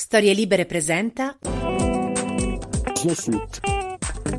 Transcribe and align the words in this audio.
Storie 0.00 0.32
Libere 0.32 0.64
presenta. 0.64 1.36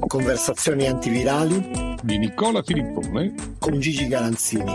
Conversazioni 0.08 0.88
antivirali 0.88 1.98
di 2.02 2.18
Nicola 2.18 2.64
Filippone 2.64 3.58
con 3.60 3.78
Gigi 3.78 4.08
Galanzini. 4.08 4.74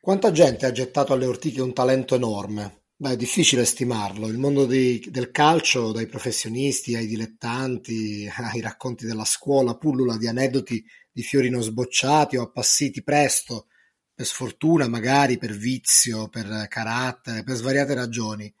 Quanta 0.00 0.30
gente 0.30 0.64
ha 0.64 0.70
gettato 0.70 1.12
alle 1.12 1.26
ortiche 1.26 1.60
un 1.60 1.74
talento 1.74 2.14
enorme? 2.14 2.84
Beh, 2.94 3.10
è 3.10 3.16
difficile 3.16 3.64
stimarlo. 3.64 4.28
Il 4.28 4.38
mondo 4.38 4.64
di- 4.64 5.04
del 5.10 5.32
calcio, 5.32 5.90
dai 5.90 6.06
professionisti 6.06 6.94
ai 6.94 7.08
dilettanti, 7.08 8.30
ai 8.32 8.60
racconti 8.60 9.06
della 9.06 9.24
scuola, 9.24 9.76
pullula 9.76 10.16
di 10.16 10.28
aneddoti 10.28 10.82
di 11.10 11.22
fiori 11.22 11.50
non 11.50 11.62
sbocciati 11.62 12.36
o 12.36 12.42
appassiti 12.42 13.02
presto, 13.02 13.66
per 14.14 14.24
sfortuna 14.24 14.86
magari, 14.86 15.36
per 15.36 15.50
vizio, 15.52 16.28
per 16.28 16.66
carattere, 16.68 17.42
per 17.42 17.56
svariate 17.56 17.94
ragioni 17.94 18.54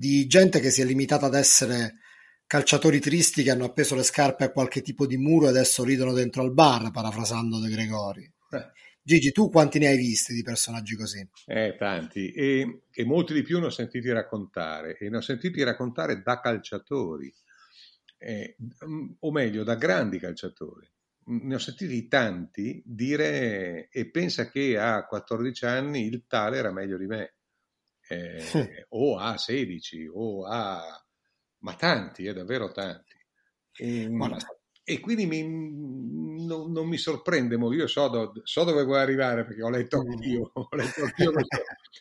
di 0.00 0.26
gente 0.26 0.60
che 0.60 0.70
si 0.70 0.80
è 0.80 0.84
limitata 0.86 1.26
ad 1.26 1.34
essere 1.34 1.96
calciatori 2.46 3.00
tristi 3.00 3.42
che 3.42 3.50
hanno 3.50 3.66
appeso 3.66 3.94
le 3.94 4.02
scarpe 4.02 4.44
a 4.44 4.50
qualche 4.50 4.80
tipo 4.80 5.06
di 5.06 5.18
muro 5.18 5.44
e 5.44 5.48
adesso 5.50 5.84
ridono 5.84 6.14
dentro 6.14 6.40
al 6.40 6.54
bar, 6.54 6.90
parafrasando 6.90 7.60
De 7.60 7.68
Gregori. 7.68 8.22
Eh. 8.22 8.70
Gigi, 9.02 9.30
tu 9.30 9.50
quanti 9.50 9.78
ne 9.78 9.88
hai 9.88 9.98
visti 9.98 10.32
di 10.32 10.40
personaggi 10.42 10.96
così? 10.96 11.28
Eh, 11.44 11.76
tanti, 11.78 12.32
e, 12.32 12.84
e 12.90 13.04
molti 13.04 13.34
di 13.34 13.42
più 13.42 13.60
ne 13.60 13.66
ho 13.66 13.70
sentiti 13.70 14.10
raccontare, 14.10 14.96
e 14.96 15.10
ne 15.10 15.18
ho 15.18 15.20
sentiti 15.20 15.62
raccontare 15.62 16.22
da 16.22 16.40
calciatori, 16.40 17.30
eh, 18.16 18.56
mm, 18.86 19.10
o 19.18 19.30
meglio, 19.30 19.64
da 19.64 19.74
grandi 19.74 20.18
calciatori. 20.18 20.90
Mm, 21.30 21.46
Ne 21.46 21.54
ho 21.56 21.58
sentiti 21.58 22.08
tanti 22.08 22.82
dire 22.86 23.90
e 23.90 24.10
pensa 24.10 24.48
che 24.48 24.78
a 24.78 25.04
14 25.04 25.66
anni 25.66 26.06
il 26.06 26.24
tale 26.26 26.56
era 26.56 26.72
meglio 26.72 26.96
di 26.96 27.06
me, 27.06 27.34
eh, 28.10 28.86
o 28.90 29.18
a 29.18 29.36
16, 29.38 30.08
o 30.12 30.44
a... 30.46 30.82
ma 31.58 31.74
tanti, 31.74 32.24
eh, 32.24 32.32
davvero 32.32 32.72
tanti. 32.72 33.14
E, 33.76 34.08
Guarda, 34.08 34.38
e 34.82 34.98
quindi 34.98 35.26
mi- 35.26 36.44
non, 36.44 36.72
non 36.72 36.88
mi 36.88 36.96
sorprende, 36.98 37.56
mo 37.56 37.72
io 37.72 37.86
so, 37.86 38.08
do- 38.08 38.32
so 38.42 38.64
dove 38.64 38.82
vuoi 38.82 38.98
arrivare 39.00 39.44
perché 39.44 39.62
ho 39.62 39.70
letto 39.70 39.98
anch'io, 40.00 40.50
ho 40.52 40.68
letto 40.72 41.02
anch'io 41.04 41.30
questo, 41.32 41.58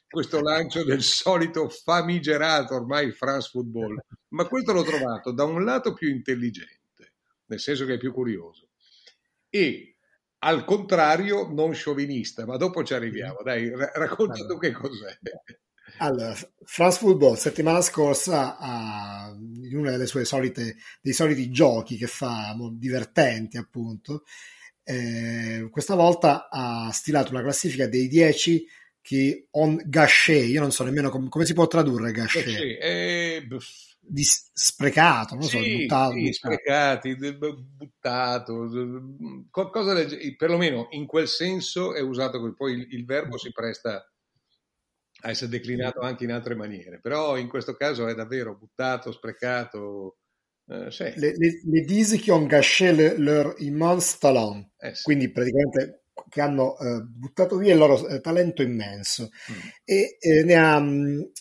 questo 0.09 0.41
lancio 0.41 0.83
del 0.83 1.03
solito 1.03 1.69
famigerato 1.69 2.73
ormai 2.75 3.11
France 3.11 3.49
Football, 3.51 3.99
ma 4.29 4.47
questo 4.47 4.73
l'ho 4.73 4.83
trovato 4.83 5.31
da 5.31 5.43
un 5.43 5.63
lato 5.63 5.93
più 5.93 6.09
intelligente, 6.09 7.13
nel 7.45 7.59
senso 7.59 7.85
che 7.85 7.93
è 7.95 7.97
più 7.97 8.11
curioso, 8.11 8.69
e 9.49 9.95
al 10.39 10.63
contrario 10.65 11.47
non 11.51 11.73
sciovinista, 11.73 12.45
ma 12.45 12.57
dopo 12.57 12.83
ci 12.83 12.93
arriviamo, 12.93 13.41
dai, 13.43 13.69
ra- 13.69 13.91
racconta 13.93 14.45
tu 14.45 14.57
che 14.57 14.71
cos'è. 14.71 15.17
Allora, 15.97 16.35
France 16.63 16.99
Football 16.99 17.35
settimana 17.35 17.81
scorsa 17.81 18.57
ha, 18.57 19.35
in 19.37 19.77
una 19.77 19.91
delle 19.91 20.05
sue 20.07 20.25
solite, 20.25 20.77
dei 21.01 21.13
soliti 21.13 21.49
giochi 21.49 21.97
che 21.97 22.07
fa, 22.07 22.55
divertenti 22.73 23.57
appunto, 23.57 24.23
eh, 24.83 25.67
questa 25.69 25.95
volta 25.95 26.47
ha 26.49 26.89
stilato 26.91 27.31
una 27.31 27.41
classifica 27.41 27.87
dei 27.87 28.07
10 28.07 28.65
che 29.01 29.47
on 29.51 29.81
gâché, 29.85 30.33
io 30.35 30.61
non 30.61 30.71
so 30.71 30.83
nemmeno 30.83 31.09
com- 31.09 31.29
come 31.29 31.45
si 31.45 31.53
può 31.53 31.67
tradurre 31.67 32.11
gâché, 32.11 32.43
Sì, 32.43 32.77
eh, 32.77 33.47
di 33.99 34.23
sprecato, 34.23 35.35
non 35.35 35.43
so, 35.43 35.59
Sì, 35.59 35.81
buttato, 35.81 36.13
sì, 36.13 36.21
buttato. 36.21 36.33
sprecati, 36.33 37.15
buttato, 37.15 38.69
qualcosa 39.51 39.93
del 39.93 40.35
perlomeno 40.35 40.87
in 40.91 41.05
quel 41.05 41.27
senso 41.27 41.93
è 41.93 42.01
usato. 42.01 42.53
Poi 42.55 42.73
il, 42.73 42.87
il 42.91 43.05
verbo 43.05 43.37
si 43.37 43.51
presta 43.51 44.03
a 45.21 45.29
essere 45.29 45.49
declinato 45.49 45.99
anche 46.01 46.23
in 46.23 46.31
altre 46.31 46.55
maniere, 46.55 46.99
però 46.99 47.37
in 47.37 47.47
questo 47.49 47.73
caso 47.75 48.07
è 48.07 48.15
davvero 48.15 48.55
buttato, 48.57 49.11
sprecato. 49.11 50.17
eh, 50.67 50.91
sì, 50.91 51.03
Les, 51.15 51.33
les, 51.37 51.63
les 51.65 51.85
10 51.85 52.19
qui 52.19 52.31
ont 52.31 52.47
gâché 52.47 52.91
le- 52.91 53.17
leur 53.17 53.55
immense 53.59 54.17
talent, 54.19 54.65
eh 54.77 54.93
sì. 54.95 55.03
quindi 55.03 55.31
praticamente 55.31 56.03
che 56.29 56.41
hanno 56.41 56.77
eh, 56.77 57.01
buttato 57.03 57.57
via 57.57 57.71
il 57.73 57.79
loro 57.79 58.07
eh, 58.07 58.19
talento 58.21 58.61
immenso. 58.61 59.29
Mm. 59.51 59.55
e 59.85 60.17
eh, 60.19 60.43
ne 60.43 60.55
ha 60.55 60.79
mh, 60.79 61.31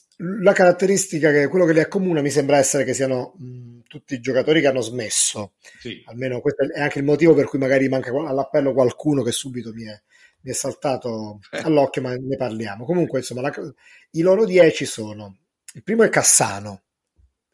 la 0.42 0.52
caratteristica 0.52 1.30
che 1.32 1.46
quello 1.48 1.64
che 1.64 1.72
li 1.72 1.80
accomuna 1.80 2.20
mi 2.22 2.30
sembra 2.30 2.56
essere 2.58 2.84
che 2.84 2.94
siano 2.94 3.34
mh, 3.38 3.80
tutti 3.86 4.18
giocatori 4.20 4.60
che 4.60 4.66
hanno 4.66 4.80
smesso 4.80 5.54
Sì. 5.78 6.02
almeno 6.06 6.40
questo 6.40 6.64
è 6.72 6.80
anche 6.80 6.98
il 6.98 7.04
motivo 7.04 7.34
per 7.34 7.46
cui 7.46 7.58
magari 7.58 7.88
manca 7.88 8.10
all'appello 8.10 8.72
qualcuno 8.72 9.22
che 9.22 9.32
subito 9.32 9.72
mi 9.72 9.84
è, 9.84 10.00
mi 10.42 10.50
è 10.50 10.54
saltato 10.54 11.40
Eh. 11.50 11.58
all'occhio 11.58 12.02
ma 12.02 12.14
ne 12.14 12.36
parliamo 12.36 12.84
comunque 12.84 13.18
insomma 13.18 13.40
la- 13.42 13.52
i 14.12 14.20
loro 14.22 14.44
10 14.44 14.84
sono 14.86 15.38
il 15.74 15.82
primo 15.82 16.02
è 16.04 16.08
Cassano 16.08 16.82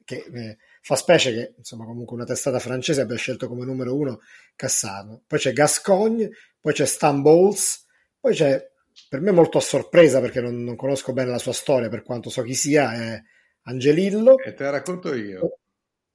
che 0.05 0.25
eh, 0.33 0.59
fa 0.83 0.97
specie 0.97 1.33
che 1.33 1.55
insomma 1.59 1.85
comunque 1.85 2.15
una 2.17 2.25
testata 2.27 2.59
francese 2.59 3.01
abbia 3.01 3.17
scelto 3.17 3.49
come 3.49 3.65
numero 3.65 3.95
uno 3.97 4.21
Cassano 4.55 5.23
poi 5.27 5.39
c'è 5.39 5.53
Gascogne 5.53 6.31
poi 6.61 6.73
c'è 6.73 6.85
Stan 6.87 7.23
Bowles 7.23 7.85
poi 8.21 8.35
c'è 8.35 8.71
per 9.09 9.21
me 9.21 9.31
molto 9.33 9.59
a 9.59 9.63
sorpresa 9.63 10.21
perché 10.21 10.41
non, 10.41 10.63
non 10.63 10.77
conosco 10.77 11.13
bene 11.13 11.31
la 11.31 11.39
sua 11.39 11.53
storia 11.53 11.89
per 11.89 12.03
quanto 12.03 12.31
so 12.31 12.43
chi 12.43 12.55
sia 12.55 12.93
è 12.93 13.23
Angelillo 13.63 14.39
E 14.39 14.53
te 14.55 14.63
la 14.65 14.71
racconto 14.71 15.15
io. 15.15 15.59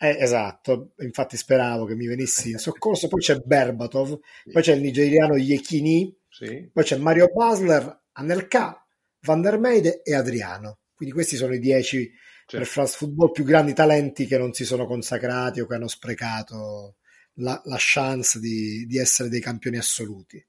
Eh, 0.02 0.18
esatto, 0.20 0.94
infatti 1.00 1.36
speravo 1.36 1.86
che 1.86 1.96
mi 1.96 2.08
venissi 2.08 2.52
in 2.52 2.58
soccorso. 2.58 3.08
Poi 3.08 3.20
c'è 3.20 3.38
Berbatov, 3.38 4.18
poi 4.52 4.62
c'è 4.62 4.74
il 4.74 4.82
nigeriano 4.82 5.36
Yekini, 5.36 6.16
Sì. 6.30 6.70
poi 6.72 6.84
c'è 6.84 6.98
Mario 6.98 7.28
Basler, 7.34 8.04
Anelka, 8.14 8.86
Van 9.22 9.42
der 9.42 9.60
Meide 9.60 10.02
e 10.02 10.16
Adriano. 10.16 10.80
Quindi 10.94 11.14
questi 11.14 11.36
sono 11.36 11.54
i 11.54 11.60
dieci 11.60 12.10
Cioè, 12.46 12.60
per 12.60 12.70
France 12.70 12.96
Football 12.98 13.32
più 13.32 13.44
grandi 13.44 13.74
talenti 13.74 14.26
che 14.26 14.38
non 14.38 14.54
si 14.54 14.66
sono 14.66 14.86
consacrati 14.86 15.60
o 15.60 15.68
che 15.68 15.76
hanno 15.76 15.88
sprecato 15.88 16.96
la, 17.36 17.60
la 17.66 17.78
chance 17.78 18.40
di, 18.40 18.86
di 18.86 18.98
essere 18.98 19.30
dei 19.30 19.42
campioni 19.42 19.78
assoluti. 19.78 20.44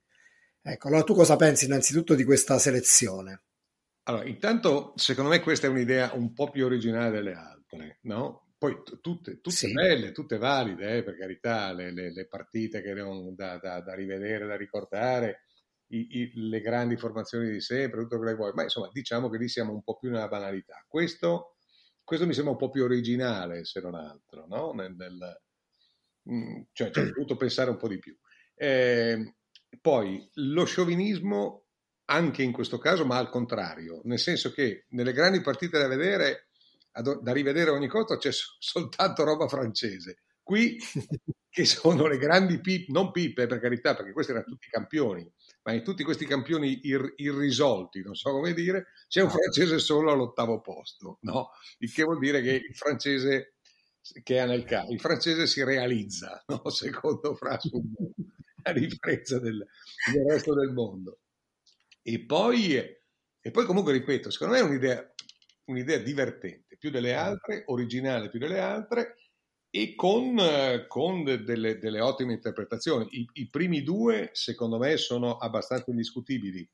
Ecco, 0.63 0.89
allora 0.89 1.03
tu 1.03 1.15
cosa 1.15 1.37
pensi 1.37 1.65
innanzitutto 1.65 2.15
di 2.15 2.23
questa 2.25 2.59
selezione? 2.59 3.43
Allora, 4.05 4.27
intanto, 4.27 4.93
secondo 4.97 5.31
me 5.31 5.41
questa 5.41 5.67
è 5.67 5.71
un'idea 5.71 6.13
un 6.15 6.33
po' 6.33 6.51
più 6.51 6.65
originale 6.65 7.11
delle 7.11 7.33
altre, 7.33 7.99
no? 8.03 8.50
Poi 8.61 8.83
t- 8.85 9.01
tutte, 9.01 9.41
tutte 9.41 9.57
Sì. 9.57 9.73
belle, 9.73 10.13
tutte 10.13 10.37
valide, 10.37 10.99
eh, 10.99 11.03
per 11.03 11.17
carità, 11.17 11.73
le, 11.73 11.93
le- 11.95 12.13
le 12.13 12.27
partite 12.27 12.83
che 12.83 12.91
erano 12.91 13.33
da, 13.35 13.57
da- 13.57 13.81
da 13.81 13.95
rivedere, 13.95 14.47
da 14.47 14.55
ricordare, 14.55 15.45
i- 15.93 16.19
i- 16.19 16.33
le 16.35 16.61
grandi 16.61 16.99
formazioni 16.99 17.51
di 17.51 17.63
sempre, 17.63 18.03
tutto 18.03 18.19
quello 18.19 18.33
che 18.33 18.37
vuoi, 18.37 18.53
ma 18.53 18.63
insomma 18.65 18.91
diciamo 18.93 19.31
che 19.31 19.39
lì 19.39 19.49
siamo 19.49 19.73
un 19.73 19.83
po' 19.83 19.97
più 19.97 20.11
nella 20.11 20.29
banalità. 20.29 20.85
Questo, 20.87 21.57
questo 22.05 22.27
mi 22.27 22.35
sembra 22.35 22.53
un 22.53 22.59
po' 22.59 22.69
più 22.69 22.83
originale, 22.85 23.65
se 23.65 23.81
non 23.81 23.95
altro, 23.95 24.47
no? 24.47 24.73
Nel, 24.73 24.95
nel- 24.95 25.41
mm, 26.31 26.61
cioè, 26.73 26.91
ci 26.91 26.99
ho 26.99 27.05
dovuto 27.07 27.37
pensare 27.37 27.71
un 27.71 27.79
po' 27.79 27.89
di 27.89 27.99
più. 27.99 28.15
Eh, 28.57 29.37
poi, 29.81 30.29
lo 30.35 30.67
sciovinismo 30.67 31.65
anche 32.11 32.43
in 32.43 32.53
questo 32.53 32.77
caso, 32.77 33.07
ma 33.07 33.17
al 33.17 33.31
contrario, 33.31 34.03
nel 34.05 34.19
senso 34.19 34.53
che 34.53 34.85
nelle 34.91 35.15
grandi 35.15 35.41
partite 35.41 35.79
da 35.79 35.89
vedere, 35.89 36.50
da 36.93 37.33
rivedere 37.33 37.71
ogni 37.71 37.89
cosa, 37.89 38.17
c'è 38.17 38.31
soltanto 38.33 39.25
roba 39.25 39.49
francese. 39.49 40.23
Qui, 40.43 40.77
che 41.49 41.65
sono 41.65 42.07
le 42.07 42.19
grandi 42.19 42.61
pippe, 42.61 42.93
non 42.93 43.11
pippe 43.11 43.47
per 43.47 43.61
carità, 43.61 43.95
perché 43.95 44.13
questi 44.13 44.33
erano 44.33 44.47
tutti 44.47 44.69
campioni, 44.69 45.31
ma 45.63 45.73
in 45.73 45.85
tutti 45.85 46.03
questi 46.03 46.27
campioni 46.27 46.81
ir- 46.83 47.15
irrisolti, 47.17 48.03
non 48.03 48.15
so 48.15 48.31
come 48.31 48.53
dire, 48.53 48.87
c'è 49.09 49.23
un 49.23 49.31
francese 49.31 49.79
solo 49.79 50.11
all'ottavo 50.11 50.61
posto, 50.61 51.19
no? 51.23 51.51
Il 51.79 51.93
che 51.93 52.03
vuol 52.03 52.19
dire 52.19 52.43
che 52.43 52.53
il 52.53 52.75
francese 52.75 53.55
che 54.23 54.41
ha 54.41 54.47
nel 54.47 54.65
caso, 54.65 54.93
il 54.93 55.01
francese 55.01 55.47
si 55.47 55.63
realizza, 55.63 56.43
no? 56.49 56.69
secondo 56.71 57.35
Football, 57.35 58.15
a 58.63 58.73
differenza 58.73 59.39
del, 59.39 59.65
del 60.13 60.25
resto 60.27 60.55
del 60.55 60.73
mondo. 60.73 61.21
E 62.03 62.25
poi, 62.25 62.75
e 62.77 63.51
poi 63.51 63.65
comunque 63.65 63.93
ripeto, 63.93 64.31
secondo 64.31 64.55
me 64.55 64.61
è 64.61 64.65
un'idea, 64.65 65.15
un'idea 65.71 65.99
divertente, 65.99 66.77
più 66.77 66.91
delle 66.91 67.15
altre, 67.15 67.63
originale 67.67 68.29
più 68.29 68.39
delle 68.39 68.59
altre, 68.59 69.17
e 69.71 69.95
con, 69.95 70.37
eh, 70.39 70.87
con 70.89 71.23
de- 71.23 71.43
delle, 71.43 71.79
delle 71.79 72.01
ottime 72.01 72.33
interpretazioni. 72.33 73.07
I, 73.11 73.29
I 73.35 73.49
primi 73.49 73.83
due, 73.83 74.31
secondo 74.33 74.79
me, 74.79 74.97
sono 74.97 75.37
abbastanza 75.37 75.91
indiscutibili. 75.91 76.69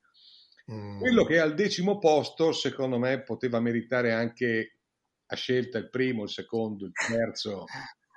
Mm. 0.71 0.99
Quello 0.99 1.23
che 1.23 1.35
è 1.35 1.39
al 1.39 1.53
decimo 1.53 1.99
posto, 1.99 2.51
secondo 2.51 2.97
me, 2.97 3.21
poteva 3.21 3.59
meritare 3.59 4.11
anche 4.11 4.79
a 5.27 5.35
scelta 5.35 5.77
il 5.77 5.89
primo, 5.89 6.23
il 6.23 6.29
secondo, 6.29 6.85
il 6.85 6.91
terzo, 6.91 7.65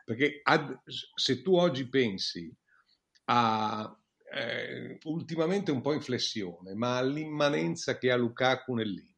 perché 0.05 0.41
ad- 0.43 0.81
se 1.15 1.43
tu 1.43 1.55
oggi 1.55 1.89
pensi 1.89 2.53
a 3.25 3.95
eh, 4.33 4.99
ultimamente 5.05 5.73
un 5.73 5.81
po' 5.81 5.93
in 5.93 6.01
flessione, 6.01 6.75
ma 6.75 6.97
all'immanenza 6.99 7.99
che 7.99 8.11
ha 8.11 8.17
Lukaku 8.17 8.75
nell'Inter, 8.75 9.10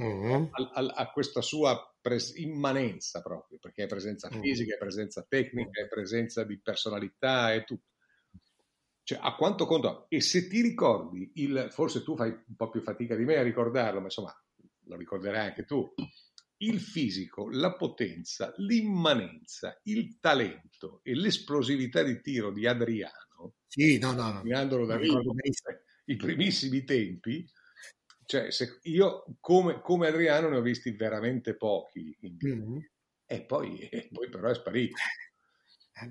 Mm. 0.00 0.46
al- 0.52 0.70
al- 0.72 0.92
a 0.94 1.10
questa 1.10 1.42
sua 1.42 1.94
pres- 2.00 2.34
immanenza 2.36 3.20
proprio, 3.20 3.58
perché 3.58 3.84
è 3.84 3.86
presenza 3.86 4.30
Mm. 4.34 4.40
fisica, 4.40 4.74
è 4.74 4.78
presenza 4.78 5.24
tecnica, 5.28 5.82
è 5.82 5.88
presenza 5.88 6.44
di 6.44 6.58
personalità, 6.60 7.52
è 7.52 7.64
tutto. 7.64 7.86
Cioè, 9.04 9.18
a 9.20 9.34
quanto 9.34 9.66
conta? 9.66 10.06
E 10.08 10.20
se 10.20 10.48
ti 10.48 10.62
ricordi, 10.62 11.32
il, 11.34 11.68
forse 11.70 12.02
tu 12.02 12.16
fai 12.16 12.30
un 12.30 12.54
po' 12.56 12.70
più 12.70 12.80
fatica 12.80 13.16
di 13.16 13.24
me 13.24 13.36
a 13.36 13.42
ricordarlo, 13.42 13.98
ma 13.98 14.06
insomma, 14.06 14.32
lo 14.84 14.96
ricorderai 14.96 15.48
anche 15.48 15.64
tu, 15.64 15.92
il 16.58 16.80
fisico, 16.80 17.50
la 17.50 17.74
potenza, 17.74 18.54
l'immanenza, 18.58 19.78
il 19.84 20.18
talento 20.20 21.00
e 21.02 21.14
l'esplosività 21.14 22.02
di 22.02 22.20
tiro 22.20 22.52
di 22.52 22.66
Adriano, 22.66 23.54
sì, 23.66 23.98
no, 23.98 24.12
no, 24.12 24.32
no. 24.32 24.42
da 24.86 24.96
i 26.06 26.16
primissimi 26.16 26.84
tempi, 26.84 27.44
cioè, 28.32 28.48
io 28.84 29.24
come, 29.40 29.82
come, 29.82 30.06
Adriano 30.06 30.48
ne 30.48 30.56
ho 30.56 30.62
visti 30.62 30.92
veramente 30.92 31.54
pochi 31.54 32.16
mm-hmm. 32.24 32.78
e, 33.26 33.42
poi, 33.42 33.78
e, 33.78 34.08
poi, 34.10 34.30
però 34.30 34.48
è 34.48 34.54
sparito. 34.54 34.96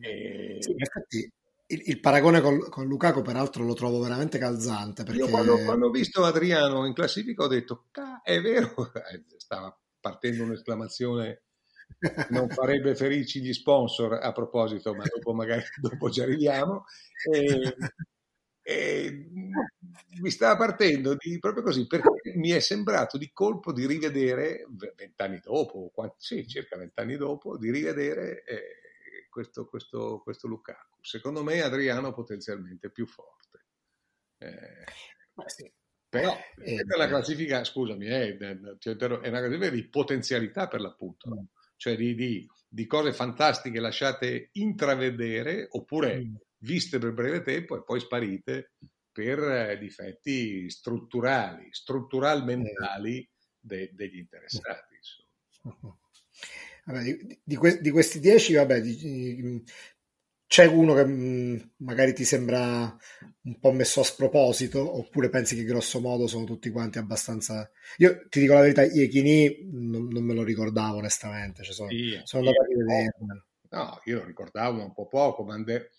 Eh, 0.01 0.07
e... 0.07 0.62
Sì, 0.62 0.71
infatti 0.71 1.31
il, 1.68 1.81
il 1.85 2.00
paragone 2.00 2.39
con, 2.41 2.59
con, 2.69 2.85
Lukaku 2.85 3.23
peraltro 3.23 3.63
lo 3.63 3.73
trovo 3.73 4.00
veramente 4.00 4.38
calzante. 4.38 5.03
Perché... 5.03 5.21
Io 5.21 5.29
quando, 5.29 5.63
quando, 5.63 5.88
ho 5.88 5.89
visto 5.89 6.23
Adriano 6.23 6.85
in 6.85 6.94
classifica 6.94 7.44
ho 7.44 7.47
detto, 7.47 7.88
è 8.23 8.39
vero, 8.39 8.75
eh, 8.94 9.25
stava 9.38 9.75
partendo 10.00 10.44
un'esclamazione, 10.44 11.45
non 12.29 12.50
farebbe 12.50 12.95
felici 12.95 13.41
gli 13.41 13.53
sponsor 13.53 14.13
a 14.21 14.31
proposito, 14.31 14.94
ma 14.94 15.03
dopo 15.12 15.33
magari 15.33 15.63
dopo 15.81 16.12
ci 16.12 16.21
arriviamo. 16.21 16.85
E, 17.33 17.75
e 18.71 19.27
mi 20.21 20.29
stava 20.29 20.56
partendo 20.56 21.15
di, 21.15 21.38
proprio 21.39 21.63
così 21.63 21.88
perché 21.88 22.09
mi 22.35 22.51
è 22.51 22.59
sembrato 22.59 23.18
di 23.18 23.31
colpo 23.31 23.73
di 23.73 23.85
rivedere 23.85 24.65
vent'anni 24.95 25.39
dopo, 25.44 25.89
quanti, 25.94 26.15
sì, 26.19 26.47
circa 26.47 26.77
vent'anni 26.77 27.18
dopo, 27.18 27.57
di 27.57 27.69
rivedere 27.71 28.44
eh, 28.44 29.27
questo, 29.29 29.65
questo, 29.65 30.21
questo 30.23 30.47
Lukaku 30.47 30.91
secondo 31.01 31.44
me 31.44 31.62
Adriano 31.62 32.13
potenzialmente 32.13 32.89
più 32.89 33.06
forte. 33.06 33.65
Eh, 34.38 34.85
sì. 35.47 35.71
Però 36.07 36.35
eh, 36.57 36.75
è 36.75 36.95
una 36.95 37.07
classifica, 37.07 37.63
scusami, 37.63 38.06
è, 38.06 38.38
una 38.38 38.77
classifica 38.77 39.69
di 39.69 39.88
potenzialità 39.88 40.68
per 40.68 40.81
l'appunto, 40.81 41.29
mm. 41.29 41.44
cioè 41.77 41.95
di, 41.95 42.15
di, 42.15 42.45
di, 42.68 42.85
cose 42.85 43.13
fantastiche 43.13 43.79
lasciate 43.79 44.50
intravedere 44.53 45.68
oppure 45.69 46.19
mm. 46.19 46.35
Viste 46.61 46.97
per 46.97 47.13
breve 47.13 47.41
tempo 47.41 47.77
e 47.77 47.83
poi 47.83 47.99
sparite 47.99 48.73
per 49.11 49.39
eh, 49.39 49.77
difetti 49.77 50.69
strutturali, 50.69 51.67
strutturalmentali 51.71 53.29
de, 53.59 53.91
degli 53.93 54.17
interessati. 54.17 54.95
Vabbè, 56.83 57.03
di, 57.03 57.39
di, 57.43 57.59
di, 57.79 57.89
questi 57.91 58.19
dieci, 58.19 58.53
vabbè, 58.53 58.81
di, 58.81 59.63
c'è 60.47 60.65
uno 60.65 60.93
che 60.93 61.05
mh, 61.05 61.11
mm, 61.13 61.57
magari 61.77 62.13
ti 62.13 62.25
sembra 62.25 62.97
un 63.43 63.59
po' 63.59 63.71
messo 63.71 64.01
a 64.01 64.03
sproposito, 64.03 64.97
oppure 64.97 65.29
pensi 65.29 65.55
che 65.55 65.63
grosso 65.63 66.01
modo 66.01 66.27
sono 66.27 66.43
tutti 66.45 66.69
quanti 66.69 66.97
abbastanza. 66.97 67.69
Io 67.97 68.27
ti 68.27 68.39
dico 68.39 68.53
la 68.53 68.61
verità, 68.61 68.83
Iechini 68.83 69.69
non, 69.71 70.07
non 70.07 70.23
me 70.23 70.33
lo 70.33 70.43
ricordavo 70.43 70.97
onestamente, 70.97 71.63
cioè 71.63 71.73
sono, 71.73 71.89
sì, 71.89 72.19
sono 72.23 72.47
andato 72.47 72.63
a 72.63 72.65
rivedermelo. 72.65 73.45
No, 73.69 74.01
io 74.03 74.17
lo 74.17 74.25
ricordavo 74.25 74.83
un 74.83 74.93
po' 74.93 75.07
poco, 75.07 75.45
Van 75.45 75.63
der, 75.63 75.89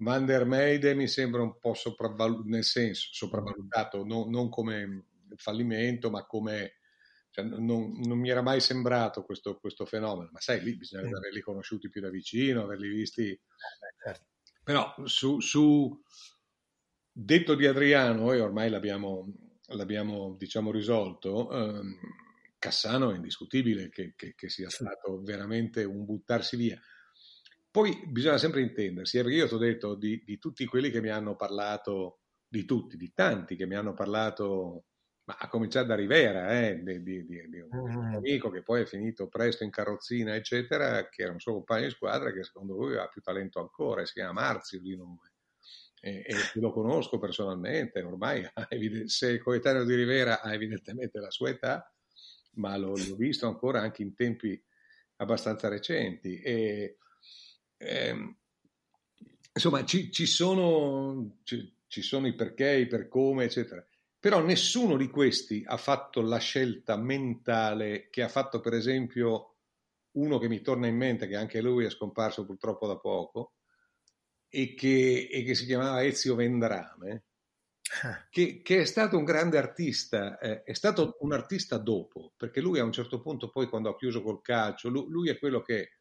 Van 0.00 0.24
der 0.24 0.46
Meide 0.46 0.94
mi 0.94 1.06
sembra 1.06 1.42
un 1.42 1.58
po' 1.58 1.74
sopravvalutato, 1.74 2.48
nel 2.48 2.64
senso 2.64 3.08
sopravvalutato, 3.12 4.04
no, 4.04 4.26
non 4.28 4.48
come 4.48 5.06
fallimento, 5.36 6.10
ma 6.10 6.24
come 6.26 6.74
cioè, 7.30 7.44
non, 7.44 7.92
non, 8.00 8.18
mi 8.18 8.28
era 8.28 8.42
mai 8.42 8.60
sembrato 8.60 9.22
questo, 9.24 9.58
questo, 9.58 9.86
fenomeno, 9.86 10.30
ma 10.32 10.40
sai, 10.40 10.62
lì 10.62 10.76
bisogna 10.76 11.08
mm. 11.08 11.14
averli 11.14 11.40
conosciuti 11.40 11.88
più 11.88 12.00
da 12.00 12.10
vicino, 12.10 12.62
averli 12.62 12.88
visti. 12.88 13.28
Eh, 13.30 13.40
certo. 14.02 14.24
Però 14.64 14.94
su, 15.04 15.38
su, 15.40 16.02
detto 17.12 17.54
di 17.54 17.66
Adriano, 17.66 18.32
e 18.32 18.40
ormai 18.40 18.68
l'abbiamo, 18.68 19.32
l'abbiamo 19.68 20.34
diciamo, 20.36 20.70
risolto, 20.72 21.50
ehm, 21.52 21.98
Cassano 22.58 23.10
è 23.10 23.14
indiscutibile 23.14 23.88
che, 23.88 24.12
che, 24.16 24.34
che, 24.34 24.48
sia 24.50 24.68
stato 24.68 25.22
veramente 25.22 25.84
un 25.84 26.04
buttarsi 26.04 26.56
via. 26.56 26.78
Poi 27.70 28.02
bisogna 28.06 28.38
sempre 28.38 28.62
intendersi, 28.62 29.18
eh, 29.18 29.22
perché 29.22 29.36
io 29.36 29.48
ti 29.48 29.54
ho 29.54 29.58
detto 29.58 29.94
di, 29.94 30.22
di 30.24 30.38
tutti 30.38 30.64
quelli 30.64 30.90
che 30.90 31.00
mi 31.00 31.10
hanno 31.10 31.36
parlato, 31.36 32.20
di 32.48 32.64
tutti, 32.64 32.96
di 32.96 33.12
tanti 33.14 33.54
che 33.54 33.66
mi 33.66 33.76
hanno 33.76 33.94
parlato 33.94 34.86
ma 35.30 35.36
a 35.38 35.48
cominciare 35.48 35.86
da 35.86 35.94
Rivera, 35.94 36.60
eh, 36.60 36.82
di, 36.82 37.02
di, 37.02 37.24
di, 37.26 37.60
un 37.70 38.08
mm. 38.08 38.14
amico 38.14 38.50
che 38.50 38.62
poi 38.62 38.82
è 38.82 38.86
finito 38.86 39.28
presto 39.28 39.62
in 39.62 39.70
carrozzina, 39.70 40.34
eccetera, 40.34 41.08
che 41.08 41.22
era 41.22 41.32
un 41.32 41.38
suo 41.38 41.52
compagno 41.52 41.84
di 41.84 41.90
squadra 41.90 42.32
che 42.32 42.42
secondo 42.42 42.74
lui 42.74 42.96
ha 42.96 43.06
più 43.06 43.20
talento 43.20 43.60
ancora, 43.60 44.04
si 44.04 44.14
chiama 44.14 44.40
Marzio 44.40 44.80
di 44.80 44.96
nome. 44.96 45.34
E, 46.00 46.24
e 46.26 46.34
lo 46.54 46.72
conosco 46.72 47.18
personalmente, 47.18 48.02
ormai 48.02 48.44
se 49.06 49.34
è 49.34 49.38
coetaneo 49.38 49.84
di 49.84 49.94
Rivera 49.94 50.40
ha 50.40 50.52
evidentemente 50.52 51.20
la 51.20 51.30
sua 51.30 51.50
età, 51.50 51.94
ma 52.54 52.76
l'ho, 52.76 52.96
l'ho 52.96 53.16
visto 53.16 53.46
ancora 53.46 53.80
anche 53.80 54.02
in 54.02 54.14
tempi 54.14 54.60
abbastanza 55.16 55.68
recenti. 55.68 56.40
E, 56.40 56.96
ehm, 57.80 58.36
insomma, 59.54 59.84
ci, 59.84 60.12
ci, 60.12 60.26
sono, 60.26 61.38
ci, 61.42 61.78
ci 61.86 62.02
sono 62.02 62.26
i 62.26 62.34
perché, 62.34 62.76
i 62.76 62.86
per 62.86 63.08
come, 63.08 63.44
eccetera. 63.44 63.84
Però 64.18 64.42
nessuno 64.44 64.96
di 64.98 65.08
questi 65.08 65.62
ha 65.66 65.78
fatto 65.78 66.20
la 66.20 66.38
scelta 66.38 66.96
mentale 66.96 68.08
che 68.10 68.22
ha 68.22 68.28
fatto, 68.28 68.60
per 68.60 68.74
esempio, 68.74 69.56
uno 70.12 70.38
che 70.38 70.48
mi 70.48 70.60
torna 70.60 70.86
in 70.86 70.96
mente, 70.96 71.26
che 71.26 71.36
anche 71.36 71.62
lui 71.62 71.86
è 71.86 71.90
scomparso 71.90 72.44
purtroppo 72.44 72.86
da 72.86 72.98
poco, 72.98 73.54
e 74.48 74.74
che, 74.74 75.28
e 75.30 75.42
che 75.42 75.54
si 75.54 75.64
chiamava 75.64 76.04
Ezio 76.04 76.34
Vendrame, 76.34 77.24
ah. 78.02 78.26
che, 78.28 78.60
che, 78.60 78.80
è 78.80 78.84
stato 78.84 79.16
un 79.16 79.24
grande 79.24 79.56
artista, 79.56 80.38
eh, 80.38 80.64
è 80.64 80.74
stato 80.74 81.16
un 81.20 81.32
artista 81.32 81.78
dopo, 81.78 82.34
perché 82.36 82.60
lui 82.60 82.78
a 82.78 82.84
un 82.84 82.92
certo 82.92 83.22
punto, 83.22 83.48
poi 83.48 83.68
quando 83.68 83.88
ha 83.88 83.96
chiuso 83.96 84.22
col 84.22 84.42
calcio, 84.42 84.90
lui, 84.90 85.06
lui 85.08 85.30
è 85.30 85.38
quello 85.38 85.62
che 85.62 85.99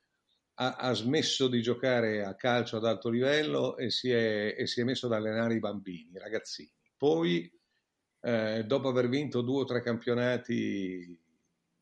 ha, 0.62 0.76
ha, 0.76 0.94
smesso 0.94 1.48
di 1.48 1.62
giocare 1.62 2.24
a 2.24 2.36
calcio 2.36 2.78
ad 2.78 2.86
alto 2.86 3.10
livello 3.10 3.78
e 3.78 3.90
si 3.90 4.12
è, 4.12 4.56
e 4.58 4.68
si 4.68 4.82
è 4.82 4.84
messo 4.84 5.06
ad 5.06 5.14
allenare 5.14 5.56
i 5.56 5.60
bambini, 5.60 6.12
i 6.14 6.20
ragazzini. 6.20 6.72
Poi 6.98 7.50
eh, 8.22 8.64
dopo 8.66 8.90
aver 8.90 9.08
vinto 9.08 9.42
due 9.42 9.62
o 9.62 9.66
tre 9.66 9.82
campionati 9.82 11.18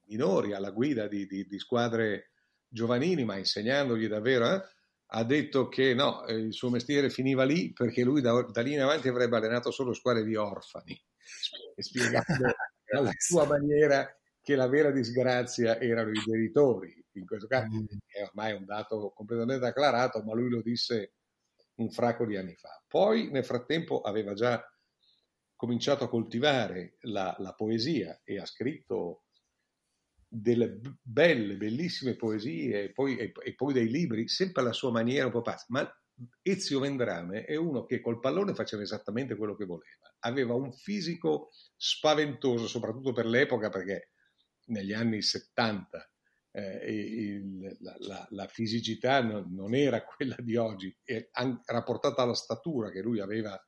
minori 0.05 0.53
alla 0.53 0.69
guida 0.69 1.07
di, 1.07 1.25
di, 1.25 1.47
di 1.47 1.59
squadre 1.59 2.31
giovanili, 2.67 3.25
ma 3.25 3.37
insegnandogli 3.37 4.07
davvero, 4.07 4.53
eh, 4.53 4.63
ha 5.07 5.23
detto 5.23 5.69
che 5.69 5.95
no, 5.95 6.25
eh, 6.27 6.35
il 6.35 6.53
suo 6.53 6.69
mestiere 6.69 7.09
finiva 7.09 7.43
lì 7.45 7.73
perché 7.73 8.03
lui 8.03 8.21
da, 8.21 8.43
da, 8.43 8.61
lì 8.61 8.73
in 8.73 8.81
avanti 8.81 9.07
avrebbe 9.07 9.37
allenato 9.37 9.71
solo 9.71 9.93
squadre 9.93 10.23
di 10.23 10.35
orfani, 10.35 10.99
spiegando 11.77 12.53
alla 12.93 13.11
sua 13.17 13.47
maniera 13.47 14.07
che 14.39 14.55
la 14.55 14.67
vera 14.67 14.91
disgrazia 14.91 15.79
erano 15.79 16.11
i 16.11 16.21
genitori. 16.23 17.05
In 17.19 17.25
questo 17.25 17.47
caso 17.47 17.75
mm. 17.75 17.85
è 18.05 18.23
ormai 18.23 18.53
un 18.53 18.65
dato 18.65 19.11
completamente 19.15 19.65
acclarato, 19.65 20.21
ma 20.23 20.33
lui 20.33 20.49
lo 20.49 20.61
disse 20.61 21.13
un 21.75 21.89
fracco 21.89 22.25
di 22.25 22.35
anni 22.35 22.55
fa. 22.55 22.83
Poi 22.87 23.29
nel 23.31 23.45
frattempo 23.45 24.01
aveva 24.01 24.33
già 24.33 24.63
cominciato 25.55 26.03
a 26.03 26.09
coltivare 26.09 26.97
la, 27.01 27.35
la 27.39 27.53
poesia 27.53 28.21
e 28.23 28.39
ha 28.39 28.45
scritto 28.45 29.23
delle 30.27 30.79
belle, 31.01 31.55
bellissime 31.55 32.15
poesie 32.15 32.83
e 32.83 32.91
poi, 32.91 33.17
e, 33.17 33.31
e 33.43 33.55
poi, 33.55 33.73
dei 33.73 33.89
libri, 33.89 34.27
sempre 34.27 34.61
alla 34.61 34.73
sua 34.73 34.91
maniera 34.91 35.25
un 35.25 35.31
po' 35.31 35.41
pazza. 35.41 35.65
Ma 35.69 35.89
Ezio 36.41 36.79
Vendrame 36.79 37.45
è 37.45 37.55
uno 37.55 37.85
che 37.85 38.01
col 38.01 38.19
pallone 38.19 38.53
faceva 38.53 38.81
esattamente 38.81 39.35
quello 39.35 39.55
che 39.55 39.65
voleva. 39.65 40.13
Aveva 40.19 40.53
un 40.53 40.71
fisico 40.71 41.49
spaventoso, 41.75 42.67
soprattutto 42.67 43.13
per 43.13 43.25
l'epoca, 43.25 43.69
perché 43.69 44.11
negli 44.67 44.93
anni 44.93 45.21
70 45.21 45.97
eh, 45.97 46.09
il, 46.59 47.77
la, 47.79 48.27
la, 48.29 48.47
fisicità 48.47 49.21
non, 49.21 49.53
non, 49.53 49.75
era 49.75 50.03
quella 50.05 50.35
di 50.39 50.55
oggi, 50.55 50.95
rapportata 51.65 52.23
alla 52.23 52.33
statura 52.33 52.89
che 52.89 53.01
lui 53.01 53.19
aveva, 53.19 53.59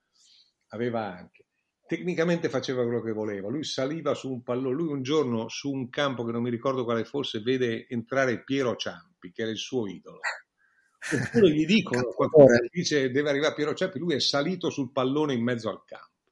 aveva 0.69 1.15
anche 1.15 1.45
tecnicamente 1.89 2.49
faceva 2.49 2.83
quello 2.83 3.01
che 3.01 3.11
voleva. 3.11 3.49
Lui 3.49 3.63
saliva 3.63 4.13
su 4.13 4.31
un 4.31 4.43
pallone. 4.43 4.75
Lui 4.75 4.89
un 4.89 5.01
giorno 5.01 5.49
su 5.49 5.71
un 5.71 5.89
campo 5.89 6.23
che 6.23 6.31
non 6.31 6.43
mi 6.43 6.51
ricordo 6.51 6.83
quale 6.83 7.03
fosse, 7.03 7.39
vede 7.39 7.87
entrare 7.89 8.43
Piero 8.43 8.75
Ciampi, 8.75 9.31
che 9.31 9.41
era 9.41 9.49
il 9.49 9.57
suo 9.57 9.87
idolo. 9.87 10.19
Oppure 11.33 11.51
gli 11.51 11.65
dicono, 11.65 12.03
qualcuno 12.13 12.45
dice 12.69 13.09
deve 13.09 13.29
arrivare 13.29 13.55
Piero 13.55 13.73
Ciampi, 13.73 13.97
lui 13.97 14.13
è 14.13 14.19
salito 14.19 14.69
sul 14.69 14.91
pallone 14.91 15.33
in 15.33 15.41
mezzo 15.41 15.67
al 15.69 15.83
campo. 15.83 16.31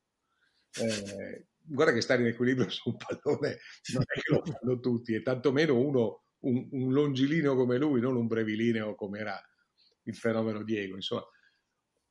Eh, 0.79 1.47
guarda 1.63 1.91
che 1.91 2.01
stare 2.01 2.21
in 2.21 2.27
equilibrio 2.27 2.69
su 2.69 2.89
un 2.89 2.97
pallone 2.97 3.57
non 3.93 4.03
è 4.05 4.19
che 4.19 4.31
lo 4.31 4.43
fanno 4.45 4.79
tutti, 4.79 5.15
e 5.15 5.23
tantomeno 5.23 5.75
uno, 5.75 6.25
un, 6.39 6.67
un 6.71 6.91
longilineo 6.91 7.55
come 7.55 7.77
lui, 7.77 7.99
non 7.99 8.15
un 8.15 8.27
brevilineo 8.27 8.95
come 8.95 9.19
era 9.19 9.41
il 10.03 10.15
fenomeno 10.15 10.63
Diego. 10.63 10.95
Insomma, 10.95 11.25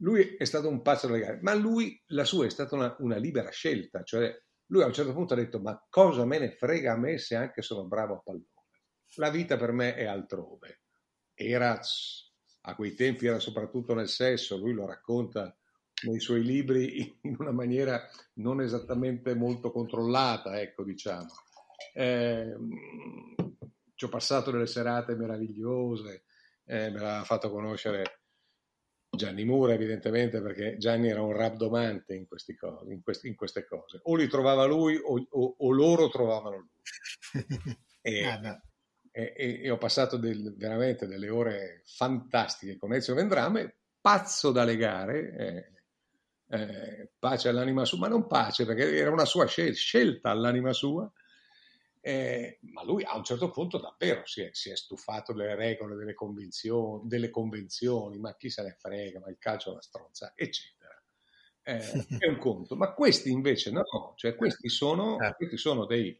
lui 0.00 0.36
è 0.36 0.44
stato 0.44 0.68
un 0.68 0.82
pazzo 0.82 1.08
legale, 1.08 1.38
ma 1.42 1.54
lui, 1.54 2.00
la 2.08 2.24
sua 2.24 2.46
è 2.46 2.50
stata 2.50 2.74
una, 2.74 2.94
una, 2.98 3.16
libera 3.16 3.50
scelta, 3.50 4.02
cioè 4.02 4.34
lui 4.66 4.82
a 4.82 4.86
un 4.86 4.92
certo 4.92 5.12
punto 5.12 5.34
ha 5.34 5.36
detto 5.36 5.60
ma 5.60 5.80
cosa 5.88 6.24
me 6.24 6.38
ne 6.38 6.50
frega 6.50 6.92
a 6.92 6.98
me 6.98 7.18
se 7.18 7.36
anche 7.36 7.62
sono 7.62 7.86
bravo 7.86 8.14
a 8.14 8.20
pallone? 8.22 8.44
La 9.16 9.30
vita 9.30 9.56
per 9.56 9.72
me 9.72 9.94
è 9.94 10.04
altrove. 10.04 10.82
Era, 11.32 11.78
a 12.62 12.74
quei 12.74 12.94
tempi 12.94 13.26
era 13.26 13.38
soprattutto 13.38 13.94
nel 13.94 14.08
sesso, 14.08 14.58
lui 14.58 14.72
lo 14.72 14.86
racconta 14.86 15.56
nei 16.04 16.20
suoi 16.20 16.42
libri 16.42 17.18
in 17.22 17.36
una 17.38 17.52
maniera 17.52 18.06
non 18.34 18.60
esattamente 18.60 19.34
molto 19.34 19.70
controllata, 19.70 20.60
ecco 20.60 20.84
diciamo. 20.84 21.28
Eh, 21.94 22.54
ci 23.96 24.04
ho 24.04 24.08
passato 24.08 24.50
delle 24.50 24.66
serate 24.66 25.16
meravigliose, 25.16 26.24
eh, 26.66 26.90
me 26.90 27.00
l'ha 27.00 27.24
fatto 27.24 27.50
conoscere 27.50 28.20
Gianni 29.10 29.44
Mura 29.44 29.72
evidentemente 29.72 30.42
perché 30.42 30.76
Gianni 30.76 31.08
era 31.08 31.22
un 31.22 31.32
rabdomante 31.32 32.14
in, 32.14 32.26
cose, 32.28 32.54
in, 32.92 33.02
questi, 33.02 33.28
in 33.28 33.34
queste 33.34 33.66
cose. 33.66 34.00
O 34.04 34.14
li 34.14 34.28
trovava 34.28 34.64
lui 34.66 34.96
o, 34.96 35.26
o, 35.28 35.54
o 35.58 35.72
loro 35.72 36.08
trovavano 36.08 36.56
lui. 36.58 36.70
e, 38.02 38.24
ah, 38.24 38.60
e, 39.10 39.32
e, 39.34 39.60
e, 39.62 39.70
ho 39.70 39.78
passato 39.78 40.18
del, 40.18 40.54
veramente 40.56 41.06
delle 41.06 41.30
ore 41.30 41.82
fantastiche 41.86 42.76
con 42.76 42.92
Ezio 42.92 43.14
Vendrame, 43.14 43.76
pazzo 43.98 44.52
da 44.52 44.64
legare, 44.64 45.34
eh, 45.36 45.72
eh, 46.48 47.10
pace 47.18 47.48
all'anima 47.48 47.86
sua, 47.86 47.98
ma 47.98 48.08
non 48.08 48.26
pace 48.26 48.66
perché 48.66 48.94
era 48.94 49.10
una 49.10 49.24
sua 49.24 49.46
scel- 49.46 49.74
scelta 49.74 50.30
all'anima 50.30 50.74
sua 50.74 51.10
eh, 52.06 52.60
ma 52.70 52.84
lui 52.84 53.02
a 53.02 53.16
un 53.16 53.24
certo 53.24 53.50
punto 53.50 53.78
davvero 53.78 54.24
si 54.26 54.40
è, 54.40 54.50
si 54.52 54.70
è 54.70 54.76
stufato 54.76 55.32
delle 55.32 55.56
regole, 55.56 55.96
delle 55.96 56.14
convenzioni, 56.14 57.08
delle 57.08 57.30
convenzioni, 57.30 58.16
ma 58.20 58.36
chi 58.36 58.48
se 58.48 58.62
ne 58.62 58.76
frega, 58.78 59.18
ma 59.18 59.28
il 59.28 59.38
calcio 59.40 59.70
è 59.70 59.72
una 59.72 59.82
stronza, 59.82 60.32
eccetera. 60.36 61.02
Eh, 61.62 62.06
è 62.20 62.28
un 62.28 62.38
conto. 62.38 62.76
Ma 62.76 62.94
questi 62.94 63.32
invece 63.32 63.72
no, 63.72 64.12
cioè 64.14 64.36
questi 64.36 64.68
sono, 64.68 65.18
eh. 65.18 65.34
questi 65.34 65.56
sono 65.56 65.84
dei 65.84 66.16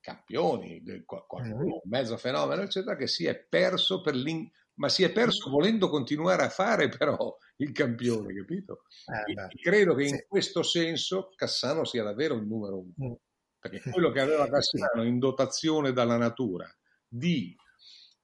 campioni, 0.00 0.82
del, 0.82 1.04
qualcuno, 1.04 1.82
mezzo 1.84 2.16
fenomeno, 2.16 2.62
eccetera, 2.62 2.96
che 2.96 3.06
si 3.06 3.26
è 3.26 3.38
perso 3.38 4.00
per 4.00 4.14
l'in... 4.14 4.50
ma 4.76 4.88
si 4.88 5.02
è 5.02 5.12
perso 5.12 5.50
volendo 5.50 5.90
continuare 5.90 6.42
a 6.42 6.48
fare 6.48 6.88
però 6.88 7.36
il 7.56 7.70
campione, 7.72 8.32
capito? 8.32 8.84
Eh, 9.12 9.60
credo 9.60 9.94
che 9.94 10.04
in 10.04 10.24
questo 10.26 10.62
senso 10.62 11.32
Cassano 11.34 11.84
sia 11.84 12.02
davvero 12.02 12.34
il 12.34 12.46
numero 12.46 12.78
uno. 12.96 13.18
Perché 13.64 13.90
quello 13.90 14.10
che 14.10 14.20
aveva 14.20 14.46
Cassiano 14.46 15.04
in 15.04 15.18
dotazione 15.18 15.94
dalla 15.94 16.18
natura 16.18 16.70
di 17.08 17.56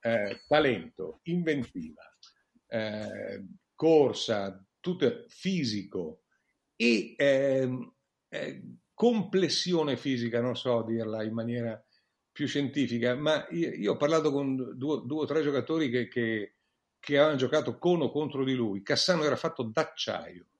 eh, 0.01 0.43
talento, 0.47 1.21
inventiva, 1.23 2.03
eh, 2.67 3.47
corsa, 3.73 4.63
tutto 4.79 5.25
fisico 5.29 6.25
e 6.75 7.15
ehm, 7.17 7.91
eh, 8.29 8.61
complessione 8.93 9.97
fisica, 9.97 10.41
non 10.41 10.55
so 10.55 10.83
dirla 10.83 11.23
in 11.23 11.33
maniera 11.33 11.83
più 12.31 12.45
scientifica, 12.45 13.15
ma 13.15 13.47
io, 13.49 13.71
io 13.71 13.93
ho 13.93 13.97
parlato 13.97 14.31
con 14.31 14.55
due, 14.77 15.01
due, 15.05 15.21
o 15.23 15.25
tre 15.25 15.41
giocatori 15.41 15.89
che, 15.89 16.07
che, 16.07 16.57
che 16.99 17.17
avevano 17.17 17.37
giocato 17.37 17.79
con 17.79 18.03
o 18.03 18.11
contro 18.11 18.43
di 18.43 18.53
lui. 18.53 18.83
Cassano 18.83 19.23
era 19.23 19.35
fatto 19.35 19.63
d'acciaio 19.63 20.50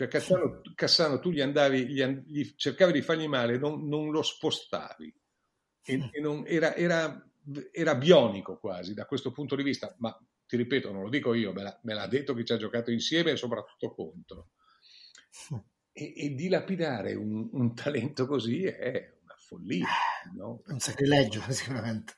cioè 0.00 0.08
Cassano, 0.08 0.62
Cassano 0.74 1.18
tu 1.18 1.30
gli 1.30 1.42
andavi, 1.42 1.86
gli, 1.86 2.02
gli, 2.02 2.54
cercavi 2.56 2.90
di 2.90 3.02
fargli 3.02 3.26
male, 3.26 3.58
non, 3.58 3.86
non 3.86 4.10
lo 4.10 4.22
spostavi. 4.22 5.14
E, 5.82 6.08
e 6.10 6.20
non, 6.22 6.44
era, 6.46 6.74
era, 6.74 7.22
era, 7.70 7.94
bionico 7.96 8.58
quasi 8.58 8.94
da 8.94 9.04
questo 9.04 9.30
punto 9.30 9.56
di 9.56 9.62
vista, 9.62 9.94
ma 9.98 10.18
ti 10.46 10.56
ripeto, 10.56 10.90
non 10.90 11.02
lo 11.02 11.10
dico 11.10 11.34
io, 11.34 11.52
me, 11.52 11.62
l'ha, 11.64 11.78
me 11.82 11.92
l'ha 11.92 12.06
detto 12.06 12.32
chi 12.32 12.46
ci 12.46 12.52
ha 12.54 12.56
giocato 12.56 12.90
insieme 12.90 13.32
e 13.32 13.36
soprattutto 13.36 13.94
contro. 13.94 14.48
E, 15.92 16.14
e 16.16 16.30
dilapidare 16.30 17.14
un, 17.14 17.50
un, 17.52 17.74
talento 17.74 18.26
così 18.26 18.64
è 18.64 19.18
una 19.22 19.34
follia. 19.36 19.86
No? 20.34 20.62
Un 20.64 20.78
sacrilegio 20.78 21.42
sicuramente. 21.52 22.14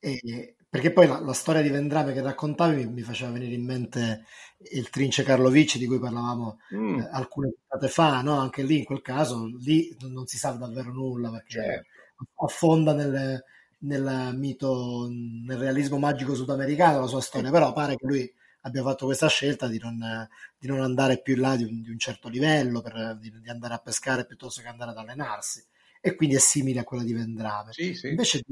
E, 0.00 0.56
perché 0.68 0.92
poi 0.92 1.06
la, 1.06 1.20
la, 1.20 1.32
storia 1.32 1.62
di 1.62 1.70
Vendrame 1.70 2.12
che 2.12 2.20
raccontavi 2.20 2.84
mi, 2.84 2.92
mi, 2.92 3.02
faceva 3.02 3.30
venire 3.30 3.54
in 3.54 3.64
mente 3.64 4.24
il 4.72 4.90
Trince 4.90 5.22
Karlovic 5.22 5.78
di 5.78 5.86
cui 5.86 5.98
parlavamo 5.98 6.58
mm. 6.74 6.98
eh, 6.98 7.08
alcune 7.10 7.52
puntate 7.52 7.88
fa, 7.88 8.20
no? 8.20 8.38
anche 8.38 8.62
lì 8.62 8.78
in 8.78 8.84
quel 8.84 9.00
caso 9.00 9.46
lì 9.60 9.96
non 10.00 10.26
si 10.26 10.36
sa 10.36 10.50
davvero 10.52 10.92
nulla 10.92 11.30
perché 11.30 11.60
certo. 11.60 12.44
affonda 12.44 12.92
nel, 12.92 13.42
nel, 13.78 14.34
mito, 14.36 15.08
nel 15.10 15.56
realismo 15.56 15.98
magico 15.98 16.34
sudamericano 16.34 17.00
la 17.00 17.06
sua 17.06 17.20
storia, 17.20 17.50
però 17.50 17.72
pare 17.72 17.96
che 17.96 18.06
lui 18.06 18.32
abbia 18.62 18.82
fatto 18.82 19.06
questa 19.06 19.28
scelta 19.28 19.68
di 19.68 19.78
non, 19.78 20.28
di 20.58 20.66
non 20.66 20.80
andare 20.80 21.22
più 21.22 21.34
in 21.34 21.40
là 21.40 21.56
di 21.56 21.64
un, 21.64 21.80
di 21.80 21.90
un 21.90 21.98
certo 21.98 22.28
livello, 22.28 22.82
per, 22.82 23.16
di, 23.18 23.32
di, 23.40 23.48
andare 23.48 23.74
a 23.74 23.78
pescare 23.78 24.26
piuttosto 24.26 24.60
che 24.60 24.68
andare 24.68 24.90
ad 24.90 24.98
allenarsi 24.98 25.64
e 26.00 26.14
quindi 26.14 26.36
è 26.36 26.40
simile 26.40 26.80
a 26.80 26.84
quella 26.84 27.04
di 27.04 27.14
Vendrame. 27.14 27.72
Sì, 27.72 27.94
sì. 27.94 28.08
Invece 28.08 28.42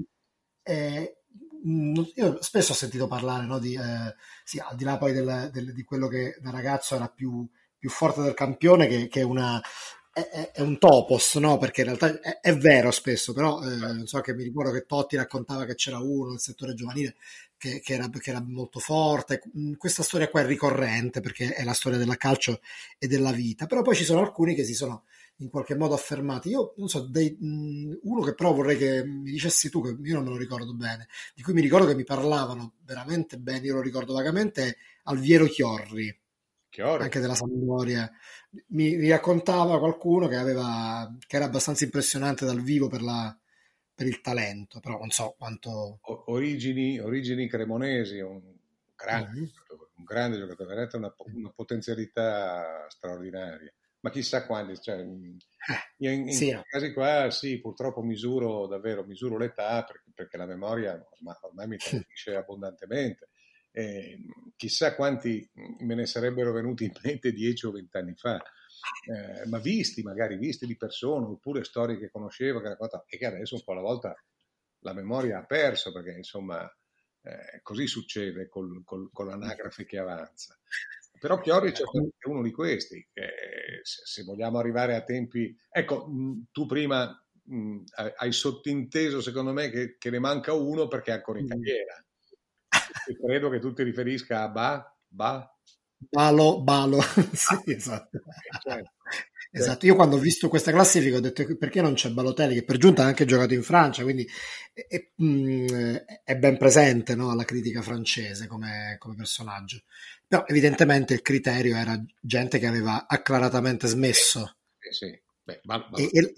eh, 0.62 1.15
io 2.14 2.42
spesso 2.42 2.72
ho 2.72 2.74
sentito 2.74 3.08
parlare 3.08 3.44
no, 3.46 3.58
di, 3.58 3.74
eh, 3.74 4.14
sì, 4.44 4.58
al 4.58 4.76
di 4.76 4.84
là 4.84 4.98
poi 4.98 5.12
del, 5.12 5.50
del, 5.52 5.72
di 5.72 5.82
quello 5.84 6.06
che 6.06 6.36
da 6.40 6.50
ragazzo 6.50 6.94
era 6.94 7.08
più, 7.08 7.46
più 7.76 7.90
forte 7.90 8.22
del 8.22 8.34
campione, 8.34 8.86
che, 8.86 9.08
che 9.08 9.20
è, 9.20 9.24
una, 9.24 9.60
è, 10.12 10.52
è, 10.52 10.60
un 10.60 10.78
topos, 10.78 11.34
no? 11.36 11.58
perché 11.58 11.80
in 11.80 11.88
realtà 11.88 12.20
è, 12.20 12.40
è 12.40 12.56
vero 12.56 12.90
spesso, 12.92 13.32
però 13.32 13.60
eh, 13.62 13.74
non 13.74 14.06
so 14.06 14.20
che 14.20 14.34
mi 14.34 14.44
ricordo 14.44 14.70
che 14.70 14.86
Totti 14.86 15.16
raccontava 15.16 15.64
che 15.64 15.74
c'era 15.74 15.98
uno 15.98 16.30
nel 16.30 16.40
settore 16.40 16.74
giovanile 16.74 17.16
che, 17.56 17.80
che, 17.80 17.94
era, 17.94 18.08
che, 18.08 18.30
era, 18.30 18.42
molto 18.42 18.78
forte. 18.78 19.42
Mm, 19.56 19.74
questa 19.74 20.02
storia 20.02 20.28
qua 20.28 20.42
è 20.42 20.46
ricorrente 20.46 21.20
perché 21.20 21.54
è 21.54 21.64
la 21.64 21.72
storia 21.72 21.98
del 21.98 22.16
calcio 22.16 22.60
e 22.98 23.06
della 23.06 23.32
vita, 23.32 23.66
però 23.66 23.82
poi 23.82 23.94
ci 23.94 24.04
sono 24.04 24.20
alcuni 24.20 24.54
che 24.54 24.64
si 24.64 24.74
sono 24.74 25.04
in 25.38 25.50
qualche 25.50 25.76
modo 25.76 25.94
affermati. 25.94 26.50
Io 26.50 26.74
non 26.76 26.88
so, 26.88 27.00
dei, 27.00 27.36
mh, 27.38 28.00
uno 28.02 28.22
che 28.22 28.34
però 28.34 28.52
vorrei 28.52 28.76
che 28.76 29.04
mi 29.04 29.30
dicessi 29.30 29.70
tu, 29.70 29.82
che 29.82 29.96
io 30.02 30.14
non 30.14 30.24
me 30.24 30.30
lo 30.30 30.36
ricordo 30.36 30.74
bene, 30.74 31.08
di 31.34 31.42
cui 31.42 31.52
mi 31.52 31.60
ricordo 31.60 31.86
che 31.86 31.94
mi 31.94 32.04
parlavano 32.04 32.74
veramente 32.84 33.38
bene, 33.38 33.66
io 33.66 33.74
lo 33.74 33.82
ricordo 33.82 34.12
vagamente, 34.14 34.66
è 34.66 34.76
Alviero 35.04 35.46
Chiorri. 35.46 36.20
Chiorri. 36.68 37.02
Anche 37.04 37.20
della 37.20 37.34
Sampdoria. 37.34 38.10
Mi, 38.68 38.96
mi, 38.96 39.08
raccontava 39.08 39.78
qualcuno 39.78 40.28
che, 40.28 40.36
aveva, 40.36 41.14
che 41.26 41.36
era 41.36 41.46
abbastanza 41.46 41.84
impressionante 41.84 42.44
dal 42.44 42.60
vivo 42.60 42.88
per, 42.88 43.02
la, 43.02 43.36
per 43.96 44.06
il 44.06 44.20
talento, 44.20 44.78
però 44.78 44.98
non 44.98 45.10
so 45.10 45.34
quanto... 45.36 45.98
Origini, 46.26 47.00
origini 47.00 47.48
cremonesi, 47.48 48.20
un 48.20 48.40
grande, 48.94 49.30
mm-hmm. 49.30 49.48
un 49.96 50.04
grande 50.04 50.38
giocatore, 50.38 50.68
veramente 50.68 50.96
una, 50.96 51.12
una 51.32 51.50
potenzialità 51.50 52.86
straordinaria 52.88 53.72
ma 54.06 54.10
chissà 54.12 54.46
quando, 54.46 54.76
cioè, 54.76 55.02
mm, 55.02 55.36
io 55.98 56.10
in, 56.12 56.28
in 56.28 56.32
sì, 56.32 56.52
questi 56.52 56.68
casi 56.68 56.92
qua 56.92 57.30
sì, 57.32 57.60
purtroppo 57.60 58.02
misuro 58.02 58.68
davvero, 58.68 59.04
misuro 59.04 59.36
l'età 59.36 59.82
perché, 59.82 60.12
perché 60.14 60.36
la 60.36 60.46
memoria 60.46 60.92
ormai, 60.92 61.34
ormai 61.40 61.66
mi 61.66 61.76
tradisce 62.06 62.36
abbondantemente. 62.36 63.30
Eh, 63.72 64.18
chissà 64.56 64.94
quanti 64.94 65.46
me 65.80 65.94
ne 65.96 66.06
sarebbero 66.06 66.52
venuti 66.52 66.84
in 66.84 66.92
mente 67.02 67.32
dieci 67.32 67.66
o 67.66 67.72
vent'anni 67.72 68.14
fa, 68.14 68.40
eh, 69.08 69.46
ma 69.48 69.58
visti, 69.58 70.02
magari 70.02 70.36
visti 70.36 70.66
di 70.66 70.76
persona, 70.76 71.26
oppure 71.26 71.64
storie 71.64 71.98
che 71.98 72.10
conoscevo, 72.10 72.60
che 72.60 72.68
raccontavo, 72.68 73.04
e 73.08 73.18
che 73.18 73.26
adesso 73.26 73.54
un 73.54 73.62
po' 73.64 73.72
alla 73.72 73.80
volta 73.80 74.14
la 74.80 74.92
memoria 74.92 75.38
ha 75.38 75.44
perso, 75.44 75.92
perché 75.92 76.12
insomma 76.12 76.64
eh, 77.22 77.60
così 77.62 77.86
succede 77.86 78.48
col, 78.48 78.82
col, 78.84 79.10
con 79.12 79.26
l'anagrafe 79.26 79.84
che 79.84 79.98
avanza. 79.98 80.56
Però 81.18 81.40
Chiori 81.40 81.72
è 81.72 82.28
uno 82.28 82.42
di 82.42 82.52
questi, 82.52 83.06
che 83.12 83.80
se 83.82 84.22
vogliamo 84.22 84.58
arrivare 84.58 84.94
a 84.94 85.02
tempi... 85.02 85.56
Ecco, 85.70 86.10
tu 86.52 86.66
prima 86.66 87.18
hai 88.16 88.32
sottinteso, 88.32 89.20
secondo 89.20 89.52
me, 89.52 89.70
che, 89.70 89.96
che, 89.98 90.10
ne 90.10 90.18
manca 90.18 90.52
uno 90.52 90.88
perché 90.88 91.12
è 91.12 91.14
ancora 91.14 91.38
in 91.38 91.46
carriera. 91.46 92.04
E 93.08 93.16
credo 93.16 93.48
che 93.48 93.60
tu 93.60 93.72
ti 93.72 93.82
riferisca 93.82 94.42
a 94.42 94.48
Ba, 94.48 94.98
Ba. 95.08 95.50
Balo, 95.98 96.62
Balo, 96.62 97.00
sì, 97.32 97.72
esatto. 97.72 98.20
Certo. 98.62 98.92
Esatto, 99.50 99.86
io 99.86 99.94
quando 99.94 100.16
ho 100.16 100.18
visto 100.18 100.48
questa 100.48 100.70
classifica 100.70 101.16
ho 101.16 101.20
detto 101.20 101.56
perché 101.56 101.80
non 101.80 101.94
c'è 101.94 102.10
Balotelli 102.10 102.54
che 102.54 102.64
per 102.64 102.76
giunta 102.76 103.04
ha 103.04 103.06
anche 103.06 103.24
giocato 103.24 103.54
in 103.54 103.62
Francia, 103.62 104.02
quindi 104.02 104.28
è, 104.74 104.86
è, 106.24 106.36
ben 106.36 106.58
presente 106.58 107.14
no, 107.14 107.30
alla 107.30 107.44
critica 107.44 107.80
francese 107.80 108.46
come, 108.46 108.96
come, 108.98 109.14
personaggio. 109.14 109.82
Però 110.26 110.44
evidentemente 110.46 111.14
il 111.14 111.22
criterio 111.22 111.76
era 111.76 111.98
gente 112.20 112.58
che 112.58 112.66
aveva 112.66 113.06
acclaratamente 113.06 113.86
smesso. 113.86 114.56
Eh, 114.78 114.92
sì. 114.92 115.18
Beh, 115.42 115.60
Bal- 115.62 115.88
e, 115.94 116.10
e, 116.12 116.32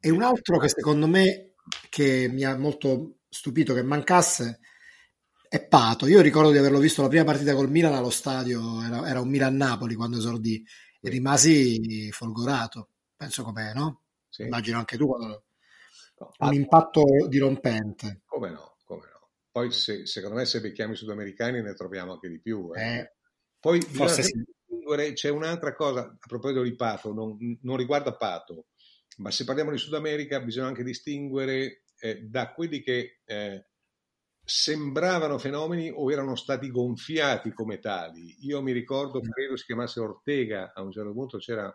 e, 0.00 0.10
un 0.10 0.22
altro 0.22 0.58
che 0.58 0.68
secondo 0.68 1.06
me 1.06 1.52
che 1.88 2.26
mi 2.28 2.42
ha 2.42 2.56
molto 2.56 3.18
stupito 3.28 3.74
che 3.74 3.82
mancasse 3.82 4.60
è 5.50 5.66
Pato. 5.66 6.06
Io 6.06 6.20
ricordo 6.20 6.52
di 6.52 6.58
averlo 6.58 6.78
visto 6.78 7.02
la 7.02 7.08
prima 7.08 7.24
partita 7.24 7.56
col 7.56 7.68
Milan 7.68 7.92
allo 7.92 8.08
stadio, 8.08 8.80
era, 8.82 9.08
era 9.08 9.20
un 9.20 9.28
Milan-Napoli 9.28 9.96
quando 9.96 10.18
esordì 10.18 10.64
e 11.00 11.10
rimasi 11.10 12.08
folgorato. 12.12 12.90
Penso 13.16 13.42
com'è, 13.42 13.74
no? 13.74 14.02
Sì. 14.28 14.42
Immagino 14.42 14.78
anche 14.78 14.96
tu 14.96 15.08
quando... 15.08 15.42
No, 16.20 16.32
un 16.38 16.54
impatto 16.54 17.02
dirompente. 17.26 18.20
Come 18.26 18.50
no, 18.50 18.76
come 18.84 19.08
no. 19.10 19.30
Poi 19.50 19.72
se, 19.72 20.06
secondo 20.06 20.36
me 20.36 20.44
se 20.44 20.60
becchiamo 20.60 20.92
i 20.92 20.96
sudamericani 20.96 21.62
ne 21.62 21.74
troviamo 21.74 22.12
anche 22.12 22.28
di 22.28 22.40
più. 22.40 22.70
Eh. 22.72 22.98
Eh, 22.98 23.12
Poi 23.58 23.80
forse 23.80 24.22
sì. 24.22 24.44
c'è 25.14 25.30
un'altra 25.30 25.74
cosa 25.74 26.02
a 26.02 26.16
proposito 26.28 26.62
di 26.62 26.76
Pato, 26.76 27.12
non, 27.12 27.58
non, 27.62 27.76
riguarda 27.76 28.14
Pato, 28.14 28.66
ma 29.16 29.32
se 29.32 29.44
parliamo 29.44 29.72
di 29.72 29.78
Sud 29.78 29.94
America 29.94 30.38
bisogna 30.40 30.68
anche 30.68 30.84
distinguere 30.84 31.82
eh, 31.98 32.20
da 32.20 32.52
quelli 32.52 32.82
che 32.82 33.20
eh, 33.24 33.69
sembravano 34.50 35.38
fenomeni 35.38 35.92
o 35.94 36.10
erano 36.10 36.34
stati 36.34 36.70
gonfiati 36.70 37.52
come 37.52 37.78
tali. 37.78 38.36
Io 38.40 38.60
mi 38.62 38.72
ricordo, 38.72 39.20
mm. 39.20 39.30
credo 39.30 39.56
si 39.56 39.64
chiamasse 39.64 40.00
Ortega, 40.00 40.72
a 40.74 40.82
un 40.82 40.90
certo 40.90 41.12
punto 41.12 41.38
c'era 41.38 41.72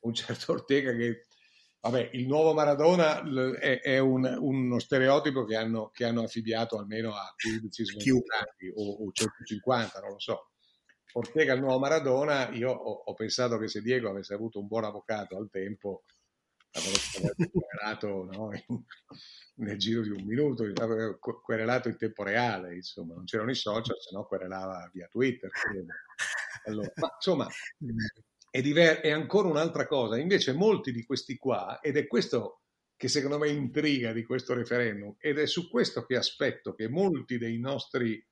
un 0.00 0.14
certo 0.14 0.52
Ortega 0.52 0.92
che 0.92 1.26
Vabbè, 1.82 2.10
il 2.12 2.26
nuovo 2.26 2.52
Maradona 2.52 3.22
è, 3.58 3.80
è 3.80 3.98
un, 3.98 4.36
uno 4.38 4.78
stereotipo 4.78 5.44
che 5.44 5.56
hanno, 5.56 5.88
che 5.88 6.04
hanno, 6.04 6.22
affibbiato 6.22 6.78
almeno 6.78 7.14
a 7.14 7.34
15 7.34 7.84
anni 8.10 8.70
o, 8.74 9.06
o 9.06 9.10
150, 9.10 10.00
non 10.00 10.10
lo 10.10 10.18
so. 10.18 10.50
Ortega 11.12 11.54
il 11.54 11.60
nuovo 11.60 11.78
Maradona, 11.78 12.50
io 12.50 12.70
ho, 12.70 13.02
ho, 13.06 13.14
pensato 13.14 13.56
che 13.56 13.66
se 13.66 13.80
Diego 13.80 14.10
avesse 14.10 14.34
avuto 14.34 14.60
un 14.60 14.66
buon 14.66 14.84
avvocato 14.84 15.38
al 15.38 15.48
tempo, 15.50 16.02
querelato 16.72 18.28
no? 18.30 18.50
nel 19.56 19.78
giro 19.78 20.02
di 20.02 20.10
un 20.10 20.24
minuto, 20.24 20.64
querelato 21.42 21.88
in 21.88 21.96
tempo 21.96 22.22
reale, 22.22 22.74
insomma, 22.74 23.14
non 23.14 23.24
c'erano 23.24 23.50
i 23.50 23.54
social, 23.54 23.96
se 23.98 24.14
no 24.14 24.24
querelava 24.24 24.88
via 24.92 25.08
Twitter. 25.08 25.50
Allora, 26.64 26.92
ma 26.96 27.10
insomma, 27.14 27.48
è, 28.50 28.60
diver- 28.60 29.00
è 29.00 29.10
ancora 29.10 29.48
un'altra 29.48 29.86
cosa. 29.86 30.18
Invece 30.18 30.52
molti 30.52 30.92
di 30.92 31.04
questi 31.04 31.36
qua, 31.36 31.80
ed 31.80 31.96
è 31.96 32.06
questo 32.06 32.62
che 32.96 33.08
secondo 33.08 33.38
me 33.38 33.48
intriga 33.48 34.12
di 34.12 34.24
questo 34.24 34.52
referendum, 34.52 35.14
ed 35.18 35.38
è 35.38 35.46
su 35.46 35.70
questo 35.70 36.04
che 36.04 36.16
aspetto 36.16 36.74
che 36.74 36.88
molti 36.88 37.38
dei 37.38 37.58
nostri 37.58 38.22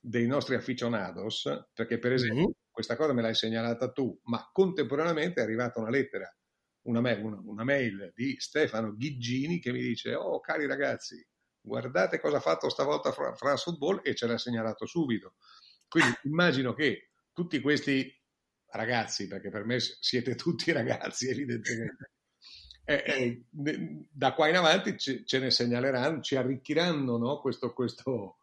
dei 0.00 0.26
nostri 0.26 0.54
aficionados, 0.54 1.66
perché 1.74 1.98
per 1.98 2.12
esempio 2.12 2.42
mm-hmm. 2.42 2.50
questa 2.70 2.96
cosa 2.96 3.12
me 3.12 3.22
l'hai 3.22 3.34
segnalata 3.34 3.90
tu, 3.90 4.16
ma 4.24 4.48
contemporaneamente 4.52 5.40
è 5.40 5.44
arrivata 5.44 5.80
una 5.80 5.90
lettera, 5.90 6.32
una 6.82 7.00
mail, 7.00 7.22
una, 7.22 7.40
una 7.44 7.64
mail 7.64 8.12
di 8.14 8.36
Stefano 8.38 8.94
Ghiggini 8.94 9.58
che 9.58 9.72
mi 9.72 9.80
dice, 9.80 10.14
oh 10.14 10.40
cari 10.40 10.66
ragazzi, 10.66 11.24
guardate 11.60 12.20
cosa 12.20 12.38
ha 12.38 12.40
fatto 12.40 12.68
stavolta 12.68 13.12
France 13.12 13.62
Football 13.64 14.00
e 14.02 14.14
ce 14.14 14.26
l'ha 14.26 14.38
segnalato 14.38 14.86
subito. 14.86 15.34
Quindi 15.88 16.12
immagino 16.24 16.74
che 16.74 17.10
tutti 17.32 17.60
questi 17.60 18.10
ragazzi, 18.70 19.26
perché 19.26 19.50
per 19.50 19.64
me 19.64 19.78
siete 19.80 20.34
tutti 20.34 20.70
ragazzi 20.72 21.28
evidentemente, 21.28 22.12
eh, 22.84 23.04
eh, 23.06 23.44
da 24.10 24.32
qua 24.32 24.48
in 24.48 24.56
avanti 24.56 24.96
ce, 24.96 25.22
ce 25.24 25.38
ne 25.38 25.50
segnaleranno, 25.50 26.20
ci 26.20 26.36
arricchiranno 26.36 27.18
no? 27.18 27.40
questo, 27.40 27.72
questo, 27.72 28.37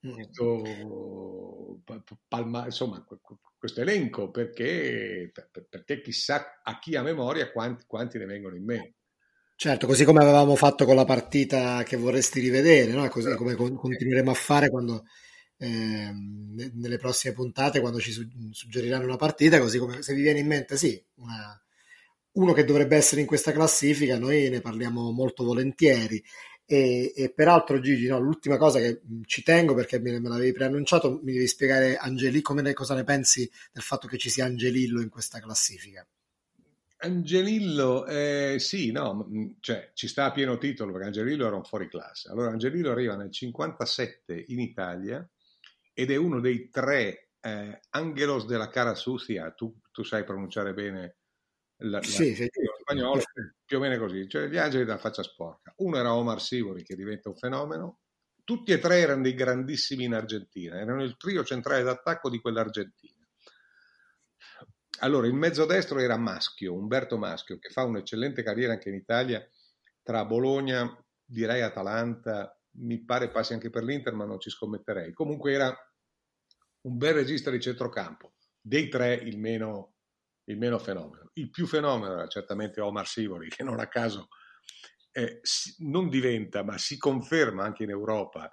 questo, 0.00 1.80
palma, 2.28 2.64
insomma, 2.66 3.04
questo 3.58 3.80
elenco 3.80 4.30
perché, 4.30 5.32
perché, 5.68 6.00
chissà 6.00 6.60
a 6.62 6.78
chi 6.78 6.94
ha 6.96 7.02
memoria 7.02 7.50
quanti, 7.50 7.84
quanti, 7.86 8.18
ne 8.18 8.26
vengono 8.26 8.56
in 8.56 8.64
mente. 8.64 8.94
Certo, 9.56 9.88
così 9.88 10.04
come 10.04 10.22
avevamo 10.22 10.54
fatto 10.54 10.84
con 10.84 10.94
la 10.94 11.04
partita 11.04 11.82
che 11.82 11.96
vorresti 11.96 12.38
rivedere, 12.38 12.92
no? 12.92 13.08
così 13.08 13.34
come 13.34 13.56
continueremo 13.56 14.30
a 14.30 14.34
fare 14.34 14.70
quando, 14.70 15.04
eh, 15.56 16.12
nelle 16.12 16.96
prossime 16.98 17.34
puntate, 17.34 17.80
quando 17.80 17.98
ci 17.98 18.12
suggeriranno 18.52 19.04
una 19.04 19.16
partita, 19.16 19.58
così 19.58 19.78
come 19.78 20.00
se 20.02 20.14
vi 20.14 20.22
viene 20.22 20.38
in 20.38 20.46
mente, 20.46 20.76
sì, 20.76 21.04
una, 21.16 21.60
uno 22.32 22.52
che 22.52 22.64
dovrebbe 22.64 22.96
essere 22.96 23.20
in 23.20 23.26
questa 23.26 23.50
classifica, 23.50 24.16
noi 24.16 24.48
ne 24.48 24.60
parliamo 24.60 25.10
molto 25.10 25.42
volentieri 25.42 26.22
e, 26.70 27.14
e, 27.16 27.30
peraltro, 27.30 27.80
Gigi, 27.80 28.08
no, 28.08 28.18
l'ultima 28.18 28.58
cosa 28.58 28.78
che 28.78 29.00
ci 29.24 29.42
tengo 29.42 29.72
perché 29.72 29.98
me, 30.00 30.20
me 30.20 30.28
l'avevi 30.28 30.52
preannunciato, 30.52 31.18
mi 31.22 31.32
devi 31.32 31.46
spiegare 31.46 31.96
Angeli, 31.96 32.42
come 32.42 32.60
ne, 32.60 32.74
cosa 32.74 32.94
ne 32.94 33.04
pensi 33.04 33.50
del 33.72 33.82
fatto 33.82 34.06
che 34.06 34.18
ci 34.18 34.28
sia 34.28 34.44
Angelillo 34.44 35.00
in 35.00 35.08
questa 35.08 35.40
classifica? 35.40 36.06
Angelillo, 36.98 38.04
eh, 38.04 38.56
sì, 38.58 38.92
no, 38.92 39.26
cioè 39.60 39.92
ci 39.94 40.08
sta 40.08 40.26
a 40.26 40.32
pieno 40.32 40.58
titolo 40.58 40.92
perché 40.92 41.06
Angelillo 41.06 41.46
era 41.46 41.56
un 41.56 41.64
fuori 41.64 41.88
classe. 41.88 42.28
Allora, 42.28 42.50
Angelillo 42.50 42.90
arriva 42.90 43.16
nel 43.16 43.30
57 43.30 44.44
in 44.48 44.60
Italia 44.60 45.26
ed 45.94 46.10
è 46.10 46.16
uno 46.16 46.38
dei 46.38 46.68
tre 46.68 47.30
eh, 47.40 47.80
Angelos 47.88 48.44
della 48.44 48.68
cara 48.68 48.94
sucia. 48.94 49.50
Tu, 49.52 49.74
tu 49.90 50.02
sai 50.02 50.22
pronunciare 50.22 50.74
bene 50.74 51.16
la, 51.78 52.02
sì, 52.02 52.28
la, 52.28 52.34
sì, 52.34 52.50
spagnolo, 52.88 53.22
più 53.66 53.76
o 53.76 53.80
meno 53.80 53.98
così, 53.98 54.28
cioè 54.28 54.48
gli 54.48 54.56
angeli 54.56 54.84
della 54.84 54.98
faccia 54.98 55.22
sporca. 55.22 55.72
Uno 55.76 55.98
era 55.98 56.14
Omar 56.14 56.40
Sivori 56.40 56.82
che 56.82 56.96
diventa 56.96 57.28
un 57.28 57.36
fenomeno, 57.36 58.00
tutti 58.44 58.72
e 58.72 58.78
tre 58.78 58.98
erano 58.98 59.22
dei 59.22 59.34
grandissimi 59.34 60.04
in 60.04 60.14
Argentina, 60.14 60.78
erano 60.78 61.02
il 61.02 61.16
trio 61.18 61.44
centrale 61.44 61.82
d'attacco 61.82 62.30
di 62.30 62.40
quell'Argentina. 62.40 63.16
Allora, 65.00 65.26
il 65.26 65.34
mezzo 65.34 65.64
destro 65.64 66.00
era 66.00 66.16
Maschio, 66.16 66.74
Umberto 66.74 67.18
Maschio, 67.18 67.58
che 67.58 67.68
fa 67.68 67.84
un'eccellente 67.84 68.42
carriera 68.42 68.72
anche 68.72 68.88
in 68.88 68.96
Italia, 68.96 69.46
tra 70.02 70.24
Bologna, 70.24 70.90
direi 71.24 71.60
Atalanta, 71.60 72.58
mi 72.78 73.04
pare 73.04 73.30
passi 73.30 73.52
anche 73.52 73.70
per 73.70 73.84
l'Inter, 73.84 74.14
ma 74.14 74.24
non 74.24 74.40
ci 74.40 74.50
scommetterei. 74.50 75.12
Comunque 75.12 75.52
era 75.52 75.92
un 76.80 76.96
bel 76.96 77.14
regista 77.14 77.50
di 77.50 77.60
centrocampo, 77.60 78.32
dei 78.60 78.88
tre 78.88 79.14
il 79.14 79.38
meno, 79.38 79.97
il 80.48 80.58
meno 80.58 80.78
fenomeno. 80.78 81.30
Il 81.34 81.50
più 81.50 81.66
fenomeno 81.66 82.14
era 82.14 82.26
certamente 82.26 82.80
Omar 82.80 83.06
Sivori, 83.06 83.48
che 83.48 83.62
non 83.62 83.80
a 83.80 83.88
caso 83.88 84.28
eh, 85.12 85.40
non 85.78 86.08
diventa, 86.08 86.62
ma 86.62 86.78
si 86.78 86.98
conferma 86.98 87.64
anche 87.64 87.84
in 87.84 87.90
Europa, 87.90 88.52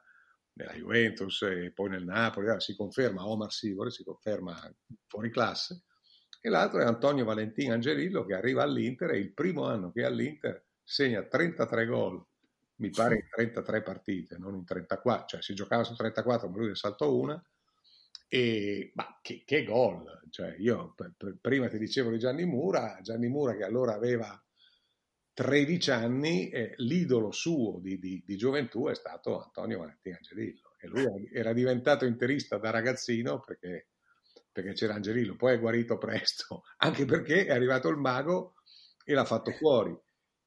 nella 0.57 0.73
Juventus 0.73 1.41
e 1.43 1.71
poi 1.73 1.89
nel 1.89 2.05
Napoli, 2.05 2.47
eh, 2.47 2.59
si 2.59 2.75
conferma 2.75 3.27
Omar 3.27 3.51
Sivori, 3.51 3.91
si 3.91 4.03
conferma 4.03 4.57
fuori 5.05 5.29
classe, 5.29 5.83
e 6.39 6.49
l'altro 6.49 6.79
è 6.79 6.85
Antonio 6.85 7.25
Valentin 7.25 7.71
Angelillo 7.71 8.25
che 8.25 8.35
arriva 8.35 8.63
all'Inter 8.63 9.11
e 9.11 9.17
il 9.17 9.33
primo 9.33 9.65
anno 9.65 9.91
che 9.91 10.01
è 10.01 10.05
all'Inter 10.05 10.65
segna 10.83 11.23
33 11.23 11.85
gol, 11.87 12.23
mi 12.77 12.89
pare 12.89 13.15
in 13.15 13.27
33 13.29 13.81
partite, 13.81 14.37
non 14.37 14.55
in 14.55 14.65
34, 14.65 15.25
cioè 15.27 15.41
si 15.41 15.53
giocava 15.53 15.83
su 15.83 15.93
34, 15.95 16.49
ma 16.49 16.57
lui 16.57 16.67
ne 16.67 16.75
saltò 16.75 17.13
una, 17.13 17.41
e, 18.27 18.91
ma 18.95 19.19
che, 19.21 19.43
che 19.45 19.63
gol! 19.63 20.23
Cioè, 20.29 20.55
io 20.59 20.93
per, 20.95 21.13
per, 21.15 21.37
prima 21.39 21.67
ti 21.67 21.77
dicevo 21.77 22.11
di 22.11 22.19
Gianni 22.19 22.45
Mura, 22.45 22.99
Gianni 23.01 23.27
Mura 23.27 23.55
che 23.55 23.63
allora 23.63 23.93
aveva 23.93 24.39
13 25.33 25.91
anni, 25.91 26.49
eh, 26.49 26.73
l'idolo 26.77 27.31
suo 27.31 27.79
di, 27.81 27.99
di, 27.99 28.23
di, 28.25 28.37
gioventù 28.37 28.87
è 28.87 28.95
stato 28.95 29.43
Antonio 29.43 29.79
Valentino 29.79 30.15
Angelillo 30.15 30.71
e 30.79 30.87
lui 30.87 31.29
era 31.33 31.53
diventato 31.53 32.05
interista 32.05 32.57
da 32.57 32.69
ragazzino 32.69 33.41
perché, 33.41 33.89
perché 34.51 34.73
c'era 34.73 34.93
Angelillo, 34.93 35.35
poi 35.35 35.55
è 35.55 35.59
guarito 35.59 35.97
presto, 35.97 36.63
anche 36.77 37.05
perché 37.05 37.45
è 37.45 37.51
arrivato 37.51 37.89
il 37.89 37.97
mago 37.97 38.55
e 39.03 39.13
l'ha 39.13 39.25
fatto 39.25 39.51
fuori. 39.51 39.95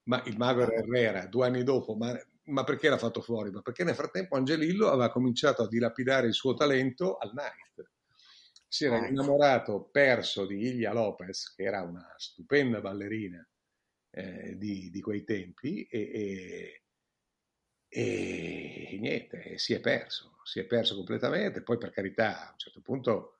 Ma 0.04 0.22
il 0.24 0.38
mago 0.38 0.62
era 0.62 0.72
Herrera, 0.72 1.26
due 1.26 1.46
anni 1.46 1.62
dopo, 1.62 1.94
ma 1.94 2.18
ma 2.48 2.64
perché 2.64 2.88
l'ha 2.88 2.98
fatto 2.98 3.20
fuori? 3.20 3.50
Ma 3.50 3.62
perché 3.62 3.84
nel 3.84 3.94
frattempo 3.94 4.36
Angelillo 4.36 4.88
aveva 4.88 5.10
cominciato 5.10 5.62
a 5.62 5.68
dilapidare 5.68 6.26
il 6.26 6.34
suo 6.34 6.54
talento 6.54 7.16
al 7.16 7.32
night. 7.34 7.90
Si 8.66 8.84
era 8.84 8.98
ecco. 8.98 9.06
innamorato, 9.06 9.88
perso 9.90 10.46
di 10.46 10.66
Ilia 10.66 10.92
Lopez, 10.92 11.54
che 11.54 11.62
era 11.62 11.82
una 11.82 12.14
stupenda 12.16 12.80
ballerina 12.80 13.46
eh, 14.10 14.56
di, 14.56 14.90
di, 14.90 15.00
quei 15.00 15.24
tempi, 15.24 15.84
e, 15.84 16.00
e, 16.12 16.82
e, 17.88 18.98
niente, 19.00 19.56
si 19.56 19.72
è 19.72 19.80
perso, 19.80 20.38
si 20.44 20.60
è 20.60 20.64
perso 20.64 20.96
completamente. 20.96 21.62
Poi, 21.62 21.78
per 21.78 21.90
carità, 21.90 22.48
a 22.48 22.50
un 22.50 22.58
certo 22.58 22.80
punto 22.82 23.38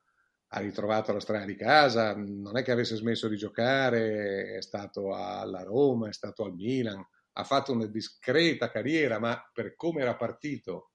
ha 0.52 0.60
ritrovato 0.60 1.12
la 1.12 1.20
strada 1.20 1.44
di 1.44 1.56
casa, 1.56 2.14
non 2.16 2.56
è 2.56 2.62
che 2.62 2.72
avesse 2.72 2.96
smesso 2.96 3.28
di 3.28 3.36
giocare, 3.36 4.56
è 4.56 4.62
stato 4.62 5.14
alla 5.14 5.62
Roma, 5.62 6.08
è 6.08 6.12
stato 6.12 6.44
al 6.44 6.54
Milan 6.54 7.06
ha 7.38 7.44
fatto 7.44 7.72
una 7.72 7.86
discreta 7.86 8.68
carriera, 8.68 9.20
ma 9.20 9.40
per 9.52 9.76
come 9.76 10.00
era 10.02 10.16
partito 10.16 10.90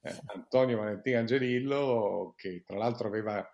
eh, 0.00 0.16
Antonio 0.26 0.78
Valentino 0.78 1.18
Angelillo, 1.18 2.34
che 2.36 2.62
tra 2.64 2.76
l'altro 2.76 3.08
aveva, 3.08 3.44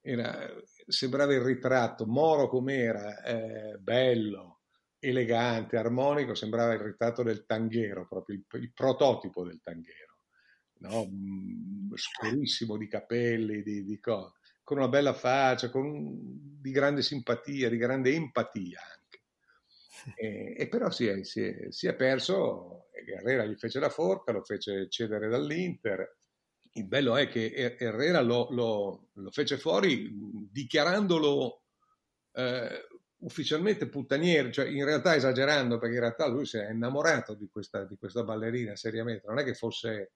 era, 0.00 0.48
sembrava 0.86 1.34
il 1.34 1.40
ritratto, 1.40 2.06
moro 2.06 2.48
com'era, 2.48 3.22
eh, 3.22 3.76
bello, 3.78 4.60
elegante, 5.00 5.76
armonico, 5.76 6.36
sembrava 6.36 6.74
il 6.74 6.80
ritratto 6.80 7.24
del 7.24 7.44
tanghero, 7.44 8.06
proprio 8.06 8.36
il, 8.36 8.44
il 8.60 8.72
prototipo 8.72 9.44
del 9.44 9.60
tanghero, 9.64 10.18
no? 10.78 11.08
Mm, 11.08 11.92
scurissimo 11.92 12.76
di 12.76 12.86
capelli, 12.86 13.62
di, 13.64 13.84
di 13.84 13.98
cose, 13.98 14.38
con 14.62 14.76
una 14.76 14.88
bella 14.88 15.12
faccia, 15.12 15.70
con, 15.70 16.14
di 16.60 16.70
grande 16.70 17.02
simpatia, 17.02 17.68
di 17.68 17.78
grande 17.78 18.14
empatia 18.14 18.80
e, 20.14 20.54
e 20.56 20.68
però 20.68 20.90
si 20.90 21.06
è, 21.06 21.22
si, 21.24 21.42
è, 21.42 21.70
si 21.70 21.86
è, 21.86 21.94
perso, 21.94 22.88
Herrera 22.90 23.44
gli 23.44 23.56
fece 23.56 23.78
la 23.78 23.90
forca, 23.90 24.32
lo 24.32 24.42
fece 24.42 24.88
cedere 24.88 25.28
dall'Inter. 25.28 26.18
Il 26.74 26.86
bello 26.86 27.16
è 27.16 27.28
che 27.28 27.76
Herrera 27.78 28.20
lo, 28.20 28.48
lo, 28.50 29.08
lo 29.12 29.30
fece 29.30 29.58
fuori 29.58 30.10
dichiarandolo 30.50 31.64
eh, 32.32 32.86
ufficialmente 33.18 33.88
puttaniere, 33.88 34.50
cioè 34.50 34.66
in 34.68 34.84
realtà 34.84 35.14
esagerando, 35.14 35.78
perché 35.78 35.94
in 35.94 36.00
realtà 36.00 36.26
lui 36.26 36.46
si 36.46 36.56
è 36.56 36.70
innamorato 36.70 37.34
di 37.34 37.48
questa, 37.48 37.84
di 37.84 37.96
questa 37.96 38.24
ballerina 38.24 38.74
seriamente, 38.74 39.26
non 39.26 39.38
è 39.38 39.44
che 39.44 39.54
fosse, 39.54 40.12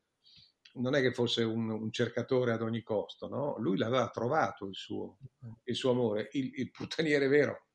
è 0.72 1.00
che 1.00 1.12
fosse 1.12 1.42
un, 1.42 1.70
un, 1.70 1.92
cercatore 1.92 2.52
ad 2.52 2.62
ogni 2.62 2.82
costo, 2.82 3.28
no? 3.28 3.56
lui 3.58 3.76
l'aveva 3.76 4.08
trovato 4.08 4.66
il 4.66 4.74
suo, 4.74 5.18
il 5.64 5.74
suo 5.74 5.90
amore, 5.90 6.28
il, 6.32 6.50
il 6.54 6.70
puttaniere 6.70 7.28
vero 7.28 7.66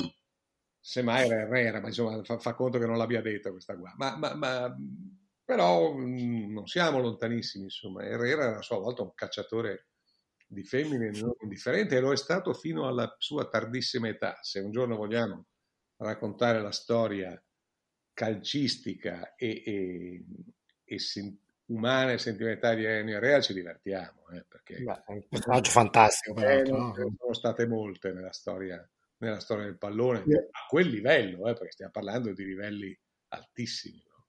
semmai 0.82 1.28
era 1.28 1.41
Herrera, 1.41 1.80
ma 1.80 1.88
insomma 1.88 2.22
fa, 2.24 2.39
fa, 2.39 2.56
conto 2.56 2.80
che 2.80 2.86
non 2.86 2.98
l'abbia 2.98 3.22
detto 3.22 3.52
questa 3.52 3.78
qua. 3.78 3.94
Ma, 3.96 4.17
ma, 4.17 4.34
ma 4.34 4.76
però 5.46 5.94
mh, 5.94 6.04
mm, 6.04 6.54
non 6.54 6.67
siamo 6.67 7.00
lontanissimi, 7.00 7.65
insomma. 7.65 8.04
Herrera 8.04 8.44
era 8.46 8.58
a 8.58 8.62
sua 8.62 8.80
volta 8.80 9.04
un 9.04 9.13
cacciatore 9.13 9.88
di 10.48 10.63
femmine 10.63 11.12
non 11.12 11.34
indifferente 11.41 11.96
e 11.96 12.00
lo 12.02 12.12
è 12.12 12.17
stato 12.17 12.54
fino 12.54 12.88
alla 12.88 13.15
sua 13.20 13.48
tardissima 13.48 14.10
età. 14.10 14.38
Se 14.41 14.60
un 14.60 14.72
giorno 14.72 14.96
vogliamo 14.98 15.46
raccontare 15.98 16.62
la 16.62 16.72
storia 16.72 17.41
calcistica 18.13 19.36
e, 19.36 19.63
e, 19.65 20.26
e 20.84 21.00
sen- 21.00 21.38
umana 21.67 22.12
e 22.12 22.17
sentimentale 22.17 22.76
di 22.76 22.86
Ennio 22.86 23.17
Herrera 23.17 23.41
ci 23.41 23.54
divertiamo. 23.54 24.28
Eh, 24.34 24.46
perché 24.48 24.82
Beh, 24.82 25.04
è 25.06 25.12
un 25.12 25.28
personaggio 25.28 25.72
fantastico, 25.72 26.41
eh, 26.41 26.63
No? 26.63 26.94
sono 26.94 27.34
state 27.34 27.65
molte 27.67 28.12
nella 28.12 28.34
storia, 28.34 28.88
nella 29.21 29.39
storia 29.39 29.65
del 29.65 29.77
pallone, 29.77 30.23
Sì. 30.25 30.34
a 30.34 30.65
quel 30.67 30.88
livello, 30.89 31.47
eh, 31.47 31.53
perché 31.53 31.71
stiamo 31.71 31.91
parlando 31.91 32.34
di 32.34 32.43
livelli 32.45 32.97
altissimi. 33.29 34.03
no? 34.07 34.25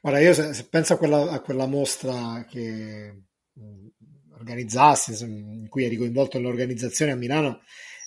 Guarda, 0.00 0.20
io 0.20 0.32
se, 0.34 0.52
se 0.54 0.68
penso 0.68 0.94
a 0.94 0.96
quella, 0.96 1.30
a 1.30 1.40
quella 1.40 1.66
mostra 1.66 2.44
che 2.48 3.22
mh, 3.52 3.86
organizzassi, 4.38 5.22
in 5.24 5.68
cui 5.68 5.84
eri 5.84 5.96
coinvolto 5.96 6.38
nell'organizzazione 6.38 7.12
a 7.12 7.16
Milano, 7.16 7.62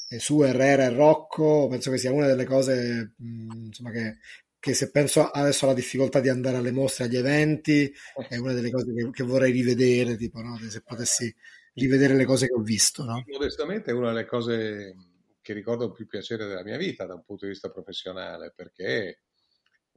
eh, 0.09 0.19
su 0.19 0.41
Herrera 0.41 0.83
e 0.85 0.89
Rocco, 0.89 1.67
penso 1.69 1.91
che 1.91 1.97
sia 1.97 2.11
una 2.11 2.27
delle 2.27 2.45
cose, 2.45 3.13
mh, 3.17 3.65
insomma, 3.65 3.91
che, 3.91 4.17
che 4.59 4.73
se 4.73 4.91
penso 4.91 5.29
adesso 5.29 5.65
alla 5.65 5.73
difficoltà 5.73 6.19
di 6.21 6.29
andare 6.29 6.57
alle 6.57 6.71
mostre, 6.71 7.05
agli 7.05 7.17
eventi, 7.17 7.91
è 8.29 8.37
una 8.37 8.53
delle 8.53 8.71
cose 8.71 8.93
che, 8.93 9.09
che 9.11 9.23
vorrei 9.23 9.51
rivedere, 9.51 10.15
tipo, 10.17 10.41
no? 10.41 10.57
Se 10.69 10.81
potessi 10.81 11.33
rivedere 11.75 12.15
le 12.15 12.25
cose 12.25 12.47
che 12.47 12.53
ho 12.53 12.61
visto, 12.61 13.03
no? 13.03 13.23
Modestamente 13.27 13.91
è 13.91 13.93
una 13.93 14.11
delle 14.11 14.25
cose 14.25 14.95
che 15.43 15.53
ricordo 15.53 15.91
più 15.91 16.07
piacere 16.07 16.47
della 16.47 16.63
mia 16.63 16.77
vita 16.77 17.05
da 17.05 17.13
un 17.13 17.23
punto 17.23 17.45
di 17.45 17.51
vista 17.51 17.69
professionale, 17.69 18.53
perché 18.55 19.23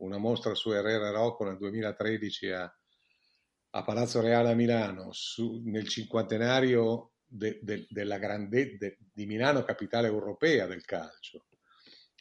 una 0.01 0.19
mostra 0.19 0.55
su 0.55 0.73
Herrera 0.73 1.11
Rocco 1.11 1.45
nel 1.45 1.57
2013 1.57 2.51
a, 2.51 2.79
a 3.71 3.85
Palazzo 3.85 4.21
Reale 4.21 4.51
a 4.51 4.55
Milano, 4.55 5.13
su, 5.13 5.63
nel 5.65 5.89
cinquantenario 5.89 7.13
de, 7.25 7.61
de, 7.63 7.87
della 7.89 8.19
grande, 8.19 8.77
de, 8.77 8.99
di 9.13 9.25
Milano, 9.25 9.63
capitale 9.63 10.09
europea 10.09 10.67
del 10.67 10.85
calcio, 10.85 11.47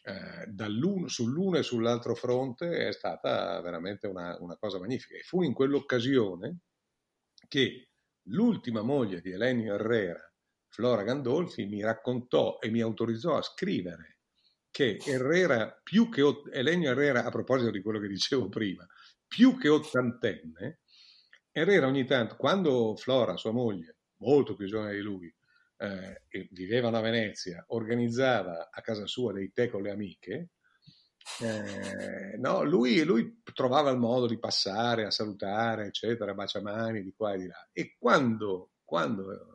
eh, 0.04 1.08
sull'uno 1.08 1.58
e 1.58 1.64
sull'altro 1.64 2.14
fronte 2.14 2.88
è 2.88 2.92
stata 2.92 3.60
veramente 3.62 4.06
una, 4.06 4.38
una 4.40 4.56
cosa 4.56 4.78
magnifica. 4.78 5.18
E 5.18 5.24
fu 5.24 5.42
in 5.42 5.54
quell'occasione 5.54 6.60
che 7.48 7.90
l'ultima 8.28 8.84
moglie 8.84 9.20
di 9.20 9.32
Elenio 9.32 9.74
Herrera, 9.74 10.32
Flora 10.76 11.04
Gandolfi, 11.04 11.68
mi 11.68 11.82
raccontò 11.82 12.60
e 12.60 12.70
mi 12.70 12.82
autorizzò 12.82 13.38
a 13.38 13.42
scrivere 13.42 14.18
che 14.70 15.00
Herrera, 15.02 15.80
più 15.82 16.10
che 16.10 16.22
Elenio 16.52 16.92
Herrera, 16.92 17.24
a 17.24 17.30
proposito 17.30 17.72
di 17.72 17.82
quello 17.82 17.98
che 17.98 18.10
dicevo 18.10 18.50
prima, 18.50 18.86
più 19.26 19.58
che 19.58 19.70
ottantenne, 19.70 20.82
Herrera 21.50 21.88
ogni 21.88 22.04
tanto, 22.04 22.36
quando 22.36 22.94
Flora, 22.98 23.38
sua 23.38 23.54
moglie, 23.54 24.00
molto 24.18 24.54
più 24.54 24.68
giovane 24.68 24.96
di 24.96 25.00
lui, 25.00 25.34
eh, 25.78 26.24
vivevano 26.52 26.98
a 26.98 27.02
Venezia, 27.02 27.64
organizzava 27.70 28.70
a 28.70 28.82
casa 28.82 29.08
sua 29.08 29.32
dei 29.32 29.54
tè 29.54 29.70
con 29.70 29.82
le 29.82 29.92
amiche, 29.92 30.50
eh, 31.42 32.36
no, 32.38 32.64
lui, 32.64 33.02
lui, 33.06 33.42
trovava 33.54 33.92
il 33.92 33.98
modo 33.98 34.28
di 34.28 34.38
passare 34.38 35.06
a 35.06 35.10
salutare, 35.10 35.86
eccetera, 35.86 36.34
baciamani 36.34 37.02
di 37.02 37.14
qua 37.16 37.34
e 37.34 37.38
di 37.38 37.48
là. 37.48 37.66
E 37.72 37.96
quando, 37.98 38.72
quando 38.84 39.55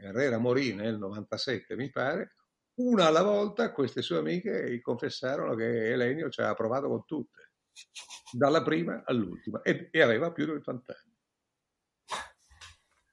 Herrera 0.00 0.38
morì 0.38 0.74
nel 0.74 0.98
97, 0.98 1.76
mi 1.76 1.90
pare, 1.90 2.36
una 2.80 3.06
alla 3.06 3.22
volta 3.22 3.72
queste 3.72 4.02
sue 4.02 4.18
amiche 4.18 4.70
gli 4.70 4.80
confessarono 4.80 5.54
che 5.54 5.92
Elenio 5.92 6.30
ci 6.30 6.40
aveva 6.40 6.54
provato 6.54 6.88
con 6.88 7.04
tutte, 7.04 7.52
dalla 8.32 8.62
prima 8.62 9.02
all'ultima, 9.04 9.60
e, 9.62 9.88
e 9.90 10.02
aveva 10.02 10.32
più 10.32 10.46
di 10.46 10.52
80 10.52 10.92
anni. 10.92 11.10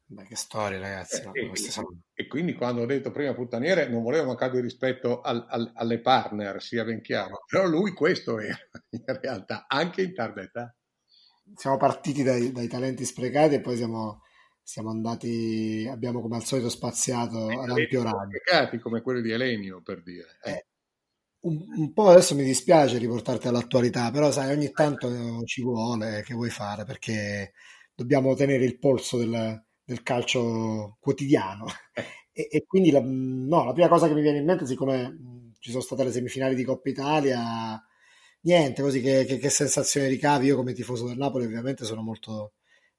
Beh, 0.10 0.24
che 0.24 0.38
storie, 0.38 0.80
ragazzi. 0.80 1.22
No? 1.26 1.34
E, 1.34 1.54
sono... 1.58 1.88
e, 2.14 2.28
quindi 2.28 2.54
quando 2.54 2.82
ho 2.82 2.86
detto 2.86 3.12
prima 3.12 3.34
puttaniere 3.34 3.90
non 3.90 4.04
volevo 4.04 4.28
mancare 4.28 4.54
di 4.54 4.62
rispetto 4.62 5.20
al, 5.20 5.46
al, 5.50 5.70
alle 5.76 6.00
partner, 6.00 6.62
sia 6.62 6.86
ben 6.86 7.02
chiaro, 7.02 7.44
però 7.46 7.68
lui 7.68 7.92
questo 7.92 8.40
era 8.40 8.58
in 8.92 9.04
realtà, 9.22 9.66
anche 9.68 10.04
in 10.04 10.14
tarda 10.14 10.42
età. 10.42 10.74
Siamo 11.56 11.76
partiti 11.76 12.24
dai, 12.24 12.54
dai 12.54 12.68
talenti 12.68 13.04
sprecati 13.04 13.56
e 13.56 13.62
poi 13.62 13.76
siamo, 13.76 14.22
siamo 14.68 14.90
andati, 14.90 15.88
abbiamo 15.90 16.22
come 16.22 16.36
al 16.36 16.44
solito 16.44 16.70
spaziato 16.70 17.48
ad 17.48 17.70
ampio 17.70 18.04
raggio. 18.04 18.80
Come 18.82 19.02
quelli 19.02 19.22
di 19.22 19.32
Elenio, 19.32 19.82
per 19.82 20.04
dire. 20.04 20.40
Eh. 20.44 20.52
Eh, 20.52 20.66
un, 21.42 21.66
un, 21.78 21.94
po' 21.94 22.10
adesso 22.10 22.36
mi 22.36 22.44
dispiace 22.44 22.98
riportarti 22.98 23.48
all'attualità, 23.48 24.12
però 24.12 24.32
sai, 24.32 24.52
ogni 24.52 24.72
tanto 24.72 25.44
ci 25.46 25.62
vuole, 25.62 26.24
che 26.24 26.34
vuoi 26.34 26.50
fare, 26.50 26.84
perché 26.84 27.54
dobbiamo 27.94 28.34
tenere 28.36 28.66
il 28.66 28.80
polso 28.80 29.18
del 29.18 29.66
del 29.88 30.04
calcio 30.04 30.98
quotidiano. 31.00 31.66
E, 32.38 32.48
e, 32.52 32.66
quindi 32.68 32.92
la, 32.92 33.02
no, 33.04 33.64
la 33.64 33.74
prima 33.74 33.88
cosa 33.88 34.08
che 34.08 34.14
mi 34.14 34.22
viene 34.22 34.38
in 34.38 34.46
mente, 34.46 34.68
siccome 34.68 35.54
ci 35.60 35.72
sono 35.72 35.82
state 35.82 36.04
le 36.04 36.12
semifinali 36.12 36.54
di 36.54 36.64
Coppa 36.64 36.90
Italia, 36.90 37.82
niente, 38.42 38.82
così 38.84 39.02
che, 39.02 39.26
che, 39.26 39.38
che 39.38 39.50
sensazione 39.50 40.08
ricavi. 40.08 40.46
Io 40.46 40.56
come 40.56 40.74
tifoso 40.74 41.08
del 41.08 41.18
Napoli 41.18 41.46
ovviamente 41.46 41.84
sono 41.84 42.04
molto, 42.04 42.54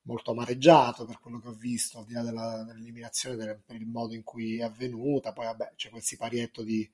molto 0.09 0.31
amareggiato 0.31 1.05
per 1.05 1.21
quello 1.21 1.39
che 1.39 1.49
ho 1.49 1.53
visto, 1.53 1.99
al 1.99 2.07
di 2.07 2.15
là 2.15 2.23
della, 2.23 2.65
dell'eliminazione, 2.65 3.37
del, 3.37 3.61
per 3.65 3.77
il 3.77 3.87
modo 3.87 4.15
in 4.15 4.25
cui 4.25 4.59
è 4.59 4.63
avvenuta. 4.63 5.35
Poi 5.35 5.45
vabbè, 5.45 5.75
c'è 5.77 5.91
quel 5.91 6.03
siparietto 6.03 6.63
di, 6.63 6.91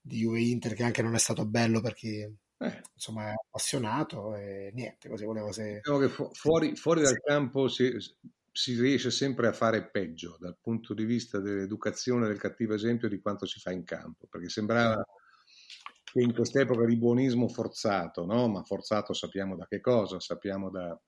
di 0.00 0.18
Juve 0.18 0.40
Inter 0.40 0.74
che 0.74 0.82
anche 0.82 1.02
non 1.02 1.14
è 1.14 1.18
stato 1.18 1.46
bello 1.46 1.80
per 1.80 1.94
chi 1.94 2.28
eh. 2.62 2.82
insomma 2.92 3.30
è 3.30 3.34
appassionato 3.34 4.34
e 4.34 4.70
niente, 4.74 5.08
così 5.08 5.24
volevo 5.24 5.52
se... 5.52 5.76
Diciamo 5.76 5.98
che 5.98 6.08
fu- 6.08 6.30
fuori, 6.32 6.74
fuori 6.74 7.02
dal 7.02 7.20
campo 7.20 7.68
si, 7.68 7.96
si 8.52 8.78
riesce 8.78 9.10
sempre 9.10 9.46
a 9.46 9.52
fare 9.52 9.88
peggio 9.88 10.36
dal 10.38 10.58
punto 10.60 10.92
di 10.92 11.04
vista 11.04 11.38
dell'educazione 11.38 12.26
del 12.26 12.38
cattivo 12.38 12.74
esempio 12.74 13.08
di 13.08 13.20
quanto 13.20 13.46
si 13.46 13.60
fa 13.60 13.70
in 13.70 13.84
campo, 13.84 14.26
perché 14.28 14.48
sembrava 14.48 15.02
che 16.02 16.20
in 16.20 16.34
quest'epoca 16.34 16.84
di 16.84 16.98
buonismo 16.98 17.48
forzato, 17.48 18.26
no? 18.26 18.48
ma 18.48 18.64
forzato 18.64 19.14
sappiamo 19.14 19.56
da 19.56 19.66
che 19.66 19.80
cosa, 19.80 20.18
sappiamo 20.18 20.68
da, 20.68 21.00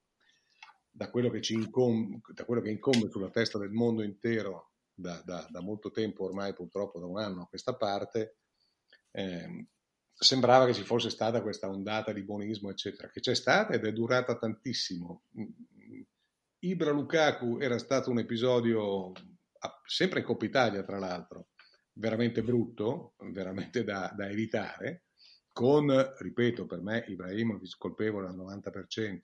da, 0.93 1.11
quello, 1.11 1.31
che 1.31 1.41
ci 1.41 1.55
incombe, 1.55 2.21
da 2.35 2.45
quello 2.45 2.61
che 2.61 2.71
incombe 2.71 3.09
sulla 3.11 3.31
testa 3.31 3.59
del 3.59 3.71
mondo 3.71 4.03
intero 4.03 4.73
da, 4.95 5.23
da, 5.25 5.47
da, 5.51 5.61
molto 5.61 5.91
tempo, 5.91 6.25
ormai 6.25 6.53
purtroppo 6.53 7.01
da 7.01 7.07
un 7.07 7.19
anno 7.19 7.43
a 7.43 7.49
questa 7.49 7.75
parte, 7.75 8.37
eh, 9.11 9.67
sembrava 10.13 10.67
che 10.67 10.75
ci 10.75 10.85
fosse 10.85 11.11
stata 11.11 11.43
questa 11.43 11.69
ondata 11.69 12.13
di 12.13 12.23
buonismo, 12.23 12.71
eccetera, 12.71 13.09
che 13.09 13.21
c'è 13.21 13.35
stata 13.35 13.73
ed 13.73 13.85
è 13.85 13.93
durata 13.93 14.37
tantissimo 14.37 15.25
Ibra 16.65 16.93
Lukaku 16.93 17.59
era 17.59 17.77
stato 17.77 18.11
un 18.11 18.21
episodio, 18.21 19.11
sempre 19.85 20.21
in 20.21 20.25
Coppa 20.25 20.45
Italia 20.45 20.85
tra 20.85 21.01
l'altro, 21.01 21.49
veramente 21.95 22.45
brutto, 22.45 23.15
veramente 23.33 23.83
da, 23.83 24.13
da 24.17 24.31
evitare, 24.31 25.07
con, 25.51 25.91
ripeto, 26.19 26.67
per 26.67 26.81
me 26.81 27.05
Ibrahimovic 27.09 27.77
colpevole 27.77 28.29
al 28.29 28.37
90%. 28.37 29.19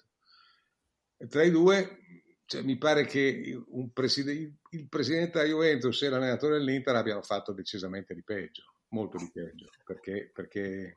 Tra 1.26 1.42
i 1.42 1.50
due, 1.50 1.98
cioè, 2.46 2.62
mi 2.62 2.78
pare 2.78 3.04
che 3.04 3.60
preside, 3.92 4.32
il 4.70 4.88
presidente 4.88 5.38
della 5.38 5.50
Juventus 5.50 6.00
e 6.02 6.08
l'allenatore 6.08 6.58
dell'Inter 6.58 6.94
abbiano 6.94 7.22
fatto 7.22 7.52
decisamente 7.52 8.14
di 8.14 8.22
peggio, 8.22 8.62
molto 8.88 9.18
di 9.18 9.30
peggio, 9.32 9.66
perché, 9.84 10.30
perché 10.32 10.96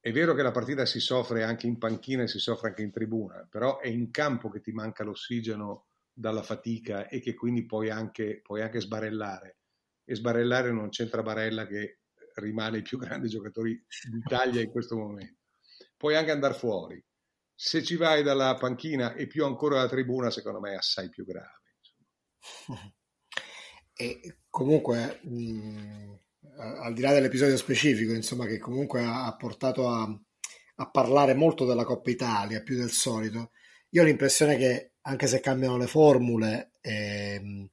è 0.00 0.12
vero 0.12 0.34
che 0.34 0.42
la 0.42 0.50
partita 0.50 0.84
si 0.84 1.00
soffre 1.00 1.44
anche 1.44 1.66
in 1.66 1.78
panchina 1.78 2.24
e 2.24 2.28
si 2.28 2.38
soffre 2.38 2.68
anche 2.68 2.82
in 2.82 2.90
tribuna, 2.90 3.46
però 3.48 3.78
è 3.78 3.88
in 3.88 4.10
campo 4.10 4.50
che 4.50 4.60
ti 4.60 4.72
manca 4.72 5.04
l'ossigeno 5.04 5.86
dalla 6.12 6.42
fatica 6.42 7.08
e 7.08 7.20
che 7.20 7.34
quindi 7.34 7.64
puoi 7.64 7.90
anche, 7.90 8.40
puoi 8.42 8.60
anche 8.60 8.80
sbarellare. 8.80 9.56
E 10.04 10.14
sbarellare 10.14 10.70
non 10.72 10.90
c'entra 10.90 11.22
Barella 11.22 11.66
che 11.66 12.00
rimane 12.34 12.78
i 12.78 12.82
più 12.82 12.98
grandi 13.00 13.28
giocatori 13.28 13.82
d'Italia 14.10 14.60
in 14.60 14.70
questo 14.70 14.96
momento. 14.96 15.40
Puoi 15.96 16.16
anche 16.16 16.30
andare 16.30 16.54
fuori. 16.54 17.02
Se 17.54 17.82
ci 17.82 17.96
vai 17.96 18.22
dalla 18.22 18.56
panchina 18.56 19.14
e 19.14 19.26
più 19.26 19.44
ancora 19.44 19.76
dalla 19.76 19.88
tribuna, 19.88 20.30
secondo 20.30 20.60
me 20.60 20.72
è 20.72 20.76
assai 20.76 21.08
più 21.08 21.24
grave. 21.24 21.60
E 23.96 24.38
comunque, 24.50 25.20
mh, 25.22 26.18
al 26.82 26.92
di 26.94 27.00
là 27.00 27.12
dell'episodio 27.12 27.56
specifico, 27.56 28.12
insomma, 28.12 28.44
che 28.46 28.58
comunque 28.58 29.04
ha 29.04 29.32
portato 29.36 29.88
a, 29.88 30.02
a, 30.02 30.90
parlare 30.90 31.34
molto 31.34 31.64
della 31.64 31.84
Coppa 31.84 32.10
Italia, 32.10 32.62
più 32.62 32.76
del 32.76 32.90
solito, 32.90 33.52
io 33.90 34.02
ho 34.02 34.04
l'impressione 34.04 34.56
che 34.56 34.94
anche 35.02 35.28
se 35.28 35.38
cambiano 35.38 35.76
le 35.76 35.86
formule, 35.86 36.72
ehm, 36.80 37.68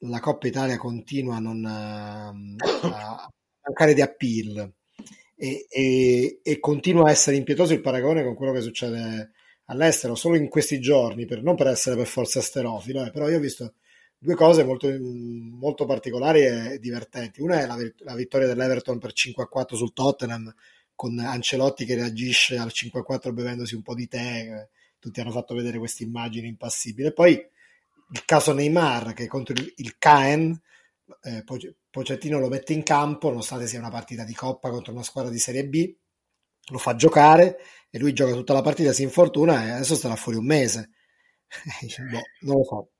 la 0.00 0.20
Coppa 0.20 0.46
Italia 0.46 0.76
continua 0.76 1.36
a 1.36 1.40
non 1.40 1.64
a, 1.64 2.28
a 2.28 3.30
mancare 3.62 3.94
di 3.94 4.02
appeal 4.02 4.74
e, 5.36 5.66
e, 5.68 6.40
e, 6.42 6.58
continua 6.58 7.08
a 7.08 7.10
essere 7.10 7.36
impietoso 7.36 7.74
il 7.74 7.82
paragone 7.82 8.24
con 8.24 8.34
quello 8.34 8.52
che 8.52 8.62
succede 8.62 9.32
all'estero, 9.66 10.14
solo 10.14 10.36
in 10.36 10.48
questi 10.48 10.80
giorni, 10.80 11.26
per, 11.26 11.42
non 11.42 11.56
per 11.56 11.68
essere 11.68 11.96
per 11.96 12.06
forza 12.06 12.38
esterofilo, 12.38 13.04
eh, 13.04 13.10
però 13.10 13.28
io 13.28 13.36
ho 13.36 13.40
visto 13.40 13.74
due 14.18 14.34
cose 14.34 14.64
molto, 14.64 14.88
molto 14.98 15.84
particolari 15.84 16.44
e 16.44 16.78
divertenti. 16.80 17.42
Una 17.42 17.60
è 17.60 17.66
la, 17.66 17.76
la 17.98 18.14
vittoria 18.14 18.46
dell'Everton 18.46 18.98
per 18.98 19.12
5-4 19.12 19.74
sul 19.74 19.92
Tottenham, 19.92 20.52
con 20.94 21.18
Ancelotti 21.18 21.84
che 21.84 21.94
reagisce 21.94 22.56
al 22.56 22.72
5-4 22.72 23.32
bevendosi 23.32 23.74
un 23.74 23.82
po' 23.82 23.94
di 23.94 24.08
tè. 24.08 24.66
Tutti 24.98 25.20
hanno 25.20 25.30
fatto 25.30 25.54
vedere 25.54 25.78
queste 25.78 26.04
immagini 26.04 26.48
impassibili. 26.48 27.08
E 27.08 27.12
poi 27.12 27.32
il 27.32 28.24
caso 28.24 28.52
Neymar 28.52 29.12
che 29.12 29.26
contro 29.26 29.54
il 29.54 29.98
Caen 29.98 30.58
eh, 31.22 31.44
Pocettino 31.90 32.38
lo 32.38 32.48
mette 32.48 32.72
in 32.72 32.82
campo, 32.82 33.28
nonostante 33.28 33.66
sia 33.66 33.78
una 33.78 33.90
partita 33.90 34.24
di 34.24 34.34
coppa 34.34 34.70
contro 34.70 34.92
una 34.92 35.02
squadra 35.02 35.30
di 35.30 35.38
Serie 35.38 35.66
B, 35.66 35.94
lo 36.70 36.78
fa 36.78 36.96
giocare 36.96 37.58
e 37.90 37.98
lui 37.98 38.12
gioca 38.12 38.32
tutta 38.32 38.52
la 38.52 38.62
partita, 38.62 38.92
si 38.92 39.02
infortuna 39.02 39.66
e 39.66 39.70
adesso 39.70 39.94
starà 39.94 40.16
fuori 40.16 40.38
un 40.38 40.46
mese. 40.46 40.90
boh, 42.10 42.22
non 42.40 42.56
lo 42.56 42.64
so. 42.64 42.90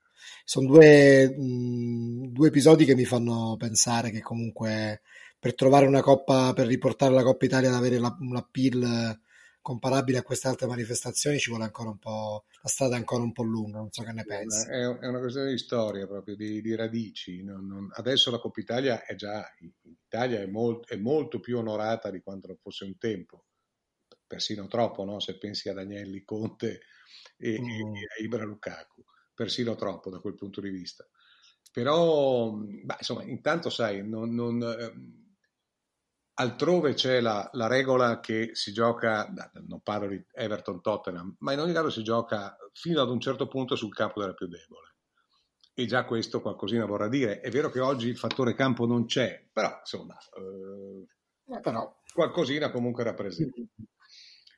Sono 0.44 0.66
due, 0.68 1.28
mh, 1.28 2.28
due 2.28 2.48
episodi 2.48 2.84
che 2.84 2.94
mi 2.94 3.04
fanno 3.04 3.56
pensare 3.58 4.10
che 4.10 4.20
comunque 4.20 5.02
per 5.38 5.54
trovare 5.54 5.86
una 5.86 6.00
coppa, 6.00 6.52
per 6.52 6.66
riportare 6.66 7.14
la 7.14 7.22
Coppa 7.22 7.44
Italia 7.44 7.68
ad 7.68 7.74
avere 7.74 7.98
la, 7.98 8.16
un 8.20 8.36
appeal 8.36 9.20
comparabile 9.66 10.18
a 10.18 10.22
queste 10.22 10.46
altre 10.46 10.68
manifestazioni 10.68 11.40
ci 11.40 11.50
vuole 11.50 11.64
ancora 11.64 11.88
un 11.88 11.98
po', 11.98 12.44
la 12.62 12.68
strada 12.68 12.94
è 12.94 12.98
ancora 12.98 13.24
un 13.24 13.32
po' 13.32 13.42
lunga, 13.42 13.78
non 13.78 13.90
so 13.90 14.04
che 14.04 14.12
ne 14.12 14.22
pensi. 14.22 14.64
È, 14.68 14.78
è 14.78 15.08
una 15.08 15.18
questione 15.18 15.50
di 15.50 15.58
storia 15.58 16.06
proprio, 16.06 16.36
di, 16.36 16.62
di 16.62 16.76
radici. 16.76 17.42
Non, 17.42 17.66
non, 17.66 17.88
adesso 17.94 18.30
la 18.30 18.38
Coppa 18.38 18.60
Italia 18.60 19.04
è 19.04 19.16
già, 19.16 19.44
in 19.58 19.72
Italia 19.82 20.40
è, 20.40 20.46
molt, 20.46 20.86
è, 20.86 20.94
molto 20.94 21.40
più 21.40 21.58
onorata 21.58 22.12
di 22.12 22.20
quanto 22.20 22.46
lo 22.46 22.54
fosse 22.62 22.84
un 22.84 22.96
tempo, 22.96 23.46
persino 24.24 24.68
troppo, 24.68 25.02
no? 25.02 25.18
se 25.18 25.36
pensi 25.36 25.68
ad 25.68 25.78
Agnelli, 25.78 26.22
Conte 26.22 26.82
e, 27.36 27.60
mm. 27.60 27.64
e 27.68 28.06
a 28.20 28.22
Ibra 28.22 28.44
Lukaku, 28.44 29.02
persino 29.34 29.74
troppo 29.74 30.10
da 30.10 30.20
quel 30.20 30.36
punto 30.36 30.60
di 30.60 30.70
vista. 30.70 31.04
Però, 31.72 32.52
beh, 32.52 32.96
insomma, 32.98 33.24
intanto 33.24 33.68
sai, 33.68 34.08
non, 34.08 34.32
non 34.32 34.62
ehm, 34.62 35.25
Altrove 36.38 36.92
c'è 36.92 37.20
la, 37.20 37.48
la, 37.52 37.66
regola 37.66 38.20
che 38.20 38.50
si 38.52 38.72
gioca, 38.72 39.32
non 39.66 39.80
parlo 39.80 40.08
di 40.08 40.22
Everton-Tottenham, 40.32 41.36
ma 41.38 41.52
in 41.52 41.60
ogni 41.60 41.72
caso 41.72 41.88
si 41.88 42.02
gioca 42.02 42.56
fino 42.72 43.00
ad 43.00 43.08
un 43.08 43.20
certo 43.20 43.48
punto 43.48 43.74
sul 43.74 43.94
campo 43.94 44.20
della 44.20 44.34
più 44.34 44.46
debole. 44.46 44.96
E 45.72 45.86
già 45.86 46.04
questo 46.04 46.42
qualcosina 46.42 46.84
vorrà 46.84 47.08
dire. 47.08 47.40
È 47.40 47.48
vero 47.50 47.70
che 47.70 47.80
oggi 47.80 48.08
il 48.08 48.18
fattore 48.18 48.54
campo 48.54 48.84
non 48.86 49.06
c'è, 49.06 49.48
però 49.50 49.78
insomma, 49.78 50.16
eh, 50.36 51.60
però. 51.60 52.02
qualcosina 52.12 52.70
comunque 52.70 53.02
rappresenta. 53.02 53.62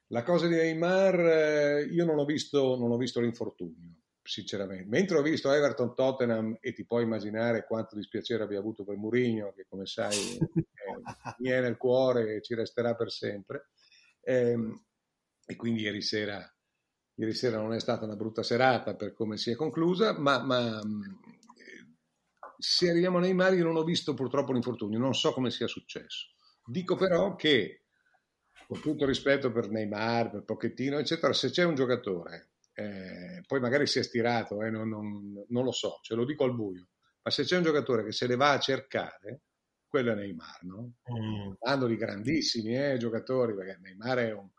La 0.09 0.25
cosa 0.25 0.49
di 0.49 0.55
Neymar, 0.57 1.21
eh, 1.21 1.83
io 1.85 2.05
non 2.05 2.19
ho, 2.19 2.25
visto, 2.25 2.77
non 2.77 2.91
ho 2.91 2.97
visto 2.97 3.21
l'infortunio 3.21 3.99
sinceramente. 4.29 4.85
Mentre 4.89 5.17
ho 5.17 5.23
visto 5.23 5.51
Everton 5.51 5.95
Tottenham 5.95 6.59
e 6.61 6.73
ti 6.73 6.85
puoi 6.85 7.03
immaginare 7.03 7.65
quanto 7.65 7.97
dispiacere 7.97 8.43
abbia 8.43 8.59
avuto 8.59 8.85
per 8.85 8.97
Mourinho, 8.97 9.53
che 9.53 9.65
come 9.67 9.87
sai 9.87 10.39
mi 11.39 11.49
è 11.49 11.61
nel 11.61 11.79
cuore 11.79 12.37
e 12.37 12.43
ci 12.43 12.55
resterà 12.55 12.95
per 12.95 13.11
sempre. 13.11 13.71
E, 14.21 14.51
ehm, 14.51 14.85
e 15.47 15.57
quindi 15.57 15.81
ieri 15.81 16.03
sera, 16.03 16.47
ieri 17.15 17.33
sera, 17.33 17.57
non 17.57 17.73
è 17.73 17.81
stata 17.81 18.05
una 18.05 18.17
brutta 18.17 18.43
serata 18.43 18.95
per 18.95 19.15
come 19.15 19.39
si 19.39 19.51
è 19.51 19.55
conclusa, 19.55 20.19
ma, 20.19 20.43
ma 20.43 20.79
se 22.59 22.91
arriviamo 22.91 23.19
nei 23.19 23.33
mari 23.33 23.57
io 23.57 23.65
non 23.65 23.77
ho 23.77 23.85
visto 23.85 24.13
purtroppo 24.13 24.53
l'infortunio, 24.53 24.99
non 24.99 25.15
so 25.15 25.33
come 25.33 25.51
sia 25.51 25.67
successo. 25.67 26.35
Dico 26.63 26.97
però 26.97 27.35
che, 27.35 27.85
con 28.67 28.79
tutto 28.83 29.07
rispetto 29.07 29.51
per 29.51 29.71
Neymar, 29.71 30.31
per 30.31 30.45
Pochettino, 30.45 30.99
eccetera, 30.99 31.33
se 31.33 31.49
c'è 31.49 31.65
un 31.65 31.75
giocatore 31.75 32.51
eh, 32.79 33.18
poi 33.49 33.61
magari 33.61 33.87
si 33.87 33.99
è 33.99 34.03
stirato, 34.03 34.63
eh, 34.63 34.69
non, 34.69 34.91
non, 34.91 35.45
non, 35.49 35.65
lo 35.65 35.73
so, 35.73 36.01
ce 36.03 36.15
lo 36.15 36.27
dico 36.27 36.45
al 36.45 36.55
buio, 36.55 36.89
ma 37.23 37.31
se 37.31 37.45
c'è 37.45 37.57
un 37.57 37.63
giocatore 37.63 38.05
che 38.05 38.13
se 38.13 38.27
le 38.27 38.37
va 38.37 38.53
a 38.53 38.59
cercare, 38.59 39.41
quello 39.89 40.13
è 40.13 40.15
Neymar, 40.15 40.65
no? 40.65 40.93
Mm. 41.11 41.55
Parlando 41.59 41.87
di 41.87 41.97
grandissimi 41.97 42.77
eh, 42.77 42.99
giocatori, 42.99 43.55
perché 43.55 43.79
Neymar 43.81 44.19
è 44.19 44.33
un, 44.35 44.51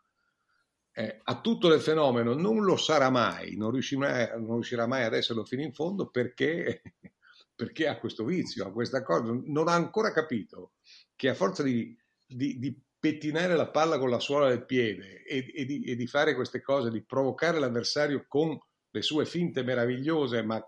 eh, 0.92 1.20
ha 1.22 1.40
tutto 1.40 1.72
il 1.72 1.80
fenomeno, 1.80 2.34
non 2.34 2.64
lo 2.64 2.76
sarà 2.76 3.10
mai, 3.10 3.54
non 3.54 3.70
riuscirà, 3.70 4.36
non 4.36 4.54
riuscirà 4.54 4.88
mai 4.88 5.04
ad 5.04 5.14
esserlo 5.14 5.44
fino 5.44 5.62
in 5.62 5.72
fondo 5.72 6.10
perché, 6.10 6.82
perché, 7.54 7.86
ha 7.86 7.96
questo 7.96 8.24
vizio, 8.24 8.66
ha 8.66 8.72
questa 8.72 9.04
cosa, 9.04 9.32
non 9.44 9.68
ha 9.68 9.74
ancora 9.74 10.10
capito 10.10 10.72
che 11.14 11.28
a 11.28 11.34
forza 11.34 11.62
di, 11.62 11.96
di, 12.26 12.58
di 12.58 12.76
pettinare 12.98 13.54
la 13.54 13.70
palla 13.70 14.00
con 14.00 14.10
la 14.10 14.18
suola 14.18 14.48
del 14.48 14.66
piede 14.66 15.22
e, 15.22 15.48
e, 15.54 15.64
di, 15.64 15.84
e, 15.84 15.94
di, 15.94 16.06
fare 16.08 16.34
queste 16.34 16.60
cose, 16.60 16.90
di 16.90 17.04
provocare 17.04 17.60
l'avversario 17.60 18.24
con 18.26 18.58
le 18.90 19.02
sue 19.02 19.24
finte 19.24 19.62
meravigliose, 19.62 20.42
ma 20.42 20.62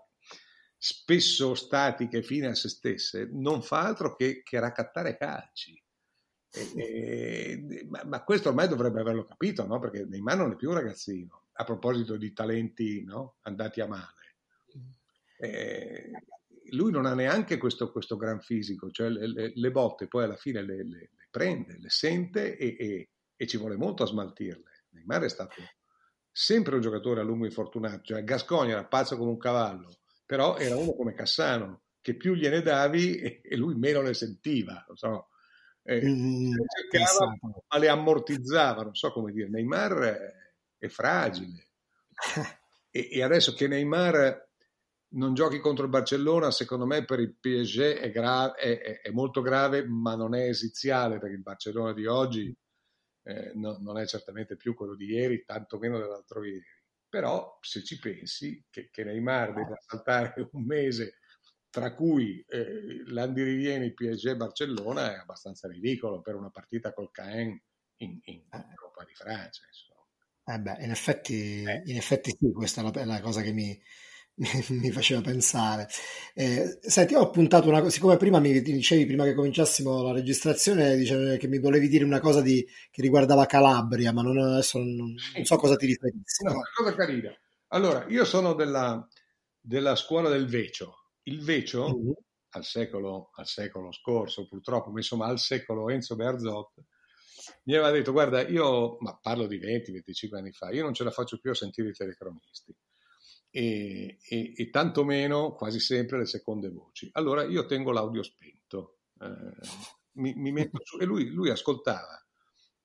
spesso 0.77 1.55
statiche 1.55 2.21
fine 2.21 2.47
a 2.47 2.55
se 2.55 2.69
stesse, 2.69 3.29
non 3.31 3.61
fa 3.61 3.85
altro 3.85 4.15
che, 4.15 4.41
che 4.43 4.59
raccattare 4.59 5.17
calci. 5.17 5.81
E, 6.75 7.85
ma, 7.89 8.03
ma, 8.05 8.23
questo 8.23 8.49
ormai 8.49 8.67
dovrebbe 8.67 8.99
averlo 8.99 9.25
capito, 9.25 9.65
no? 9.65 9.79
perché 9.79 10.05
Neymar 10.05 10.37
non 10.37 10.51
è 10.51 10.55
più 10.55 10.69
un 10.69 10.75
ragazzino, 10.75 11.45
a 11.53 11.63
proposito 11.63 12.15
di 12.15 12.33
talenti 12.33 13.03
no? 13.03 13.37
andati 13.43 13.81
a 13.81 13.87
male. 13.87 14.35
E, 15.37 16.11
lui 16.71 16.91
non 16.91 17.05
ha 17.05 17.13
neanche 17.13 17.57
questo, 17.57 17.91
questo 17.91 18.17
gran 18.17 18.41
fisico, 18.41 18.91
cioè 18.91 19.09
le, 19.09 19.27
le, 19.27 19.51
le, 19.55 19.71
botte 19.71 20.07
poi 20.07 20.25
alla 20.25 20.35
fine 20.35 20.61
le, 20.61 20.83
le 20.83 21.11
prende, 21.29 21.77
le 21.79 21.89
sente 21.89 22.57
e, 22.57 22.75
e, 22.77 23.09
e, 23.35 23.47
ci 23.47 23.57
vuole 23.57 23.75
molto 23.75 24.03
a 24.03 24.07
smaltirle. 24.07 24.85
Neymar 24.89 25.23
è 25.23 25.29
stato 25.29 25.55
sempre 26.33 26.73
un 26.75 26.81
giocatore 26.81 27.21
a 27.21 27.23
lungo 27.23 27.45
infortunato, 27.45 28.01
cioè 28.01 28.23
Gascogna 28.23 28.71
era 28.73 28.85
pazzo 28.85 29.15
come 29.17 29.29
un 29.29 29.37
cavallo, 29.37 29.89
però 30.25 30.57
era 30.57 30.75
uno 30.75 30.93
come 30.93 31.13
Cassano, 31.13 31.83
che 32.01 32.15
più 32.15 32.33
gliene 32.33 32.61
davi 32.61 33.17
e, 33.17 33.41
e 33.43 33.55
lui 33.55 33.75
meno 33.75 34.01
le 34.01 34.15
sentiva, 34.15 34.83
non 34.87 34.97
so. 34.97 35.27
Eh, 35.83 36.03
mm, 36.03 36.53
cercava, 36.89 37.37
ma 37.41 37.77
le 37.77 37.87
ammortizzava, 37.87 38.83
non 38.83 38.95
so 38.95 39.11
come 39.11 39.31
dire. 39.31 39.47
Neymar 39.47 39.93
è, 39.99 40.33
è 40.79 40.87
fragile. 40.87 41.69
e, 42.89 43.09
e 43.11 43.23
adesso 43.23 43.53
che 43.53 43.67
Neymar 43.67 44.49
non 45.09 45.35
giochi 45.35 45.59
contro 45.59 45.83
il 45.83 45.91
Barcellona, 45.91 46.49
secondo 46.49 46.85
me 46.85 47.05
per 47.05 47.19
il 47.19 47.35
PSG 47.39 47.79
è, 47.97 48.11
gra- 48.11 48.55
è, 48.55 48.79
è, 48.79 49.01
è 49.01 49.11
molto 49.11 49.41
grave, 49.41 49.85
ma 49.85 50.15
non 50.15 50.33
è 50.33 50.47
esiziale 50.47 51.19
perché 51.19 51.35
il 51.35 51.41
Barcellona 51.41 51.93
di 51.93 52.07
oggi 52.07 52.55
eh, 53.23 53.51
no, 53.55 53.77
non 53.79 53.97
è 53.97 54.05
certamente 54.05 54.55
più 54.55 54.73
quello 54.75 54.95
di 54.95 55.05
ieri, 55.05 55.43
tantomeno 55.45 55.97
dell'altro 55.97 56.43
ieri. 56.43 56.63
Però 57.07 57.57
se 57.61 57.83
ci 57.83 57.99
pensi 57.99 58.63
che, 58.69 58.89
che 58.91 59.03
Neymar 59.03 59.53
deve 59.53 59.75
saltare 59.85 60.33
un 60.53 60.65
mese 60.65 61.19
tra 61.69 61.95
cui 61.95 62.43
eh, 62.47 63.01
l'andirivieni 63.07 63.93
PSG-Barcellona 63.93 65.13
è 65.13 65.17
abbastanza 65.17 65.67
ridicolo 65.67 66.21
per 66.21 66.35
una 66.35 66.51
partita 66.51 66.93
col 66.93 67.09
Caen 67.09 67.59
in, 67.97 68.19
in 68.25 68.43
Coppa 68.75 69.03
di 69.05 69.15
Francia. 69.15 69.63
Eh 70.45 70.59
beh, 70.59 70.83
in 70.83 70.91
effetti, 70.91 71.63
eh. 71.63 71.81
in 71.85 71.95
effetti 71.95 72.35
sì, 72.37 72.51
questa 72.51 72.81
è 72.81 72.83
la, 72.83 72.91
è 72.91 73.05
la 73.05 73.21
cosa 73.21 73.41
che 73.41 73.53
mi, 73.53 73.81
mi 74.69 74.91
faceva 74.91 75.21
pensare. 75.21 75.87
Eh, 76.33 76.79
senti, 76.81 77.13
ho 77.13 77.21
appuntato 77.21 77.67
una 77.69 77.79
cosa, 77.79 77.91
siccome 77.91 78.17
prima 78.17 78.39
mi 78.39 78.61
dicevi, 78.61 79.05
prima 79.05 79.25
che 79.25 79.35
cominciassimo 79.35 80.01
la 80.01 80.11
registrazione, 80.11 80.95
dicevi 80.95 81.37
che 81.37 81.47
mi 81.47 81.59
volevi 81.59 81.87
dire 81.87 82.03
una 82.03 82.19
cosa 82.19 82.41
di, 82.41 82.65
che 82.89 83.01
riguardava 83.01 83.45
Calabria, 83.45 84.11
ma 84.11 84.23
non, 84.23 84.37
adesso 84.39 84.79
non, 84.79 84.95
non 84.95 85.45
so 85.45 85.55
cosa 85.57 85.75
ti 85.75 85.85
riferissi. 85.85 86.43
No, 86.43 86.53
una 86.53 86.63
cosa 86.75 86.95
carina. 86.95 87.31
Allora, 87.67 88.05
io 88.07 88.25
sono 88.25 88.53
della, 88.53 89.07
della 89.59 89.95
scuola 89.95 90.29
del 90.29 90.47
Vecio. 90.47 91.09
Il 91.23 91.43
Vecio, 91.43 91.87
mm-hmm. 91.87 92.11
al, 92.51 92.65
secolo, 92.65 93.29
al 93.35 93.45
secolo 93.45 93.91
scorso, 93.91 94.47
purtroppo, 94.47 94.89
ma 94.89 94.97
insomma 94.97 95.27
al 95.27 95.39
secolo 95.39 95.89
Enzo 95.89 96.15
Berzot, 96.15 96.73
mi 97.65 97.75
aveva 97.75 97.91
detto, 97.91 98.11
guarda, 98.11 98.47
io, 98.47 98.97
ma 98.99 99.17
parlo 99.21 99.45
di 99.45 99.59
20-25 99.59 100.35
anni 100.35 100.51
fa, 100.51 100.71
io 100.71 100.83
non 100.83 100.93
ce 100.93 101.03
la 101.03 101.11
faccio 101.11 101.37
più 101.39 101.51
a 101.51 101.55
sentire 101.55 101.89
i 101.89 101.93
telecronisti 101.93 102.73
e, 103.55 104.17
e, 104.27 104.53
e 104.55 104.69
tantomeno 104.71 105.53
quasi 105.53 105.79
sempre 105.79 106.17
le 106.17 106.25
seconde 106.25 106.69
voci. 106.69 107.07
Allora 107.11 107.43
io 107.43 107.67
tengo 107.67 107.91
l'audio 107.91 108.23
spento, 108.23 109.01
eh, 109.19 109.67
mi, 110.13 110.33
mi, 110.33 110.51
metto 110.51 110.79
su 110.83 110.97
e 110.97 111.05
lui, 111.05 111.29
lui, 111.29 111.51
ascoltava 111.51 112.19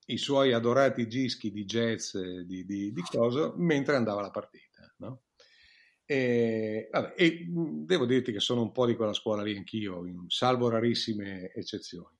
i 0.05 0.17
suoi 0.19 0.53
adorati 0.53 1.07
dischi 1.07 1.51
di 1.51 1.65
jazz, 1.65 2.15
di, 2.15 2.65
di, 2.65 2.93
di 2.93 3.01
cosa, 3.01 3.51
mentre 3.55 3.95
andava 3.95 4.21
la 4.21 4.29
partita. 4.29 4.93
No? 4.97 5.23
E, 6.05 6.87
vabbè, 6.91 7.13
e, 7.17 7.47
devo 7.49 8.05
dirti 8.05 8.31
che 8.31 8.39
sono 8.39 8.61
un 8.61 8.71
po' 8.71 8.85
di 8.85 8.95
quella 8.95 9.13
scuola 9.13 9.41
lì 9.41 9.57
anch'io, 9.57 10.03
salvo 10.27 10.69
rarissime 10.69 11.51
eccezioni. 11.51 12.15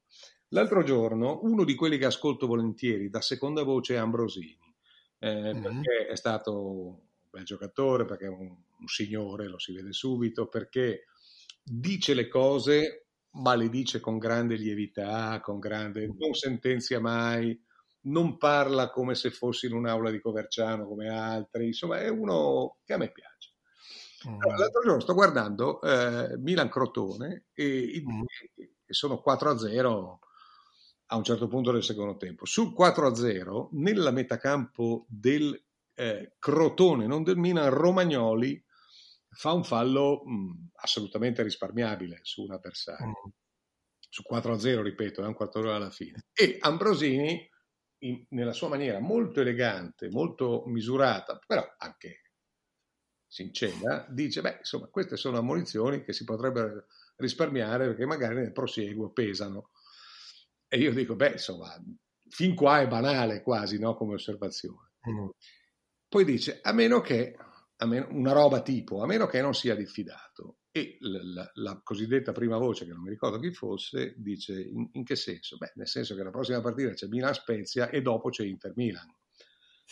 L'altro 0.49 0.81
giorno, 0.81 1.41
uno 1.43 1.63
di 1.63 1.75
quelli 1.75 1.99
che 1.99 2.05
ascolto 2.05 2.47
volentieri 2.47 3.12
da 3.12 3.21
seconda 3.21 3.62
voce 3.62 3.93
è 3.93 3.97
Ambrosini, 3.97 4.75
eh, 5.19 5.53
mm-hmm. 5.53 5.62
perché 5.62 6.07
è 6.07 6.15
stato 6.15 7.08
bel 7.29 7.43
giocatore, 7.43 8.05
perché 8.05 8.25
è 8.25 8.29
un, 8.29 8.47
un 8.47 8.87
signore, 8.87 9.47
lo 9.47 9.59
si 9.59 9.73
vede 9.73 9.93
subito, 9.93 10.47
perché 10.47 11.05
dice 11.63 12.13
le 12.13 12.27
cose, 12.27 13.07
ma 13.31 13.55
le 13.55 13.69
dice 13.69 13.99
con 13.99 14.17
grande 14.17 14.55
lievità, 14.55 15.39
con 15.41 15.59
grande... 15.59 16.07
non 16.17 16.33
sentenzia 16.33 16.99
mai, 16.99 17.59
non 18.01 18.37
parla 18.37 18.89
come 18.89 19.15
se 19.15 19.29
fosse 19.31 19.67
in 19.67 19.73
un'aula 19.73 20.09
di 20.09 20.21
Coverciano 20.21 20.87
come 20.87 21.09
altri, 21.09 21.67
insomma 21.67 21.99
è 21.99 22.09
uno 22.09 22.77
che 22.83 22.93
a 22.93 22.97
me 22.97 23.11
piace. 23.11 23.53
Mm. 24.27 24.41
Allora, 24.41 24.57
l'altro 24.57 24.81
giorno 24.81 24.99
sto 24.99 25.13
guardando 25.13 25.81
eh, 25.81 26.37
Milan 26.37 26.69
Crotone 26.69 27.45
e, 27.53 28.03
mm. 28.05 28.21
e 28.85 28.93
sono 28.93 29.21
4-0 29.25 30.17
a 31.11 31.15
un 31.15 31.23
certo 31.23 31.47
punto 31.47 31.71
del 31.71 31.83
secondo 31.83 32.17
tempo. 32.17 32.45
Sul 32.45 32.73
4-0, 32.77 33.69
nella 33.71 34.11
metacampo 34.11 35.05
del 35.07 35.59
eh, 35.99 36.35
Crotone, 36.39 37.07
non 37.07 37.23
del 37.23 37.35
Milan, 37.35 37.69
Romagnoli 37.69 38.63
fa 39.31 39.51
un 39.51 39.65
fallo 39.65 40.23
mh, 40.23 40.69
assolutamente 40.75 41.43
risparmiabile 41.43 42.19
su 42.23 42.43
un 42.43 42.53
avversario. 42.53 43.07
Mm. 43.07 43.31
Su 44.09 44.23
4-0, 44.27 44.81
ripeto, 44.81 45.21
è 45.21 45.27
un 45.27 45.33
quarto 45.33 45.59
d'ora 45.59 45.75
alla 45.75 45.91
fine. 45.91 46.23
E 46.33 46.57
Ambrosini, 46.62 47.47
in, 47.99 48.25
nella 48.29 48.53
sua 48.53 48.69
maniera 48.69 48.99
molto 48.99 49.41
elegante, 49.41 50.09
molto 50.09 50.63
misurata, 50.67 51.38
però 51.45 51.63
anche 51.77 52.21
sincera, 53.27 54.07
dice, 54.09 54.41
beh, 54.41 54.57
insomma, 54.59 54.88
queste 54.88 55.17
sono 55.17 55.38
ammonizioni 55.38 56.01
che 56.03 56.13
si 56.13 56.23
potrebbero 56.23 56.85
risparmiare 57.17 57.88
perché 57.88 58.05
magari 58.05 58.35
nel 58.35 58.53
prosieguo 58.53 59.12
pesano. 59.12 59.71
E 60.67 60.77
io 60.77 60.93
dico, 60.93 61.15
beh, 61.15 61.33
insomma, 61.33 61.75
fin 62.29 62.55
qua 62.55 62.79
è 62.79 62.88
banale 62.88 63.41
quasi, 63.41 63.77
no, 63.77 63.95
come 63.95 64.13
osservazione. 64.13 64.93
Mm. 65.07 65.29
Poi 66.09 66.25
dice, 66.25 66.59
a 66.63 66.73
meno 66.73 67.01
che, 67.01 67.37
a 67.77 67.85
meno, 67.85 68.07
una 68.09 68.31
roba 68.31 68.63
tipo, 68.63 69.03
a 69.03 69.05
meno 69.05 69.27
che 69.27 69.41
non 69.41 69.53
sia 69.53 69.75
diffidato. 69.75 70.57
E 70.71 70.97
la, 71.01 71.19
la, 71.23 71.51
la, 71.55 71.81
cosiddetta 71.83 72.31
prima 72.31 72.57
voce, 72.57 72.85
che 72.85 72.93
non 72.93 73.03
mi 73.03 73.09
ricordo 73.09 73.39
chi 73.39 73.51
fosse, 73.51 74.15
dice, 74.17 74.59
in, 74.59 74.89
in 74.93 75.03
che 75.03 75.15
senso? 75.15 75.57
Beh, 75.57 75.73
nel 75.75 75.87
senso 75.87 76.15
che 76.15 76.23
la 76.23 76.31
prossima 76.31 76.61
partita 76.61 76.93
c'è 76.93 77.07
Milan-Spezia 77.07 77.89
e 77.89 78.01
dopo 78.01 78.29
c'è 78.29 78.43
Inter-Milan. 78.43 79.05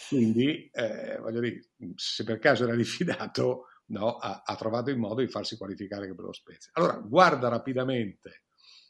Quindi, 0.09 0.69
eh, 0.71 1.19
voglio 1.19 1.39
dire, 1.39 1.69
se 1.95 2.23
per 2.23 2.39
caso 2.39 2.63
era 2.63 2.73
diffidato, 2.75 3.67
no, 3.87 4.17
ha, 4.17 4.41
ha, 4.43 4.55
trovato 4.55 4.89
il 4.89 4.97
modo 4.97 5.21
di 5.21 5.27
farsi 5.27 5.55
qualificare 5.55 6.07
per 6.15 6.25
lo 6.25 6.33
Spezia. 6.33 6.71
Allora, 6.73 6.95
guarda 6.97 7.47
rapidamente, 7.47 8.45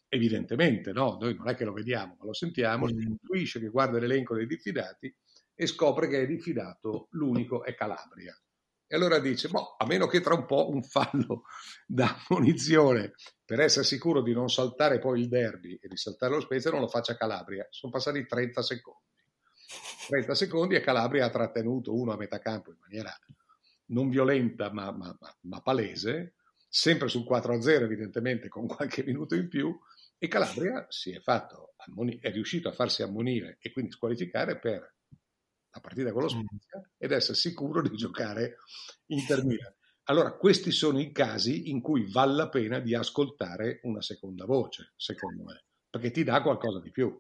evidentemente, 0.08 0.94
no, 0.94 1.18
noi 1.20 1.36
non 1.36 1.50
è 1.50 1.56
che 1.56 1.66
lo 1.66 1.74
vediamo, 1.74 2.16
ma 2.20 2.26
lo 2.26 2.34
sentiamo, 2.34 2.86
mm. 2.86 3.00
intuisce 3.02 3.60
che 3.60 3.68
guarda 3.68 4.00
l'elenco 4.00 4.34
dei 4.34 4.48
diffidati 4.48 5.14
e 5.60 5.66
scopre 5.66 6.08
che 6.08 6.22
è 6.22 6.28
diffidato 6.28 7.08
l'unico 7.12 7.64
è 7.64 7.74
Calabria. 7.74 8.40
E 8.86 8.96
allora 8.96 9.18
dice, 9.18 9.50
boh, 9.50 9.76
a 9.76 9.88
meno 9.88 10.06
che 10.06 10.22
tra 10.22 10.36
un 10.36 10.46
po' 10.46 10.70
un 10.70 10.84
fallo 10.84 11.46
da 11.88 12.16
munizione 12.30 13.14
per 13.44 13.60
essere 13.60 13.84
sicuro 13.84 14.22
di 14.22 14.34
non 14.34 14.50
saltare 14.50 15.00
poi 15.00 15.22
il 15.22 15.28
derby 15.28 15.80
e 15.82 15.88
di 15.88 15.98
saltare 15.98 16.36
lo 16.36 16.42
Spezia 16.42 16.70
non 16.70 16.82
lo 16.82 16.88
faccia 16.88 17.18
Calabria. 17.18 17.66
Sono 17.72 17.92
passati 17.92 18.24
30 18.24 18.62
secondi. 18.62 19.02
30 20.10 20.36
secondi 20.36 20.76
e 20.76 20.80
Calabria 20.82 21.26
ha 21.26 21.30
trattenuto 21.32 21.94
uno 21.94 22.14
a 22.14 22.18
metà 22.18 22.38
campo 22.38 22.70
in 22.70 22.78
maniera 22.80 23.12
non 23.88 24.10
violenta 24.10 24.72
ma, 24.72 24.92
ma, 24.92 25.18
ma, 25.20 25.38
ma 25.42 25.62
palese, 25.62 26.36
sempre 26.70 27.08
sul 27.08 27.26
4-0 27.28 27.82
evidentemente 27.82 28.48
con 28.48 28.68
qualche 28.68 29.04
minuto 29.04 29.34
in 29.34 29.50
più, 29.50 29.76
e 30.20 30.28
Calabria 30.28 30.86
si 30.90 31.12
è, 31.12 31.20
fatto, 31.20 31.74
è 32.20 32.32
riuscito 32.32 32.70
a 32.70 32.74
farsi 32.74 33.02
ammonire 33.02 33.58
e 33.60 33.72
quindi 33.72 33.92
squalificare 33.92 34.60
per 34.60 34.97
la 35.78 35.80
partita 35.80 36.12
con 36.12 36.24
lo 36.24 36.28
mm. 36.28 36.40
Spezia 36.40 36.90
ed 36.98 37.12
essere 37.12 37.38
sicuro 37.38 37.82
di 37.82 37.96
giocare 37.96 38.58
Inter 39.08 39.46
Milan. 39.46 39.74
Allora, 40.10 40.34
questi 40.36 40.72
sono 40.72 41.00
i 41.00 41.12
casi 41.12 41.70
in 41.70 41.82
cui 41.82 42.10
vale 42.10 42.34
la 42.34 42.50
pena 42.50 42.80
di 42.80 42.96
ascoltare 42.96 43.80
una 43.84 44.02
seconda 44.02 44.46
voce, 44.46 44.94
secondo 44.96 45.44
me, 45.44 45.66
perché 45.90 46.12
ti 46.12 46.24
dà 46.24 46.42
qualcosa 46.42 46.80
di 46.80 46.92
più. 46.92 47.14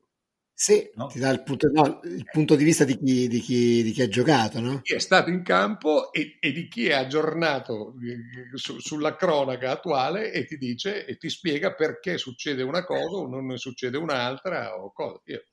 Sì, 0.54 0.90
no? 0.96 1.06
ti 1.06 1.20
dà 1.20 1.30
il 1.30 1.44
punto, 1.44 1.70
no, 1.72 2.00
il 2.04 2.26
punto, 2.32 2.56
di 2.56 2.64
vista 2.64 2.84
di 2.84 2.98
chi, 2.98 3.28
di 3.28 3.40
chi, 3.42 3.84
di 3.84 3.92
chi 3.92 4.02
ha 4.02 4.08
giocato, 4.08 4.60
no? 4.60 4.80
Chi 4.82 4.96
è 4.96 5.00
stato 5.00 5.30
in 5.30 5.44
campo 5.44 6.12
e, 6.12 6.38
e 6.40 6.52
di 6.52 6.68
chi 6.68 6.88
è 6.88 6.94
aggiornato 6.94 7.94
eh, 8.02 8.58
su, 8.58 8.80
sulla 8.80 9.16
cronaca 9.16 9.70
attuale 9.70 10.32
e 10.32 10.46
ti 10.46 10.58
dice 10.58 11.06
e 11.06 11.18
ti 11.18 11.30
spiega 11.30 11.76
perché 11.76 12.18
succede 12.18 12.64
una 12.64 12.84
cosa 12.86 13.18
o 13.18 13.28
non 13.28 13.46
ne 13.46 13.58
succede 13.58 13.98
un'altra 13.98 14.82
o 14.82 14.92
cosa. 14.94 15.22
Io, 15.26 15.44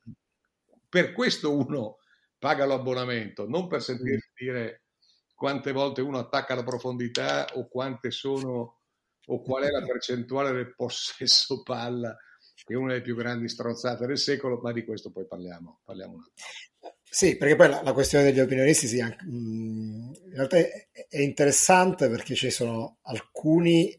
per 0.88 1.12
questo 1.12 1.54
uno 1.54 1.98
paga 2.44 2.66
l'abbonamento, 2.66 3.48
non 3.48 3.68
per 3.68 3.82
sentirsi 3.82 4.28
dire 4.36 4.82
quante 5.34 5.72
volte 5.72 6.02
uno 6.02 6.18
attacca 6.18 6.54
la 6.54 6.62
profondità 6.62 7.46
o 7.54 7.68
quante 7.68 8.10
sono 8.10 8.80
o 9.26 9.40
qual 9.40 9.62
è 9.62 9.70
la 9.70 9.80
percentuale 9.88 10.52
del 10.52 10.74
possesso 10.74 11.62
palla 11.62 12.14
che 12.62 12.74
è 12.74 12.76
una 12.76 12.92
delle 12.92 13.00
più 13.00 13.16
grandi 13.16 13.48
strozzate 13.48 14.06
del 14.06 14.18
secolo, 14.18 14.60
ma 14.62 14.72
di 14.72 14.84
questo 14.84 15.10
poi 15.10 15.26
parliamo, 15.26 15.80
parliamo 15.84 16.12
un 16.12 16.20
attimo. 16.20 16.96
Sì, 17.02 17.38
perché 17.38 17.56
poi 17.56 17.70
la, 17.70 17.82
la 17.82 17.92
questione 17.94 18.24
degli 18.24 18.40
opinionisti 18.40 18.88
sì, 18.88 19.00
anche, 19.00 19.24
mh, 19.24 19.36
mm, 19.36 20.12
in 20.26 20.34
realtà 20.34 20.58
è, 20.58 20.88
è, 21.08 21.20
interessante 21.20 22.10
perché 22.10 22.34
ci 22.34 22.50
sono 22.50 22.98
alcuni, 23.04 23.90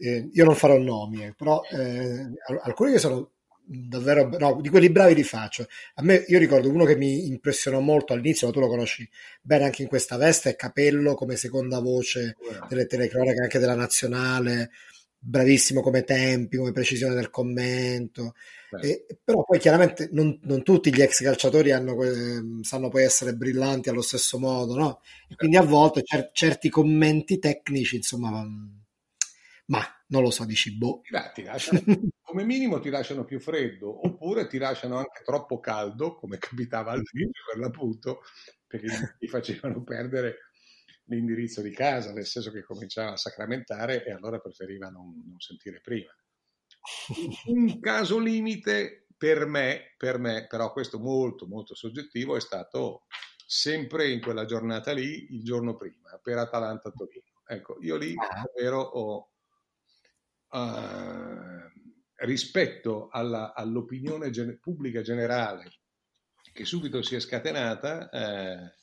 eh, 0.00 0.30
io 0.32 0.44
non 0.44 0.54
farò 0.54 0.78
nomi, 0.78 1.26
eh, 1.26 1.34
però 1.34 1.60
eh, 1.70 2.32
alcuni 2.62 2.92
che 2.92 2.98
sono 2.98 3.33
davvero, 3.66 4.28
no, 4.38 4.60
di 4.60 4.68
quelli 4.68 4.90
bravi 4.90 5.14
li 5.14 5.22
faccio. 5.22 5.66
A 5.94 6.02
me, 6.02 6.24
io 6.28 6.38
ricordo 6.38 6.68
uno 6.70 6.84
che 6.84 6.96
mi 6.96 7.26
impressionò 7.26 7.80
molto 7.80 8.12
all'inizio, 8.12 8.46
ma 8.46 8.52
tu 8.52 8.60
lo 8.60 8.68
conosci 8.68 9.08
bene 9.42 9.64
anche 9.64 9.82
in 9.82 9.88
questa 9.88 10.16
veste, 10.16 10.50
è 10.50 10.56
Capello 10.56 11.14
come 11.14 11.36
seconda 11.36 11.80
voce 11.80 12.36
delle 12.68 12.86
telecronache 12.86 13.40
anche 13.40 13.58
della 13.58 13.74
nazionale 13.74 14.70
bravissimo 15.26 15.80
come 15.80 16.04
tempi, 16.04 16.58
come 16.58 16.72
precisione 16.72 17.14
del 17.14 17.30
commento. 17.30 18.34
E, 18.80 19.06
però 19.22 19.44
poi 19.44 19.58
chiaramente 19.58 20.08
non, 20.12 20.38
non, 20.42 20.62
tutti 20.62 20.92
gli 20.92 21.00
ex 21.00 21.22
calciatori 21.22 21.70
hanno, 21.70 21.96
sanno 22.62 22.88
poi 22.88 23.04
essere 23.04 23.34
brillanti 23.34 23.88
allo 23.88 24.02
stesso 24.02 24.38
modo, 24.38 24.76
no? 24.76 25.00
E 25.28 25.36
quindi 25.36 25.56
a 25.56 25.62
volte 25.62 26.02
cer- 26.02 26.30
certi 26.32 26.68
commenti 26.68 27.38
tecnici, 27.38 27.96
insomma, 27.96 28.44
ma 29.66 29.93
non 30.06 30.22
lo 30.22 30.30
so, 30.30 30.44
dici 30.44 30.76
boh. 30.76 31.00
Ti 31.32 31.42
lasciano, 31.42 31.80
come 32.22 32.44
minimo 32.44 32.80
ti 32.80 32.90
lasciano 32.90 33.24
più 33.24 33.40
freddo, 33.40 34.06
oppure 34.06 34.46
ti 34.46 34.58
lasciano 34.58 34.98
anche 34.98 35.22
troppo 35.24 35.60
caldo, 35.60 36.14
come 36.14 36.38
capitava 36.38 36.92
all'inizio 36.92 37.42
per 37.50 37.60
l'appunto, 37.60 38.20
perché 38.66 39.16
ti 39.18 39.28
facevano 39.28 39.82
perdere 39.82 40.36
l'indirizzo 41.06 41.60
di 41.60 41.70
casa, 41.70 42.12
nel 42.12 42.26
senso 42.26 42.50
che 42.50 42.62
cominciava 42.62 43.12
a 43.12 43.16
sacramentare 43.16 44.04
e 44.04 44.12
allora 44.12 44.38
preferiva 44.38 44.88
non, 44.88 45.22
non 45.26 45.38
sentire 45.38 45.80
prima. 45.80 46.10
Un 47.46 47.80
caso 47.80 48.18
limite 48.18 49.06
per 49.16 49.46
me, 49.46 49.94
per 49.96 50.18
me, 50.18 50.46
però 50.46 50.72
questo 50.72 50.98
molto 50.98 51.46
molto 51.46 51.74
soggettivo, 51.74 52.36
è 52.36 52.40
stato 52.40 53.06
sempre 53.46 54.10
in 54.10 54.20
quella 54.20 54.44
giornata 54.44 54.92
lì, 54.92 55.28
il 55.30 55.42
giorno 55.42 55.76
prima, 55.76 56.18
per 56.22 56.38
Atalanta-Torino. 56.38 57.42
Ecco, 57.46 57.76
io 57.80 57.96
lì 57.96 58.14
ah. 58.16 58.42
davvero 58.42 58.80
ho, 58.80 59.33
uh, 60.54 62.24
rispetto 62.24 63.08
alla, 63.10 63.52
all'opinione 63.54 64.30
gen- 64.30 64.58
pubblica 64.60 65.02
generale 65.02 65.70
che 66.54 66.64
subito 66.64 67.02
si 67.02 67.16
è 67.16 67.20
scatenata, 67.20 68.08
eh, 68.10 68.74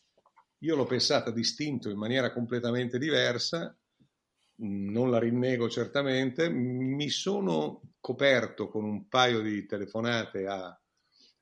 io 0.59 0.75
l'ho 0.75 0.85
pensata 0.85 1.31
distinto 1.31 1.89
in 1.89 1.97
maniera 1.97 2.33
completamente 2.33 2.99
diversa, 2.99 3.73
non 4.57 5.09
la 5.09 5.19
rinnego 5.19 5.69
certamente, 5.69 6.49
mi 6.49 7.09
sono 7.09 7.93
coperto 8.01 8.67
con 8.67 8.83
un 8.83 9.07
paio 9.07 9.39
di 9.39 9.65
telefonate 9.65 10.45
a, 10.47 10.65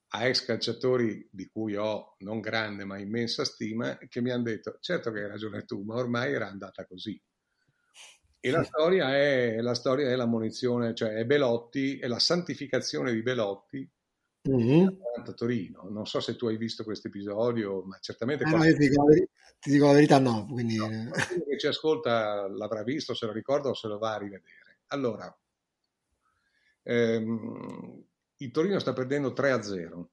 a 0.09 0.25
ex 0.25 0.45
calciatori 0.45 1.27
di 1.31 1.47
cui 1.47 1.75
ho 1.75 2.15
non 2.19 2.39
grande 2.39 2.85
ma 2.85 2.99
immensa 2.99 3.43
stima, 3.43 3.97
che 3.97 4.21
mi 4.21 4.29
hanno 4.29 4.43
detto, 4.43 4.77
certo 4.79 5.11
che 5.11 5.21
hai 5.21 5.27
ragione 5.27 5.65
tu, 5.65 5.81
ma 5.81 5.95
ormai 5.95 6.31
era 6.31 6.47
andata 6.47 6.85
così. 6.85 7.19
E 8.41 8.51
la 8.51 8.63
storia 8.63 9.15
è, 9.15 9.59
la 9.59 9.73
storia 9.73 10.09
è 10.09 10.15
l'ammonizione, 10.15 10.93
cioè 10.93 11.13
è 11.13 11.25
Belotti, 11.25 11.99
è 11.99 12.07
la 12.07 12.19
santificazione 12.19 13.11
di 13.11 13.21
Belotti 13.21 13.89
mm-hmm. 14.49 14.87
a 15.25 15.33
Torino. 15.33 15.89
Non 15.89 16.05
so 16.05 16.19
se 16.21 16.35
tu 16.35 16.47
hai 16.47 16.57
visto 16.57 16.83
questo 16.83 17.07
episodio, 17.07 17.83
ma 17.83 17.97
certamente... 17.99 18.45
Eh, 18.45 18.49
no, 18.49 18.61
ti, 18.61 18.73
dico 18.75 19.03
ver- 19.03 19.27
ti, 19.59 19.71
dico 19.71 19.87
la 19.87 19.93
verità, 19.93 20.19
no. 20.19 20.45
Quindi... 20.45 20.77
no 20.77 21.11
chi 21.49 21.57
ci 21.57 21.67
ascolta 21.67 22.47
l'avrà 22.47 22.83
visto, 22.83 23.13
se 23.13 23.25
lo 23.25 23.33
ricorda 23.33 23.69
o 23.69 23.73
se 23.73 23.87
lo 23.87 23.97
va 23.97 24.13
a 24.13 24.17
rivedere. 24.19 24.79
Allora, 24.87 25.37
ehm, 26.83 28.03
il 28.37 28.51
Torino 28.51 28.79
sta 28.79 28.93
perdendo 28.93 29.33
3-0, 29.33 30.05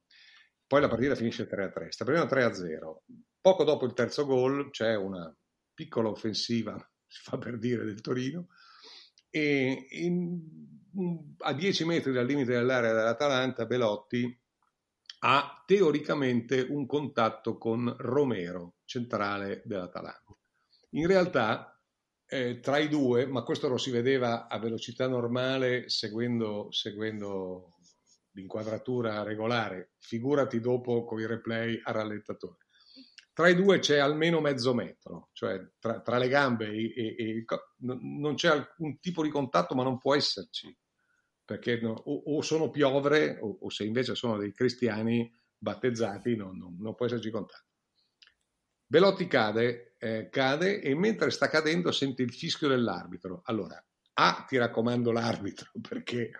poi 0.67 0.81
la 0.81 0.89
partita 0.89 1.15
finisce 1.15 1.49
3-3, 1.49 1.89
sta 1.91 2.05
perdendo 2.05 2.35
3-0. 2.35 2.97
Poco 3.41 3.65
dopo 3.65 3.87
il 3.87 3.93
terzo 3.93 4.27
gol 4.27 4.71
c'è 4.71 4.97
una 4.97 5.33
piccola 5.73 6.09
offensiva, 6.09 6.77
si 7.17 7.23
fa 7.23 7.39
per 7.39 7.59
dire, 7.59 7.85
del 7.85 8.01
Torino, 8.01 8.49
e 9.31 9.87
in, 9.91 10.41
a 11.39 11.53
10 11.53 11.85
metri 11.85 12.13
dal 12.13 12.27
limite 12.27 12.53
dell'area 12.53 12.93
dell'Atalanta, 12.93 13.65
Belotti 13.65 14.41
ha 15.21 15.63
teoricamente 15.67 16.61
un 16.61 16.87
contatto 16.87 17.57
con 17.57 17.93
Romero, 17.99 18.77
centrale 18.85 19.63
dell'Atalanta. 19.65 20.37
In 20.91 21.07
realtà, 21.07 21.81
eh, 22.27 22.61
tra 22.61 22.79
i 22.79 22.89
due, 22.89 23.27
ma 23.27 23.43
questo 23.43 23.69
lo 23.69 23.79
si 23.79 23.91
vedeva 23.91 24.47
a 24.47 24.59
velocità 24.59 25.09
normale 25.09 25.89
seguendo, 25.89 26.71
seguendo 26.71 27.79
l'inquadratura 28.33 29.23
regolare, 29.23 29.95
figurati 29.99 30.61
dopo 30.61 31.05
con 31.05 31.19
i 31.19 31.27
replay 31.27 31.81
a 31.83 31.93
rallentatore. 31.93 32.66
Tra 33.37 33.49
i 33.49 33.55
due 33.55 33.81
c'è 33.81 33.99
almeno 33.99 34.41
mezzo 34.41 34.73
metro, 34.73 35.29
cioè 35.35 35.61
tra, 35.79 36.01
tra 36.01 36.17
le 36.17 36.29
gambe 36.29 36.71
e, 36.71 36.95
e, 36.97 37.17
e, 37.19 37.45
non 37.81 38.35
c'è 38.35 38.49
alcun 38.49 38.99
tipo 38.99 39.23
di 39.23 39.29
contatto, 39.29 39.75
ma 39.75 39.83
non 39.83 39.99
può 39.99 40.15
esserci 40.15 40.75
perché 41.45 41.79
no, 41.79 41.93
o, 41.93 42.23
o, 42.35 42.41
sono 42.41 42.71
piovre 42.71 43.39
o, 43.43 43.59
o, 43.61 43.69
se 43.69 43.85
invece 43.85 44.15
sono 44.15 44.39
dei 44.39 44.55
cristiani 44.55 45.31
battezzati 45.59 46.35
non, 46.35 46.57
non, 46.57 46.79
non 46.79 46.95
può 46.95 47.05
esserci 47.05 47.29
contatto. 47.31 47.67
Belotti 48.87 49.27
cade, 49.27 49.97
eh, 49.99 50.31
cade 50.31 50.81
e 50.81 50.95
mentre 50.95 51.31
sta 51.31 51.51
cadendo 51.51 51.93
sente 51.93 52.23
il 52.23 52.33
fischio 52.33 52.69
dell'arbitro. 52.69 53.43
Allora, 53.45 53.77
A, 54.15 54.47
ti 54.49 54.57
raccomando 54.57 55.13
l'arbitro, 55.13 55.73
perché 55.87 56.31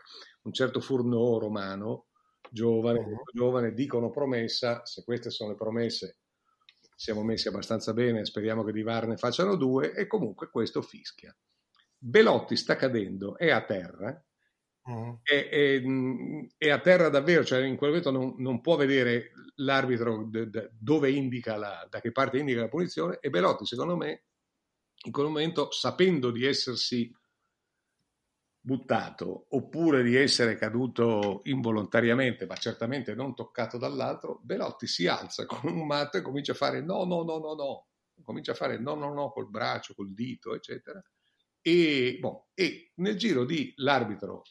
un 0.45 0.53
certo 0.55 0.81
Furno 0.81 1.39
romano, 1.39 2.07
giovane, 2.51 3.01
uh-huh. 3.01 3.23
giovane, 3.35 3.75
dicono 3.75 4.09
promessa, 4.09 4.83
se 4.87 5.05
queste 5.05 5.29
sono 5.29 5.51
le 5.51 5.57
promesse 5.57 6.21
siamo 6.97 7.23
messi 7.23 7.47
abbastanza 7.47 7.93
bene, 7.93 8.25
speriamo 8.25 8.65
che 8.65 8.73
di 8.73 8.83
VAR 8.83 9.07
ne 9.07 9.17
facciano 9.17 9.55
due 9.55 9.93
e 9.93 10.07
comunque 10.07 10.49
questo 10.49 10.81
fischia. 10.81 11.37
Belotti 11.99 12.57
sta 12.57 12.75
cadendo, 12.75 13.37
è 13.37 13.51
a 13.51 13.65
terra, 13.65 14.25
uh-huh. 14.85 15.21
è, 15.23 15.49
è, 15.49 15.83
è, 16.57 16.71
a 16.71 16.81
terra 16.81 17.09
davvero, 17.11 17.45
cioè 17.45 17.65
in 17.65 17.77
quel 17.77 17.91
momento 17.91 18.11
non, 18.11 18.35
non 18.39 18.61
può 18.61 18.77
vedere 18.77 19.33
l'arbitro 19.57 20.25
d- 20.25 20.47
d- 20.47 20.71
dove 20.73 21.11
indica 21.11 21.57
la, 21.57 21.87
da 21.89 22.01
che 22.01 22.13
parte 22.13 22.39
indica 22.39 22.61
la 22.61 22.69
punizione 22.69 23.19
e 23.21 23.31
Belotti 23.31 23.65
secondo 23.65 23.97
me 23.97 24.25
in 25.05 25.13
quel 25.13 25.27
momento 25.27 25.71
sapendo 25.71 26.31
di 26.31 26.45
essersi 26.45 27.11
buttato 28.67 29.47
oppure 29.51 30.03
di 30.03 30.17
essere 30.17 30.57
caduto 30.57 31.43
involontariamente, 31.45 32.47
ma 32.47 32.57
certamente 32.57 33.15
non 33.15 33.33
toccato 33.33 33.79
dall'altro, 33.79 34.41
Belotti 34.43 34.89
si 34.89 35.07
alza 35.07 35.47
con 35.47 35.71
un 35.73 35.87
matto 35.87 36.17
e 36.17 36.23
comincia 36.23 36.51
a 36.51 36.57
fare 36.57 36.83
no, 36.83 37.05
no, 37.05 37.23
no, 37.23 37.39
no, 37.39 37.55
no, 37.55 37.87
comincia 38.25 38.51
a 38.51 38.57
fare 38.57 38.77
no, 38.81 38.97
no, 38.97 39.15
no 39.15 39.31
col 39.31 39.49
braccio, 39.49 39.95
col 39.95 40.13
dito, 40.13 40.53
eccetera. 40.53 41.01
E, 41.63 42.19
boh, 42.21 42.49
e 42.55 42.91
nel 42.97 43.17
giro 43.17 43.45
di 43.45 43.73
l'arbitro, 43.77 44.43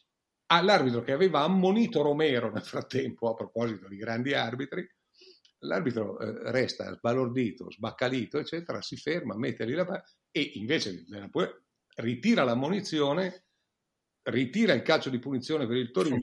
ah, 0.45 0.61
l'arbitro 0.61 1.01
che 1.01 1.11
aveva 1.11 1.41
ammonito 1.41 2.01
Romero 2.01 2.49
nel 2.49 2.63
frattempo, 2.63 3.29
a 3.29 3.33
proposito 3.33 3.89
di 3.89 3.97
grandi 3.97 4.33
arbitri, 4.33 4.87
l'arbitro 5.59 6.17
eh, 6.19 6.51
resta 6.53 6.89
sbalordito, 6.93 7.69
sbaccalito, 7.69 8.39
eccetera, 8.39 8.81
si 8.81 8.95
ferma, 8.95 9.35
mette 9.35 9.65
lì 9.65 9.73
la 9.73 9.85
palla 9.85 10.05
e 10.31 10.51
invece 10.55 11.03
ritira 11.95 12.45
la 12.45 12.55
munizione 12.55 13.43
ritira 14.25 14.73
il 14.73 14.81
calcio 14.81 15.09
di 15.09 15.19
punizione 15.19 15.67
per 15.67 15.77
il 15.77 15.91
Torino, 15.91 16.19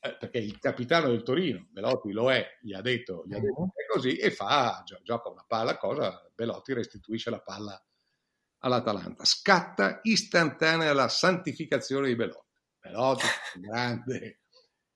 eh, 0.00 0.16
perché 0.16 0.38
il 0.38 0.58
capitano 0.58 1.08
del 1.08 1.22
Torino, 1.22 1.66
Belotti 1.70 2.12
lo 2.12 2.30
è, 2.30 2.58
gli 2.60 2.72
ha 2.72 2.80
detto, 2.80 3.24
gli 3.26 3.34
ha 3.34 3.40
detto 3.40 3.72
è 3.74 3.86
così, 3.92 4.16
e 4.16 4.30
fa, 4.30 4.82
gioca 5.02 5.28
una 5.28 5.44
palla, 5.46 5.76
cosa, 5.76 6.28
Belotti 6.34 6.72
restituisce 6.72 7.30
la 7.30 7.40
palla 7.40 7.82
all'Atalanta. 8.58 9.24
Scatta 9.24 10.00
istantanea 10.02 10.92
la 10.92 11.08
santificazione 11.08 12.08
di 12.08 12.16
Belotti. 12.16 12.58
Belotti, 12.80 13.26
grande, 13.60 14.40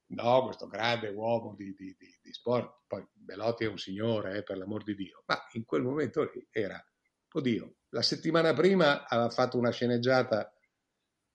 no, 0.06 0.44
questo 0.44 0.66
grande 0.66 1.10
uomo 1.10 1.54
di, 1.54 1.74
di, 1.74 1.94
di, 1.98 2.18
di, 2.20 2.32
sport, 2.32 2.82
poi 2.86 3.06
Belotti 3.12 3.64
è 3.64 3.68
un 3.68 3.78
signore, 3.78 4.38
eh, 4.38 4.42
per 4.42 4.56
l'amor 4.56 4.82
di 4.82 4.94
Dio, 4.94 5.22
ma 5.26 5.38
in 5.52 5.64
quel 5.64 5.82
momento 5.82 6.22
lì 6.22 6.46
era, 6.50 6.82
oddio, 7.30 7.74
la 7.90 8.02
settimana 8.02 8.52
prima 8.54 9.06
aveva 9.06 9.30
fatto 9.30 9.58
una 9.58 9.70
sceneggiata 9.70 10.53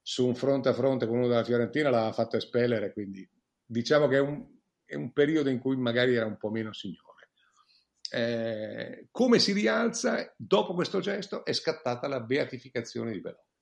su 0.01 0.25
un 0.25 0.35
fronte 0.35 0.69
a 0.69 0.73
fronte 0.73 1.05
con 1.05 1.17
uno 1.17 1.27
della 1.27 1.43
Fiorentina 1.43 1.89
l'aveva 1.89 2.13
fatto 2.13 2.37
espellere, 2.37 2.93
quindi 2.93 3.27
diciamo 3.65 4.07
che 4.07 4.17
è 4.17 4.19
un, 4.19 4.45
è 4.85 4.95
un 4.95 5.13
periodo 5.13 5.49
in 5.49 5.59
cui 5.59 5.75
magari 5.75 6.15
era 6.15 6.25
un 6.25 6.37
po' 6.37 6.49
meno 6.49 6.73
signore. 6.73 7.07
Eh, 8.11 9.07
come 9.11 9.37
si 9.37 9.51
rialza 9.53 10.33
dopo 10.35 10.73
questo 10.73 10.99
gesto 10.99 11.45
è 11.45 11.53
scattata 11.53 12.07
la 12.07 12.21
beatificazione 12.21 13.11
di 13.11 13.21
Belotti 13.21 13.53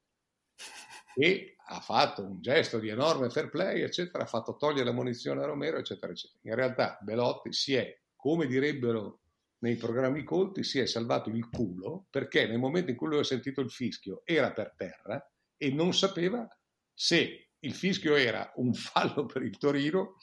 e 1.20 1.58
ha 1.70 1.82
fatto 1.82 2.24
un 2.24 2.40
gesto 2.40 2.80
di 2.80 2.88
enorme 2.88 3.30
fair 3.30 3.50
play, 3.50 3.82
eccetera, 3.82 4.24
ha 4.24 4.28
fatto 4.28 4.56
togliere 4.56 4.86
la 4.86 4.94
munizione 4.94 5.42
a 5.44 5.46
Romero, 5.46 5.78
eccetera, 5.78 6.14
eccetera. 6.14 6.40
In 6.44 6.56
realtà 6.56 6.98
Belotti 7.02 7.52
si 7.52 7.76
è, 7.76 8.00
come 8.16 8.48
direbbero 8.48 9.20
nei 9.60 9.76
programmi 9.76 10.24
colti, 10.24 10.64
si 10.64 10.80
è 10.80 10.86
salvato 10.86 11.30
il 11.30 11.50
culo 11.50 12.06
perché 12.10 12.48
nel 12.48 12.60
momento 12.60 12.92
in 12.92 12.96
cui 12.96 13.08
lui 13.08 13.20
ha 13.20 13.24
sentito 13.24 13.60
il 13.60 13.72
fischio 13.72 14.22
era 14.24 14.52
per 14.54 14.74
terra 14.78 15.32
e 15.58 15.72
non 15.72 15.94
sapeva 15.94 16.48
se 16.94 17.50
il 17.60 17.74
fischio 17.74 18.16
era 18.16 18.52
un 18.56 18.74
fallo 18.74 19.26
per 19.26 19.42
il 19.44 19.58
Torino, 19.58 20.16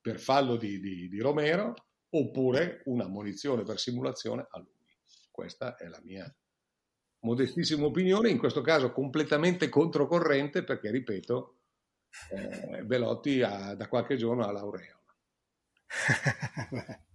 per 0.00 0.18
fallo 0.18 0.56
di, 0.56 0.80
di, 0.80 1.08
di 1.08 1.20
Romero, 1.20 1.74
oppure 2.10 2.82
una 2.86 3.06
munizione 3.06 3.62
per 3.62 3.78
simulazione 3.78 4.46
a 4.48 4.58
lui. 4.58 4.72
Questa 5.30 5.76
è 5.76 5.86
la 5.86 6.00
mia 6.02 6.34
modestissima 7.20 7.86
opinione, 7.86 8.30
in 8.30 8.38
questo 8.38 8.60
caso 8.60 8.92
completamente 8.92 9.68
controcorrente 9.68 10.64
perché, 10.64 10.90
ripeto, 10.90 11.58
eh, 12.30 12.84
Belotti 12.84 13.42
ha, 13.42 13.74
da 13.74 13.88
qualche 13.88 14.16
giorno 14.16 14.46
ha 14.46 14.52
l'aureola. 14.52 14.96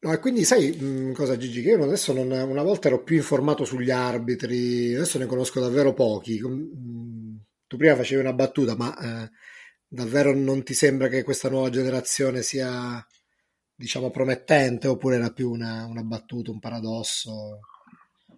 No, 0.00 0.12
e 0.12 0.20
quindi 0.20 0.44
sai 0.44 0.70
mh, 0.70 1.12
cosa 1.12 1.36
Gigi? 1.36 1.60
Che 1.60 1.70
io 1.70 1.82
adesso 1.82 2.12
non, 2.12 2.30
una 2.30 2.62
volta 2.62 2.86
ero 2.86 3.02
più 3.02 3.16
informato 3.16 3.64
sugli 3.64 3.90
arbitri, 3.90 4.94
adesso 4.94 5.18
ne 5.18 5.26
conosco 5.26 5.58
davvero 5.58 5.92
pochi. 5.92 6.40
Tu 7.68 7.76
prima 7.76 7.94
facevi 7.94 8.20
una 8.20 8.32
battuta, 8.32 8.74
ma 8.74 8.96
eh, 8.98 9.30
davvero 9.86 10.34
non 10.34 10.64
ti 10.64 10.74
sembra 10.74 11.08
che 11.08 11.22
questa 11.22 11.48
nuova 11.48 11.70
generazione 11.70 12.42
sia, 12.42 13.06
diciamo, 13.74 14.10
promettente 14.10 14.88
oppure 14.88 15.16
era 15.16 15.30
più 15.30 15.50
una, 15.50 15.84
una 15.84 16.02
battuta, 16.02 16.50
un 16.50 16.58
paradosso? 16.58 17.60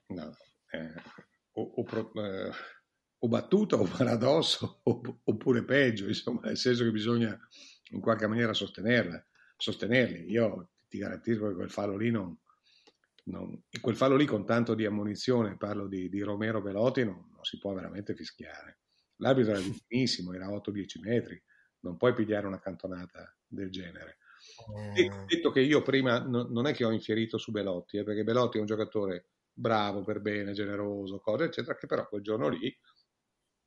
No, 0.08 0.36
eh, 0.72 0.92
o, 1.52 1.62
o, 1.62 1.82
pro, 1.84 2.12
eh, 2.14 2.50
o, 3.18 3.28
battuta 3.28 3.76
o 3.76 3.84
paradosso 3.96 4.80
oppure 4.82 5.64
peggio, 5.64 6.06
insomma, 6.08 6.40
nel 6.44 6.56
senso 6.56 6.84
che 6.84 6.90
bisogna 6.90 7.38
in 7.90 8.00
qualche 8.00 8.26
maniera 8.26 8.52
sostenerla, 8.52 9.24
sostenerli. 9.56 10.30
Io 10.30 10.70
ti 10.88 10.98
garantisco 10.98 11.48
che 11.48 11.54
quel 11.54 11.70
fallo 11.70 11.96
lì 11.96 12.10
non, 12.10 12.36
non, 13.24 13.62
quel 13.80 13.96
fallo 13.96 14.16
lì 14.16 14.26
con 14.26 14.44
tanto 14.44 14.74
di 14.74 14.84
ammonizione, 14.84 15.56
parlo 15.56 15.86
di, 15.86 16.08
di 16.08 16.20
Romero 16.20 16.60
Velotti, 16.60 17.04
non, 17.04 17.28
non, 17.32 17.44
si 17.44 17.58
può 17.58 17.72
veramente 17.72 18.14
fischiare. 18.14 18.79
L'arbitro 19.20 19.52
era 19.52 19.60
vicinissimo, 19.60 20.32
era 20.32 20.48
8-10 20.48 21.00
metri, 21.00 21.42
non 21.80 21.96
puoi 21.96 22.12
pigliare 22.12 22.46
una 22.46 22.58
cantonata 22.58 23.34
del 23.46 23.70
genere. 23.70 24.18
Mm. 24.72 25.26
Detto 25.26 25.50
che 25.50 25.60
io 25.60 25.82
prima 25.82 26.18
no, 26.18 26.44
non 26.44 26.66
è 26.66 26.72
che 26.72 26.84
ho 26.84 26.90
infierito 26.90 27.38
su 27.38 27.50
Belotti, 27.50 27.98
eh, 27.98 28.04
perché 28.04 28.24
Belotti 28.24 28.56
è 28.56 28.60
un 28.60 28.66
giocatore 28.66 29.26
bravo, 29.52 30.02
per 30.02 30.20
bene, 30.20 30.52
generoso, 30.52 31.20
cose 31.20 31.44
eccetera, 31.44 31.76
che 31.76 31.86
però 31.86 32.08
quel 32.08 32.22
giorno 32.22 32.48
lì 32.48 32.74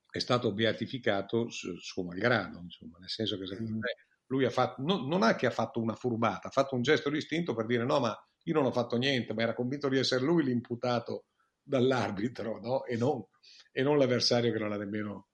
è 0.09 0.19
stato 0.19 0.53
beatificato 0.53 1.49
su, 1.49 1.75
suo 1.77 2.03
malgrado, 2.03 2.59
insomma, 2.59 2.97
nel 2.99 3.09
senso 3.09 3.37
che 3.37 3.45
secondo 3.45 3.71
mm. 3.71 3.79
me 3.79 3.95
lui 4.27 4.45
ha 4.45 4.49
fatto, 4.49 4.81
non, 4.81 5.07
non 5.07 5.23
è 5.23 5.35
che 5.35 5.45
ha 5.45 5.51
fatto 5.51 5.79
una 5.79 5.95
furbata, 5.95 6.47
ha 6.47 6.51
fatto 6.51 6.75
un 6.75 6.81
gesto 6.81 7.09
distinto 7.09 7.53
per 7.53 7.65
dire 7.65 7.83
no, 7.83 7.99
ma 7.99 8.27
io 8.43 8.53
non 8.53 8.65
ho 8.65 8.71
fatto 8.71 8.97
niente, 8.97 9.33
ma 9.33 9.43
era 9.43 9.53
convinto 9.53 9.87
di 9.89 9.97
essere 9.97 10.23
lui 10.23 10.43
l'imputato 10.43 11.25
dall'arbitro 11.61 12.59
no? 12.59 12.85
e, 12.85 12.97
non, 12.97 13.23
e, 13.71 13.83
non, 13.83 13.97
l'avversario 13.97 14.51
che 14.51 14.59
non 14.59 14.71
ha 14.71 14.77
nemmeno, 14.77 15.29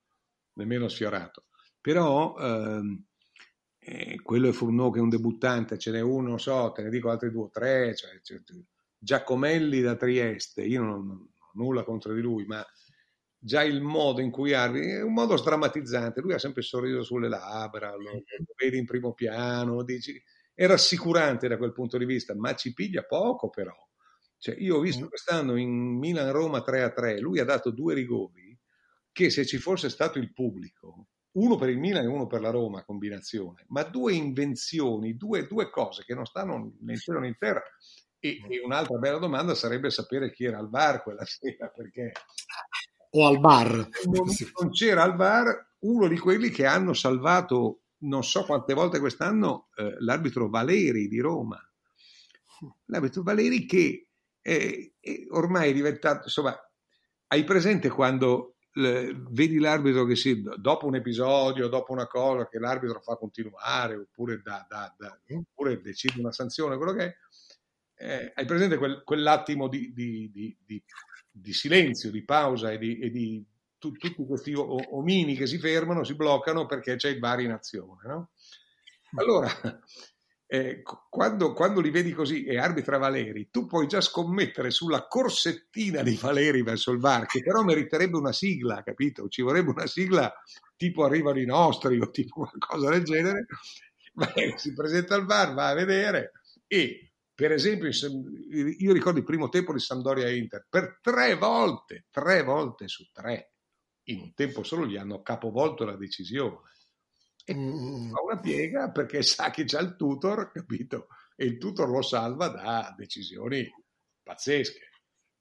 nemmeno 0.54 0.88
sfiorato. 0.88 1.46
Però 1.82 2.36
ehm, 2.38 3.04
eh, 3.80 4.22
quello 4.22 4.50
è 4.50 4.52
Furno 4.52 4.90
che 4.90 5.00
è 5.00 5.02
un 5.02 5.10
debuttante, 5.10 5.78
ce 5.78 5.92
n'è 5.92 6.02
uno, 6.02 6.38
so, 6.38 6.72
te 6.72 6.84
ne 6.84 6.90
dico 6.90 7.10
altri 7.10 7.32
due 7.32 7.44
o 7.44 7.50
tre, 7.50 7.96
cioè, 7.96 8.20
cioè, 8.22 8.40
Giacomelli 8.98 9.82
da 9.82 9.96
Trieste, 9.96 10.64
io 10.64 10.82
non, 10.82 11.06
non 11.06 11.28
ho 11.40 11.52
nulla 11.54 11.84
contro 11.84 12.14
di 12.14 12.22
lui, 12.22 12.46
ma 12.46 12.66
già 13.42 13.64
il 13.64 13.82
modo 13.82 14.20
in 14.22 14.32
cui 14.32 14.54
arbitri 14.54 14.92
è 14.92 15.02
un 15.02 15.14
modo 15.14 15.38
sdrammatizzante. 15.38 16.22
Lui 16.22 16.34
ha 16.34 16.40
sempre 16.40 16.62
il 16.62 16.68
sorriso 16.68 17.04
sulle 17.04 17.30
labbra, 17.30 17.96
lo, 17.96 18.12
lo 18.12 18.54
vedi 18.58 18.78
in 18.78 18.86
primo 18.86 19.14
piano, 19.14 19.84
dici, 19.84 20.22
è 20.54 20.68
rassicurante 20.68 21.48
da 21.48 21.58
quel 21.58 21.72
punto 21.72 21.98
di 21.98 22.06
vista, 22.06 22.36
ma 22.36 22.54
ci 22.56 22.74
piglia 22.74 23.04
poco 23.04 23.50
però. 23.50 23.74
Cioè, 24.38 24.56
io 24.56 24.78
ho 24.78 24.80
visto 24.80 25.08
quest'anno 25.08 25.56
in 25.56 25.98
Milan-Roma 25.98 26.60
3-3, 26.60 27.20
lui 27.20 27.40
ha 27.40 27.46
dato 27.46 27.72
due 27.72 27.94
rigori 27.94 28.49
che 29.20 29.30
se 29.30 29.46
ci 29.46 29.58
fosse 29.58 29.90
stato 29.90 30.18
il 30.18 30.32
pubblico, 30.32 31.08
uno 31.34 31.58
per 31.58 31.68
il 31.68 31.78
Milan 31.78 32.06
e 32.06 32.08
uno 32.08 32.26
per 32.26 32.40
la 32.40 32.52
Roma, 32.52 32.86
combinazione, 32.86 33.66
ma 33.68 33.84
due 33.84 34.14
invenzioni, 34.14 35.18
due, 35.18 35.46
due 35.46 35.70
cose 35.70 36.06
che 36.06 36.14
non 36.14 36.26
stanno 36.26 36.76
né 36.80 36.94
in 36.94 36.98
cielo 36.98 37.20
né 37.20 37.28
in 37.28 37.38
terra. 37.38 37.62
E, 38.18 38.40
e, 38.50 38.62
un'altra 38.64 38.98
bella 38.98 39.18
domanda 39.18 39.56
sarebbe 39.56 39.90
sapere 39.90 40.32
chi 40.32 40.46
era 40.46 40.58
al 40.58 40.70
bar 40.70 41.04
quella 41.04 41.26
sera, 41.28 41.68
perché 41.68 42.14
o 43.12 43.28
al 43.28 43.42
bar. 43.42 43.90
Non, 44.06 44.26
non 44.62 44.72
c'era 44.72 45.04
al 45.04 45.16
bar 45.18 45.74
uno 45.80 46.08
di 46.08 46.18
quelli 46.18 46.50
che 46.50 46.66
hanno 46.66 46.94
salvato 46.94 47.82
non 48.02 48.24
so 48.24 48.46
quante 48.46 48.74
volte 48.74 49.00
quest'anno 49.00 49.68
eh, 49.76 49.96
l'arbitro 50.00 50.48
Valeri 50.48 51.10
di 51.10 51.20
Roma. 51.20 51.62
L'arbitro 52.86 53.24
Valeri 53.24 53.66
che 53.66 54.08
è, 54.40 54.92
è 54.98 55.26
ormai 55.32 55.74
diventato, 55.74 56.24
insomma, 56.24 56.58
hai 57.28 57.44
presente 57.44 57.90
quando 57.90 58.56
vedi 58.80 59.60
l'arbitro 59.60 60.06
che 60.06 60.16
si, 60.16 60.44
dopo 60.58 60.86
un 60.86 60.96
episodio, 60.96 61.68
dopo 61.68 61.92
una 61.92 62.08
cosa 62.08 62.48
che 62.48 62.60
l'arbitro 62.60 63.00
fa 63.02 63.16
continuare 63.16 63.96
oppure, 63.96 64.42
da, 64.42 64.66
da, 64.68 64.94
da, 64.98 65.20
oppure 65.28 65.82
decide 65.82 66.20
una 66.20 66.32
sanzione, 66.32 66.78
quello 66.78 66.94
che 66.94 67.04
è, 67.04 67.16
eh, 68.02 68.32
hai 68.34 68.46
presente 68.46 68.78
quel, 68.78 69.04
quell'attimo 69.04 69.68
di, 69.68 69.92
di, 69.94 70.32
di, 70.32 70.84
di 71.30 71.54
silenzio, 71.54 72.12
di 72.12 72.24
pausa 72.24 72.72
e 72.72 72.78
di, 72.78 72.98
e 73.00 73.12
tu, 73.78 73.92
tutti 73.92 74.26
questi 74.26 74.54
omini 74.56 75.36
che 75.36 75.48
si 75.48 75.58
fermano, 75.58 76.04
si 76.04 76.16
bloccano 76.16 76.66
perché 76.66 76.96
c'è 76.96 77.10
il 77.10 77.20
bar 77.20 77.42
in 77.42 77.52
azione. 77.52 78.08
No? 78.08 78.32
Allora, 79.16 79.50
eh, 80.52 80.82
quando, 81.10 81.54
quando, 81.54 81.80
li 81.80 81.92
vedi 81.92 82.12
così 82.12 82.44
e 82.44 82.58
arbitra 82.58 82.98
Valeri, 82.98 83.50
tu 83.52 83.68
puoi 83.68 83.86
già 83.86 84.02
scommettere 84.02 84.72
sulla 84.72 85.06
corsettina 85.08 86.02
di 86.02 86.16
Valeri 86.16 86.64
verso 86.64 86.90
il 86.92 86.98
VAR, 86.98 87.28
che 87.28 87.44
però 87.44 87.62
meriterebbe 87.62 88.18
una 88.18 88.32
sigla, 88.32 88.82
capito? 88.82 89.28
Ci 89.28 89.44
vorrebbe 89.44 89.70
una 89.70 89.86
sigla 89.86 90.34
tipo 90.76 91.04
arrivano 91.04 91.40
i 91.40 91.46
nostri 91.46 92.00
o 92.00 92.10
tipo 92.10 92.48
qualcosa 92.50 92.90
del 92.90 93.04
genere. 93.04 93.46
Valeri 94.14 94.58
si 94.58 94.74
presenta 94.74 95.14
al 95.14 95.28
VAR, 95.28 95.54
va 95.54 95.68
a 95.68 95.76
vedere 95.76 96.32
e 96.66 97.12
per 97.36 97.52
esempio 97.52 97.88
io 97.90 98.92
ricordo 98.92 99.20
il 99.20 99.26
primo 99.26 99.50
tempo 99.50 99.72
di 99.72 99.80
Sampdoria 99.80 100.32
Inter, 100.32 100.66
per 100.68 100.98
tre 101.00 101.36
volte, 101.36 102.08
tre 102.10 102.42
volte 102.42 102.88
su 102.88 103.08
tre, 103.14 103.54
in 104.06 104.20
un 104.20 104.34
tempo 104.34 104.64
solo 104.64 104.88
gli 104.88 104.98
hanno 104.98 105.22
capovolto 105.22 105.86
la 105.86 105.96
decisione 105.96 106.58
mm. 107.58 108.10
fa 108.12 108.22
una 108.22 108.40
piega 108.40 108.92
perché 108.92 109.22
sa 109.24 109.50
che 109.50 109.66
c'ha 109.66 109.80
il 109.80 109.96
tutor, 109.96 110.52
capito? 110.52 111.08
E 111.36 111.46
il 111.46 111.58
tutor 111.58 111.90
lo 111.90 112.02
salva 112.02 112.50
da 112.50 112.94
decisioni 112.98 113.68
pazzesche. 114.22 114.90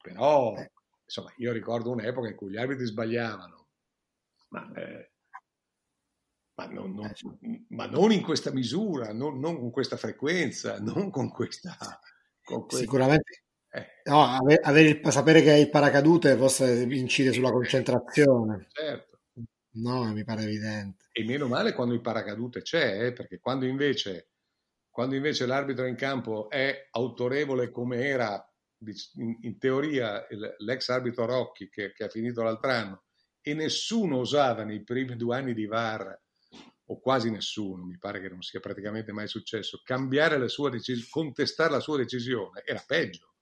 Però, 0.00 0.54
eh. 0.56 0.70
insomma, 1.04 1.32
io 1.38 1.52
ricordo 1.52 1.90
un'epoca 1.90 2.28
in 2.28 2.36
cui 2.36 2.50
gli 2.50 2.56
arbitri 2.56 2.86
sbagliavano, 2.86 3.66
ma, 4.50 4.72
eh, 4.74 5.12
ma, 6.54 6.66
non, 6.66 6.94
non, 6.94 7.06
eh, 7.06 7.64
ma 7.70 7.86
non, 7.86 8.12
in 8.12 8.22
questa 8.22 8.52
misura, 8.52 9.12
non, 9.12 9.38
non, 9.38 9.59
con 9.59 9.70
questa 9.70 9.96
frequenza, 9.96 10.78
non 10.80 11.11
con 11.11 11.30
questa... 11.30 11.76
Con 12.42 12.62
questa... 12.62 12.78
Sicuramente. 12.78 13.42
Eh. 13.70 13.86
No, 14.04 14.24
avere, 14.24 14.61
avere, 14.62 15.11
sapere 15.11 15.42
che 15.42 15.52
è 15.52 15.56
il 15.56 15.68
paracadute 15.68 16.36
forse 16.36 16.84
incide 16.84 17.32
sulla 17.32 17.50
concentrazione. 17.50 18.68
Certo. 18.70 19.18
No, 19.71 20.12
mi 20.12 20.25
pare 20.25 20.43
evidente. 20.43 21.07
E 21.12 21.25
meno 21.25 21.47
male 21.47 21.73
quando 21.73 21.95
il 21.95 22.01
paracadute 22.01 22.62
c'è, 22.62 23.07
eh, 23.07 23.12
perché 23.12 23.39
quando 23.39 23.66
invece, 23.66 24.31
quando 24.91 25.14
invece 25.14 25.47
l'arbitro 25.47 25.87
in 25.87 25.95
campo 25.95 26.49
è 26.49 26.89
autorevole 26.91 27.71
come 27.71 28.05
era 28.05 28.43
in, 29.14 29.37
in 29.41 29.59
teoria 29.59 30.27
l'ex 30.59 30.89
arbitro 30.89 31.27
Rocchi 31.27 31.69
che, 31.69 31.93
che, 31.93 32.05
ha 32.05 32.09
finito 32.09 32.43
l'altro 32.43 32.71
anno 32.71 33.05
e 33.41 33.55
nessuno 33.55 34.19
osava 34.19 34.64
nei 34.64 34.85
primi 34.85 35.16
due 35.16 35.37
anni 35.37 35.55
di 35.55 35.66
VAR 35.66 36.16
o 36.91 37.01
quasi 37.01 37.31
nessuno, 37.31 37.85
mi 37.85 37.99
pare 37.99 38.21
che 38.21 38.29
non 38.29 38.41
sia 38.41 38.61
praticamente 38.61 39.12
mai 39.12 39.29
successo, 39.29 39.83
cambiare 39.85 40.39
la 40.39 40.49
sua 40.49 40.71
decisione, 40.71 41.09
contestare 41.11 41.71
la 41.71 41.81
sua 41.81 41.99
decisione 41.99 42.62
era 42.64 42.83
peggio, 42.87 43.35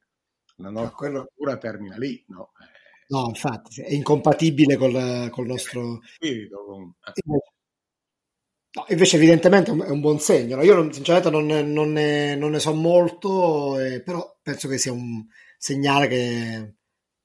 la 0.57 0.71
nostra 0.71 1.09
no, 1.09 1.29
quello... 1.35 1.59
termina 1.59 1.97
lì, 1.97 2.25
no? 2.29 2.53
Eh, 2.61 3.05
no, 3.09 3.27
infatti, 3.29 3.83
è 3.83 3.93
incompatibile 3.93 4.77
col, 4.77 5.29
col 5.31 5.47
nostro... 5.47 6.01
Spirito, 6.05 6.65
con... 6.65 6.95
No, 8.71 8.85
invece 8.89 9.17
evidentemente 9.17 9.71
è 9.71 9.91
un 9.91 10.01
buon 10.01 10.21
segno. 10.21 10.57
No? 10.57 10.63
Io 10.63 10.75
non, 10.75 10.93
sinceramente 10.93 11.31
non, 11.31 11.47
non, 11.47 11.91
ne, 11.91 12.37
non, 12.37 12.51
ne, 12.51 12.59
so 12.61 12.75
molto, 12.75 13.79
eh, 13.79 14.03
però 14.03 14.39
penso 14.43 14.69
che 14.69 14.79
sia 14.79 14.93
un 14.93 15.27
segnale 15.57 16.07
che, 16.07 16.75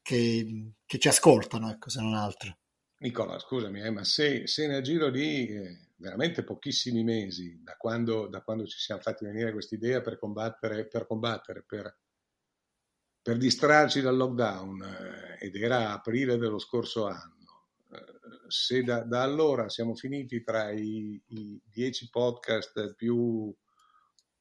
che, 0.02 0.74
che 0.86 1.00
ci 1.00 1.08
ascoltano, 1.08 1.70
ecco, 1.70 1.90
se 1.90 2.02
non 2.02 2.14
altro. 2.14 2.58
Nicola, 3.04 3.38
scusami, 3.38 3.82
eh, 3.82 3.90
ma 3.90 4.06
se, 4.06 4.48
se, 4.48 4.66
nel 4.66 4.82
giro 4.82 5.10
di 5.10 5.48
eh, 5.48 5.90
veramente 5.98 6.46
pochissimi 6.46 7.04
mesi, 7.04 7.62
da 7.62 7.76
quando, 7.76 8.28
da 8.28 8.42
quando, 8.42 8.66
ci 8.66 8.80
siamo 8.80 9.02
fatti 9.02 9.26
venire 9.26 9.52
questa 9.52 9.76
idea 9.76 10.00
per 10.00 10.18
combattere, 10.18 10.88
per, 10.88 11.06
combattere, 11.06 11.64
per, 11.68 11.98
per 13.22 13.36
distrarci 13.36 14.00
dal 14.00 14.16
lockdown, 14.16 14.82
eh, 14.82 15.46
ed 15.46 15.56
era 15.58 15.92
aprile 15.92 16.38
dello 16.38 16.60
scorso 16.60 17.08
anno, 17.08 17.66
eh, 17.92 18.48
se 18.48 18.84
da, 18.84 19.02
da, 19.04 19.22
allora 19.22 19.68
siamo 19.68 19.96
finiti 19.96 20.42
tra 20.42 20.72
i, 20.72 21.22
i 21.28 21.62
dieci 21.70 22.10
podcast 22.10 22.96
più, 22.96 23.54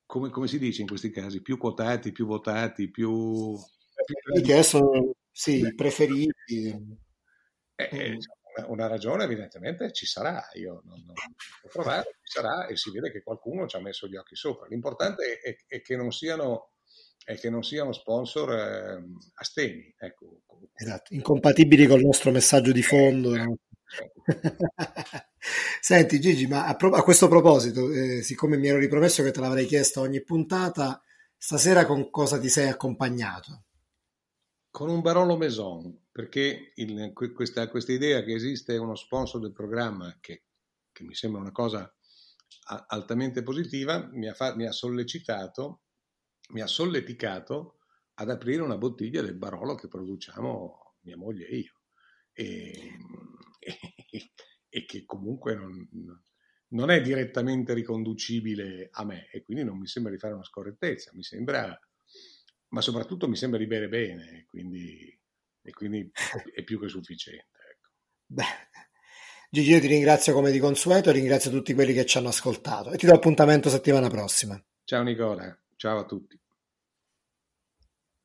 come, 0.06 0.30
come, 0.30 0.46
si 0.46 0.60
dice 0.60 0.82
in 0.82 0.86
questi 0.86 1.10
casi, 1.10 1.42
più 1.42 1.58
quotati, 1.58 2.12
più 2.12 2.26
votati, 2.26 2.88
più... 2.92 3.56
più... 4.04 4.40
Che 4.40 4.52
adesso, 4.52 5.16
sì, 5.32 5.74
preferiti. 5.74 7.00
Eh, 7.74 8.18
eh, 8.55 8.62
una 8.66 8.86
ragione 8.86 9.24
evidentemente 9.24 9.92
ci 9.92 10.07
sarà, 10.07 10.48
io 10.55 10.82
non, 10.84 11.03
non 11.05 11.14
posso 11.14 11.68
provare, 11.70 12.18
ci 12.22 12.38
sarà 12.38 12.66
e 12.66 12.76
si 12.76 12.90
vede 12.90 13.11
che 13.11 13.22
qualcuno 13.22 13.66
ci 13.66 13.76
ha 13.76 13.80
messo 13.80 14.07
gli 14.07 14.16
occhi 14.16 14.36
sopra. 14.36 14.66
L'importante 14.68 15.38
è, 15.40 15.57
è 15.66 15.80
che 15.80 15.96
non 15.96 16.11
siano, 16.11 16.72
è 17.24 17.38
che 17.38 17.50
non 17.50 17.62
siano 17.62 17.92
sponsor 17.92 18.53
eh, 18.53 19.03
astemi. 19.34 19.94
Ecco. 19.98 20.42
Esatto, 20.74 21.14
incompatibili 21.14 21.86
col 21.86 22.03
nostro 22.03 22.30
messaggio 22.30 22.72
di 22.72 22.82
fondo. 22.82 23.34
Eh, 23.34 23.57
Senti 25.80 26.20
Gigi, 26.20 26.46
ma 26.46 26.66
a, 26.66 26.76
pro- 26.76 26.94
a 26.94 27.03
questo 27.03 27.28
proposito, 27.28 27.90
eh, 27.90 28.22
siccome 28.22 28.57
mi 28.57 28.68
ero 28.68 28.78
ripromesso 28.78 29.22
che 29.22 29.30
te 29.30 29.40
l'avrei 29.40 29.66
chiesto 29.66 30.00
ogni 30.00 30.22
puntata, 30.22 31.00
stasera 31.36 31.84
con 31.84 32.11
cosa 32.11 32.38
ti 32.38 32.48
sei 32.48 32.68
accompagnato? 32.68 33.64
Con 34.72 34.88
un 34.88 35.02
Barolo 35.02 35.36
Maison, 35.36 36.06
perché 36.10 36.72
il, 36.76 37.12
questa, 37.12 37.68
questa, 37.68 37.92
idea 37.92 38.24
che 38.24 38.32
esiste 38.32 38.78
uno 38.78 38.94
sponsor 38.94 39.38
del 39.42 39.52
programma, 39.52 40.16
che, 40.18 40.44
che 40.90 41.04
mi 41.04 41.14
sembra 41.14 41.42
una 41.42 41.52
cosa 41.52 41.94
altamente 42.86 43.42
positiva, 43.42 44.08
mi 44.12 44.28
ha, 44.28 44.32
fa, 44.32 44.56
mi 44.56 44.66
ha 44.66 44.72
sollecitato, 44.72 45.82
mi 46.52 46.62
ha 46.62 46.66
solleticato 46.66 47.80
ad 48.14 48.30
aprire 48.30 48.62
una 48.62 48.78
bottiglia 48.78 49.20
del 49.20 49.36
Barolo 49.36 49.74
che 49.74 49.88
produciamo 49.88 50.94
mia 51.00 51.18
moglie 51.18 51.48
e 51.48 51.56
io. 51.58 51.80
E, 52.32 52.96
e, 53.58 54.32
e 54.70 54.84
che 54.86 55.04
comunque 55.04 55.54
non, 55.54 55.86
non, 56.68 56.90
è 56.90 57.02
direttamente 57.02 57.74
riconducibile 57.74 58.88
a 58.90 59.04
me 59.04 59.28
e 59.30 59.42
quindi 59.42 59.64
non 59.64 59.76
mi 59.76 59.86
sembra 59.86 60.10
di 60.10 60.18
fare 60.18 60.32
una 60.32 60.44
scorrettezza, 60.44 61.10
mi 61.12 61.22
sembra 61.22 61.78
ma 62.72 62.80
soprattutto 62.80 63.28
mi 63.28 63.36
sembra 63.36 63.58
di 63.58 63.66
bere 63.66 63.88
bene, 63.88 64.46
quindi, 64.48 65.18
e 65.62 65.70
quindi 65.72 66.10
è 66.54 66.62
più 66.62 66.80
che 66.80 66.88
sufficiente. 66.88 67.46
Ecco. 67.70 67.90
Beh, 68.26 68.44
Gigi, 69.50 69.70
io 69.70 69.80
ti 69.80 69.86
ringrazio 69.86 70.32
come 70.32 70.50
di 70.50 70.58
consueto, 70.58 71.10
ringrazio 71.10 71.50
tutti 71.50 71.74
quelli 71.74 71.92
che 71.92 72.06
ci 72.06 72.18
hanno 72.18 72.28
ascoltato 72.28 72.90
e 72.90 72.96
ti 72.96 73.06
do 73.06 73.14
appuntamento 73.14 73.68
settimana 73.68 74.08
prossima. 74.08 74.62
Ciao 74.84 75.02
Nicola, 75.02 75.56
ciao 75.76 75.98
a 75.98 76.06
tutti. 76.06 76.41